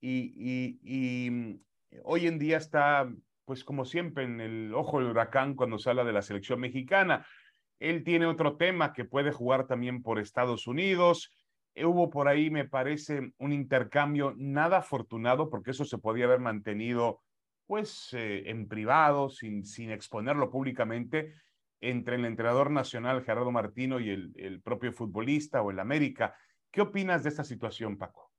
y, 0.00 0.78
y 0.80 1.28
mm, 1.28 1.60
hoy 2.04 2.28
en 2.28 2.38
día 2.38 2.58
está 2.58 3.10
pues 3.48 3.64
como 3.64 3.86
siempre, 3.86 4.24
en 4.24 4.42
el 4.42 4.74
ojo 4.74 4.98
del 4.98 5.08
huracán 5.08 5.54
cuando 5.54 5.78
se 5.78 5.88
habla 5.88 6.04
de 6.04 6.12
la 6.12 6.20
selección 6.20 6.60
mexicana. 6.60 7.26
Él 7.80 8.04
tiene 8.04 8.26
otro 8.26 8.58
tema 8.58 8.92
que 8.92 9.06
puede 9.06 9.32
jugar 9.32 9.66
también 9.66 10.02
por 10.02 10.18
Estados 10.18 10.66
Unidos. 10.66 11.32
Hubo 11.74 12.10
por 12.10 12.28
ahí, 12.28 12.50
me 12.50 12.68
parece, 12.68 13.32
un 13.38 13.54
intercambio 13.54 14.34
nada 14.36 14.76
afortunado, 14.76 15.48
porque 15.48 15.70
eso 15.70 15.86
se 15.86 15.96
podía 15.96 16.26
haber 16.26 16.40
mantenido 16.40 17.22
pues 17.66 18.10
eh, 18.12 18.50
en 18.50 18.68
privado, 18.68 19.30
sin, 19.30 19.64
sin 19.64 19.92
exponerlo 19.92 20.50
públicamente, 20.50 21.32
entre 21.80 22.16
el 22.16 22.26
entrenador 22.26 22.70
nacional 22.70 23.24
Gerardo 23.24 23.50
Martino 23.50 23.98
y 23.98 24.10
el, 24.10 24.30
el 24.36 24.60
propio 24.60 24.92
futbolista 24.92 25.62
o 25.62 25.70
el 25.70 25.78
América. 25.78 26.36
¿Qué 26.70 26.82
opinas 26.82 27.22
de 27.22 27.30
esta 27.30 27.44
situación, 27.44 27.96
Paco? 27.96 28.30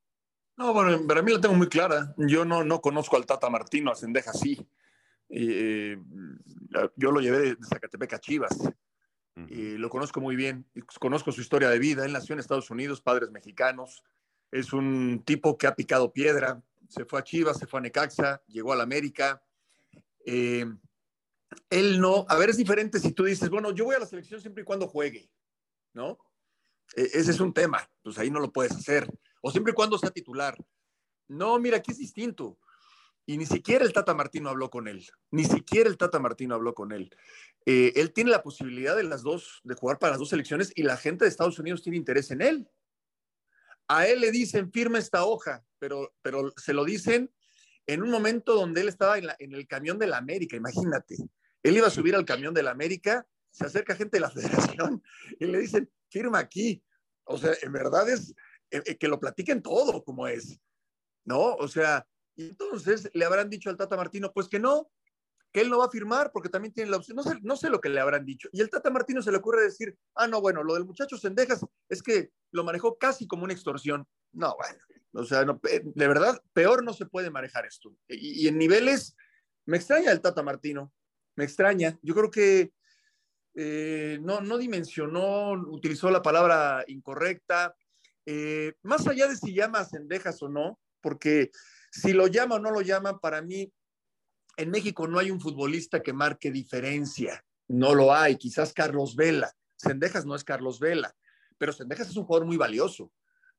No, 0.56 0.72
bueno, 0.72 1.04
para 1.08 1.20
mí 1.20 1.32
la 1.32 1.40
tengo 1.40 1.56
muy 1.56 1.68
clara. 1.68 2.14
Yo 2.16 2.44
no, 2.44 2.62
no 2.62 2.80
conozco 2.80 3.16
al 3.16 3.26
Tata 3.26 3.50
Martino, 3.50 3.90
a 3.90 3.96
Sendeja 3.96 4.32
sí. 4.32 4.64
Eh, 5.30 5.96
yo 6.96 7.12
lo 7.12 7.20
llevé 7.20 7.38
de, 7.38 7.56
Zacatepec 7.62 8.12
a 8.12 8.18
Chivas. 8.18 8.56
y 9.48 9.78
lo 9.78 9.88
conozco 9.88 10.20
muy 10.20 10.36
bien, 10.36 10.66
conozco 10.98 11.32
su 11.32 11.40
historia 11.40 11.70
de 11.70 11.78
vida. 11.78 12.04
Él 12.04 12.12
nació 12.12 12.34
en 12.34 12.40
Estados 12.40 12.70
Unidos, 12.70 13.00
padres 13.00 13.30
mexicanos. 13.30 14.02
Es 14.50 14.72
un 14.72 15.22
tipo 15.24 15.56
que 15.56 15.66
ha 15.66 15.74
picado 15.74 16.12
piedra. 16.12 16.62
Se 16.88 17.04
fue 17.04 17.20
a 17.20 17.24
Chivas, 17.24 17.58
se 17.58 17.66
fue 17.66 17.78
a 17.78 17.82
Necaxa, 17.82 18.42
llegó 18.48 18.72
a 18.72 18.76
la 18.76 18.82
América. 18.82 19.42
Eh, 20.26 20.66
él 21.70 22.00
no, 22.00 22.26
a 22.28 22.36
ver, 22.36 22.50
es 22.50 22.56
diferente 22.56 22.98
si 22.98 23.12
tú 23.12 23.24
dices, 23.24 23.48
bueno, 23.48 23.72
yo 23.72 23.84
voy 23.84 23.94
a 23.94 24.00
la 24.00 24.06
selección 24.06 24.40
siempre 24.40 24.62
y 24.62 24.64
cuando 24.64 24.88
juegue, 24.88 25.30
¿no? 25.92 26.18
E, 26.96 27.02
ese 27.02 27.30
es 27.30 27.40
un 27.40 27.52
tema, 27.52 27.88
pues 28.02 28.18
ahí 28.18 28.30
no 28.30 28.40
lo 28.40 28.52
puedes 28.52 28.72
hacer. 28.72 29.08
O 29.40 29.50
siempre 29.50 29.72
y 29.72 29.74
cuando 29.74 29.98
sea 29.98 30.10
titular. 30.10 30.56
No, 31.28 31.58
mira, 31.58 31.78
aquí 31.78 31.92
es 31.92 31.98
distinto. 31.98 32.58
Y 33.30 33.38
ni 33.38 33.46
siquiera 33.46 33.84
el 33.84 33.92
Tata 33.92 34.12
Martino 34.12 34.48
habló 34.48 34.70
con 34.70 34.88
él. 34.88 35.06
Ni 35.30 35.44
siquiera 35.44 35.88
el 35.88 35.96
Tata 35.96 36.18
Martino 36.18 36.56
habló 36.56 36.74
con 36.74 36.90
él. 36.90 37.14
Eh, 37.64 37.92
él 37.94 38.12
tiene 38.12 38.32
la 38.32 38.42
posibilidad 38.42 38.96
de 38.96 39.04
las 39.04 39.22
dos, 39.22 39.60
de 39.62 39.76
jugar 39.76 40.00
para 40.00 40.10
las 40.10 40.18
dos 40.18 40.30
selecciones 40.30 40.72
y 40.74 40.82
la 40.82 40.96
gente 40.96 41.24
de 41.24 41.28
Estados 41.28 41.56
Unidos 41.60 41.80
tiene 41.80 41.96
interés 41.96 42.32
en 42.32 42.42
él. 42.42 42.68
A 43.86 44.08
él 44.08 44.20
le 44.20 44.32
dicen, 44.32 44.72
firma 44.72 44.98
esta 44.98 45.24
hoja, 45.24 45.64
pero, 45.78 46.12
pero 46.22 46.52
se 46.56 46.74
lo 46.74 46.84
dicen 46.84 47.32
en 47.86 48.02
un 48.02 48.10
momento 48.10 48.56
donde 48.56 48.80
él 48.80 48.88
estaba 48.88 49.16
en, 49.16 49.28
en 49.38 49.54
el 49.54 49.68
camión 49.68 49.96
de 49.96 50.08
la 50.08 50.16
América, 50.16 50.56
imagínate. 50.56 51.14
Él 51.62 51.76
iba 51.76 51.86
a 51.86 51.90
subir 51.90 52.16
al 52.16 52.24
camión 52.24 52.52
de 52.52 52.64
la 52.64 52.72
América, 52.72 53.24
se 53.52 53.64
acerca 53.64 53.94
gente 53.94 54.16
de 54.16 54.22
la 54.22 54.30
federación 54.32 55.04
y 55.38 55.46
le 55.46 55.60
dicen, 55.60 55.88
firma 56.08 56.40
aquí. 56.40 56.82
O 57.22 57.38
sea, 57.38 57.52
en 57.62 57.70
verdad 57.70 58.10
es 58.10 58.34
eh, 58.72 58.82
eh, 58.84 58.98
que 58.98 59.06
lo 59.06 59.20
platiquen 59.20 59.62
todo 59.62 60.02
como 60.02 60.26
es, 60.26 60.58
¿no? 61.24 61.54
O 61.54 61.68
sea, 61.68 62.04
y 62.40 62.48
entonces 62.48 63.10
le 63.12 63.26
habrán 63.26 63.50
dicho 63.50 63.68
al 63.68 63.76
Tata 63.76 63.98
Martino, 63.98 64.32
pues 64.32 64.48
que 64.48 64.58
no, 64.58 64.90
que 65.52 65.60
él 65.60 65.68
no 65.68 65.80
va 65.80 65.84
a 65.84 65.90
firmar 65.90 66.32
porque 66.32 66.48
también 66.48 66.72
tiene 66.72 66.90
la 66.90 66.96
opción. 66.96 67.18
No 67.42 67.56
sé, 67.56 67.68
lo 67.68 67.82
que 67.82 67.90
le 67.90 68.00
habrán 68.00 68.24
dicho. 68.24 68.48
Y 68.50 68.62
el 68.62 68.70
Tata 68.70 68.88
Martino 68.88 69.20
se 69.20 69.30
le 69.30 69.36
ocurre 69.36 69.62
decir, 69.62 69.94
ah, 70.14 70.26
no, 70.26 70.40
bueno, 70.40 70.64
lo 70.64 70.72
del 70.72 70.86
muchacho 70.86 71.18
Sendejas 71.18 71.66
es 71.90 72.02
que 72.02 72.30
lo 72.52 72.64
manejó 72.64 72.96
casi 72.96 73.26
como 73.26 73.44
una 73.44 73.52
extorsión. 73.52 74.06
No, 74.32 74.56
bueno, 74.56 74.78
o 75.12 75.24
sea, 75.24 75.44
de 75.44 76.08
verdad, 76.08 76.40
peor 76.54 76.82
no 76.82 76.94
se 76.94 77.04
puede 77.04 77.28
manejar 77.28 77.66
esto. 77.66 77.94
Y, 78.08 78.48
en 78.48 78.56
niveles, 78.56 79.14
me 79.66 79.76
extraña 79.76 80.10
el 80.10 80.22
Tata 80.22 80.42
Martino, 80.42 80.94
me 81.36 81.44
extraña. 81.44 81.98
Yo 82.00 82.14
creo 82.14 82.30
que 82.30 82.72
eh, 83.54 84.18
no, 84.22 84.40
no 84.40 84.56
dimensionó, 84.56 85.52
utilizó 85.52 86.10
la 86.10 86.22
palabra 86.22 86.84
incorrecta. 86.86 87.76
Eh, 88.24 88.72
más 88.82 89.06
allá 89.06 89.28
de 89.28 89.36
si 89.36 89.52
llama 89.52 89.80
a 89.80 89.84
Sendejas 89.84 90.42
o 90.42 90.48
no, 90.48 90.78
porque 91.02 91.50
si 91.90 92.12
lo 92.12 92.28
llama 92.28 92.56
o 92.56 92.58
no 92.58 92.70
lo 92.70 92.80
llama, 92.80 93.18
para 93.18 93.42
mí, 93.42 93.72
en 94.56 94.70
México 94.70 95.06
no 95.08 95.18
hay 95.18 95.30
un 95.30 95.40
futbolista 95.40 96.02
que 96.02 96.12
marque 96.12 96.50
diferencia. 96.50 97.44
No 97.68 97.94
lo 97.94 98.14
hay. 98.14 98.36
Quizás 98.36 98.72
Carlos 98.72 99.16
Vela. 99.16 99.52
Sendejas 99.76 100.26
no 100.26 100.34
es 100.34 100.44
Carlos 100.44 100.78
Vela, 100.78 101.14
pero 101.56 101.72
Sendejas 101.72 102.10
es 102.10 102.16
un 102.16 102.24
jugador 102.24 102.46
muy 102.46 102.58
valioso 102.58 103.10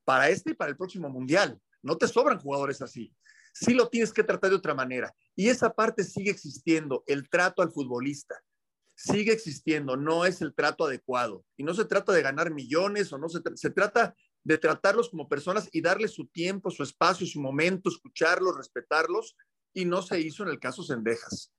para 0.05 0.29
este 0.29 0.51
y 0.51 0.53
para 0.53 0.69
el 0.69 0.77
próximo 0.77 1.09
mundial. 1.09 1.59
No 1.81 1.97
te 1.97 2.07
sobran 2.07 2.39
jugadores 2.39 2.81
así. 2.81 3.13
Sí 3.53 3.73
lo 3.73 3.89
tienes 3.89 4.13
que 4.13 4.23
tratar 4.23 4.51
de 4.51 4.55
otra 4.55 4.75
manera. 4.75 5.13
Y 5.35 5.49
esa 5.49 5.73
parte 5.73 6.03
sigue 6.03 6.29
existiendo, 6.29 7.03
el 7.07 7.27
trato 7.29 7.61
al 7.61 7.71
futbolista. 7.71 8.35
Sigue 8.95 9.33
existiendo, 9.33 9.97
no 9.97 10.25
es 10.25 10.41
el 10.41 10.53
trato 10.53 10.85
adecuado. 10.85 11.43
Y 11.57 11.63
no 11.63 11.73
se 11.73 11.85
trata 11.85 12.13
de 12.13 12.21
ganar 12.21 12.51
millones 12.51 13.11
o 13.11 13.17
no 13.17 13.29
se, 13.29 13.41
se 13.55 13.71
trata 13.71 14.15
de 14.43 14.57
tratarlos 14.57 15.09
como 15.09 15.29
personas 15.29 15.69
y 15.71 15.81
darles 15.81 16.13
su 16.13 16.27
tiempo, 16.27 16.71
su 16.71 16.83
espacio, 16.83 17.25
su 17.27 17.41
momento, 17.41 17.89
escucharlos, 17.89 18.57
respetarlos, 18.57 19.35
y 19.73 19.85
no 19.85 20.01
se 20.01 20.19
hizo 20.19 20.43
en 20.43 20.49
el 20.49 20.59
caso 20.59 20.83
Sendejas. 20.83 21.53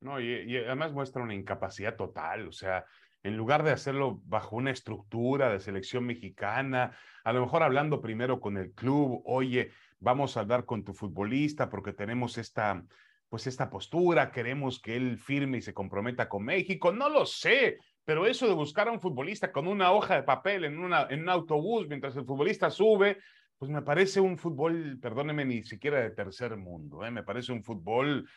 No, 0.00 0.20
y, 0.20 0.56
además 0.56 0.92
muestra 0.92 1.22
una 1.22 1.34
incapacidad 1.34 1.96
total, 1.96 2.48
o 2.48 2.52
sea, 2.52 2.84
en 3.22 3.36
lugar 3.36 3.62
de 3.62 3.70
hacerlo 3.70 4.20
bajo 4.24 4.56
una 4.56 4.72
estructura 4.72 5.50
de 5.50 5.60
selección 5.60 6.04
mexicana, 6.04 6.96
a 7.22 7.32
lo 7.32 7.40
mejor 7.40 7.62
hablando 7.62 8.00
primero 8.00 8.40
con 8.40 8.56
el 8.56 8.72
club, 8.72 9.22
oye, 9.24 9.70
vamos 10.00 10.36
a 10.36 10.40
hablar 10.40 10.64
con 10.64 10.82
tu 10.82 10.92
futbolista 10.92 11.70
porque 11.70 11.92
tenemos 11.92 12.36
esta, 12.36 12.84
pues 13.28 13.46
esta 13.46 13.70
postura, 13.70 14.32
queremos 14.32 14.80
que 14.80 14.96
él 14.96 15.18
firme 15.18 15.58
y 15.58 15.62
se 15.62 15.72
comprometa 15.72 16.28
con 16.28 16.44
México, 16.44 16.92
no 16.92 17.08
lo 17.08 17.24
sé, 17.24 17.78
pero 18.04 18.26
eso 18.26 18.46
de 18.46 18.54
buscar 18.54 18.88
a 18.88 18.92
un 18.92 19.00
futbolista 19.00 19.52
con 19.52 19.66
una 19.66 19.92
hoja 19.92 20.16
de 20.16 20.22
papel 20.22 20.64
en, 20.64 20.78
una, 20.78 21.06
en 21.08 21.22
un 21.22 21.28
autobús 21.28 21.88
mientras 21.88 22.16
el 22.16 22.24
futbolista 22.24 22.70
sube, 22.70 23.18
pues 23.56 23.70
me 23.70 23.82
parece 23.82 24.20
un 24.20 24.38
fútbol, 24.38 24.98
perdóneme, 25.00 25.44
ni 25.44 25.62
siquiera 25.62 26.00
de 26.00 26.10
tercer 26.10 26.56
mundo, 26.56 27.04
¿eh? 27.04 27.10
me 27.10 27.22
parece 27.22 27.52
un 27.52 27.62
fútbol 27.62 28.28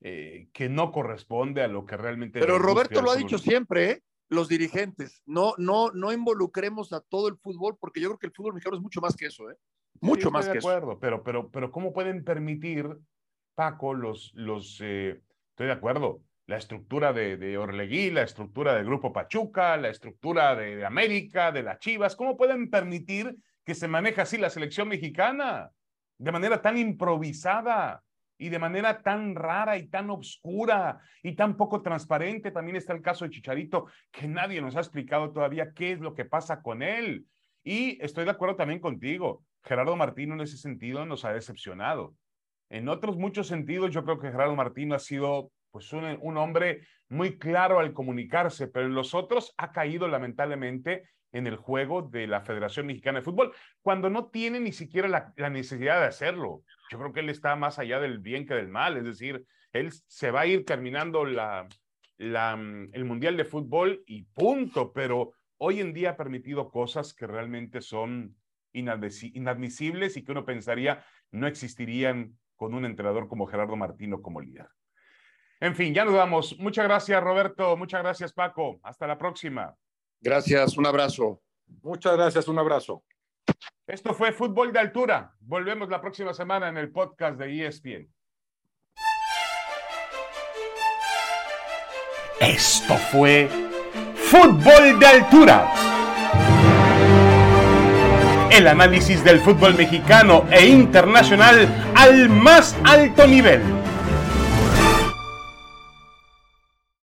eh, 0.00 0.48
que 0.52 0.68
no 0.68 0.92
corresponde 0.92 1.62
a 1.62 1.68
lo 1.68 1.86
que 1.86 1.96
realmente... 1.96 2.40
Pero 2.40 2.58
Roberto 2.58 3.00
lo 3.00 3.10
ha 3.10 3.16
dicho 3.16 3.38
siempre, 3.38 3.90
¿eh? 3.90 4.02
los 4.28 4.48
dirigentes, 4.48 5.22
no, 5.26 5.54
no, 5.58 5.90
no 5.92 6.12
involucremos 6.12 6.92
a 6.92 7.00
todo 7.00 7.28
el 7.28 7.36
fútbol, 7.36 7.76
porque 7.78 8.00
yo 8.00 8.08
creo 8.08 8.18
que 8.18 8.26
el 8.26 8.32
fútbol 8.32 8.54
mexicano 8.54 8.76
es 8.76 8.82
mucho 8.82 9.00
más 9.00 9.16
que 9.16 9.26
eso, 9.26 9.50
¿eh? 9.50 9.56
Mucho 10.00 10.30
más 10.30 10.48
que 10.48 10.58
acuerdo, 10.58 10.98
Pero, 10.98 11.22
pero, 11.22 11.50
pero 11.50 11.70
¿cómo 11.70 11.92
pueden 11.92 12.24
permitir, 12.24 12.86
Paco, 13.54 13.94
los, 13.94 14.32
los 14.34 14.80
eh, 14.82 15.22
estoy 15.50 15.66
de 15.66 15.72
acuerdo, 15.72 16.20
la 16.46 16.58
estructura 16.58 17.12
de, 17.12 17.56
Orlegui, 17.56 18.10
la 18.10 18.22
estructura 18.22 18.74
del 18.74 18.84
Grupo 18.84 19.12
Pachuca, 19.12 19.76
la 19.76 19.88
estructura 19.88 20.54
de, 20.54 20.84
América, 20.84 21.52
de 21.52 21.62
las 21.62 21.78
Chivas, 21.78 22.16
¿cómo 22.16 22.36
pueden 22.36 22.70
permitir 22.70 23.36
que 23.64 23.74
se 23.74 23.88
maneje 23.88 24.20
así 24.20 24.36
la 24.36 24.50
selección 24.50 24.88
mexicana? 24.88 25.70
De 26.18 26.32
manera 26.32 26.60
tan 26.60 26.76
improvisada 26.76 28.02
y 28.36 28.50
de 28.50 28.58
manera 28.58 29.02
tan 29.02 29.34
rara 29.34 29.78
y 29.78 29.88
tan 29.88 30.10
oscura 30.10 31.00
y 31.22 31.34
tan 31.34 31.56
poco 31.56 31.80
transparente. 31.80 32.50
También 32.50 32.76
está 32.76 32.92
el 32.92 33.00
caso 33.00 33.24
de 33.24 33.30
Chicharito, 33.30 33.86
que 34.10 34.28
nadie 34.28 34.60
nos 34.60 34.76
ha 34.76 34.80
explicado 34.80 35.32
todavía 35.32 35.72
qué 35.72 35.92
es 35.92 36.00
lo 36.00 36.14
que 36.14 36.24
pasa 36.26 36.60
con 36.60 36.82
él. 36.82 37.26
Y 37.62 38.02
estoy 38.04 38.24
de 38.26 38.32
acuerdo 38.32 38.56
también 38.56 38.80
contigo. 38.80 39.42
Gerardo 39.62 39.96
Martino 39.96 40.34
en 40.34 40.42
ese 40.42 40.58
sentido 40.58 41.06
nos 41.06 41.24
ha 41.24 41.32
decepcionado. 41.32 42.14
En 42.68 42.88
otros 42.88 43.16
muchos 43.16 43.46
sentidos, 43.46 43.92
yo 43.92 44.04
creo 44.04 44.18
que 44.18 44.30
Gerardo 44.30 44.54
Martino 44.56 44.94
ha 44.94 44.98
sido 44.98 45.50
pues 45.74 45.92
un, 45.92 46.36
hombre 46.36 46.86
muy 47.08 47.36
claro 47.36 47.80
al 47.80 47.92
comunicarse, 47.92 48.68
pero 48.68 48.86
en 48.86 48.94
los 48.94 49.12
otros 49.12 49.52
ha 49.58 49.72
caído 49.72 50.06
lamentablemente 50.06 51.10
en 51.32 51.48
el 51.48 51.56
juego 51.56 52.02
de 52.02 52.28
la 52.28 52.42
Federación 52.42 52.86
Mexicana 52.86 53.18
de 53.18 53.24
Fútbol, 53.24 53.52
cuando 53.82 54.08
no 54.08 54.26
tiene 54.26 54.60
ni 54.60 54.70
siquiera 54.70 55.08
la, 55.08 55.50
necesidad 55.50 55.98
de 55.98 56.06
hacerlo. 56.06 56.62
Yo 56.92 56.98
creo 57.00 57.12
que 57.12 57.18
él 57.18 57.28
está 57.28 57.56
más 57.56 57.80
allá 57.80 57.98
del 57.98 58.20
bien 58.20 58.46
que 58.46 58.54
del 58.54 58.68
mal, 58.68 58.96
es 58.96 59.02
decir, 59.02 59.44
él 59.72 59.90
se 60.06 60.30
va 60.30 60.42
a 60.42 60.46
ir 60.46 60.64
terminando 60.64 61.24
la, 61.24 61.66
la, 62.18 62.52
el 62.92 63.04
Mundial 63.04 63.36
de 63.36 63.44
Fútbol 63.44 64.04
y 64.06 64.26
punto, 64.26 64.92
pero 64.92 65.32
hoy 65.56 65.80
en 65.80 65.92
día 65.92 66.10
ha 66.10 66.16
permitido 66.16 66.70
cosas 66.70 67.14
que 67.14 67.26
realmente 67.26 67.80
son 67.80 68.36
inadmisibles 68.72 70.16
y 70.16 70.22
que 70.22 70.30
uno 70.30 70.44
pensaría 70.44 71.04
no 71.32 71.48
existirían 71.48 72.38
con 72.54 72.74
un 72.74 72.84
entrenador 72.84 73.26
como 73.26 73.46
Gerardo 73.46 73.74
Martino 73.74 74.22
como 74.22 74.40
líder. 74.40 74.68
En 75.64 75.74
fin, 75.74 75.94
ya 75.94 76.04
nos 76.04 76.12
vamos. 76.12 76.58
Muchas 76.58 76.84
gracias, 76.84 77.24
Roberto. 77.24 77.74
Muchas 77.74 78.02
gracias, 78.02 78.34
Paco. 78.34 78.78
Hasta 78.82 79.06
la 79.06 79.16
próxima. 79.16 79.74
Gracias, 80.20 80.76
un 80.76 80.84
abrazo. 80.84 81.40
Muchas 81.82 82.18
gracias, 82.18 82.48
un 82.48 82.58
abrazo. 82.58 83.02
Esto 83.86 84.12
fue 84.12 84.32
Fútbol 84.32 84.74
de 84.74 84.80
Altura. 84.80 85.32
Volvemos 85.40 85.88
la 85.88 86.02
próxima 86.02 86.34
semana 86.34 86.68
en 86.68 86.76
el 86.76 86.92
podcast 86.92 87.38
de 87.38 87.66
ESPN. 87.66 88.12
Esto 92.40 92.94
fue 93.10 93.48
Fútbol 94.16 94.98
de 94.98 95.06
Altura. 95.06 95.72
El 98.50 98.66
análisis 98.68 99.24
del 99.24 99.40
fútbol 99.40 99.74
mexicano 99.76 100.44
e 100.50 100.66
internacional 100.66 101.66
al 101.96 102.28
más 102.28 102.76
alto 102.84 103.26
nivel 103.26 103.62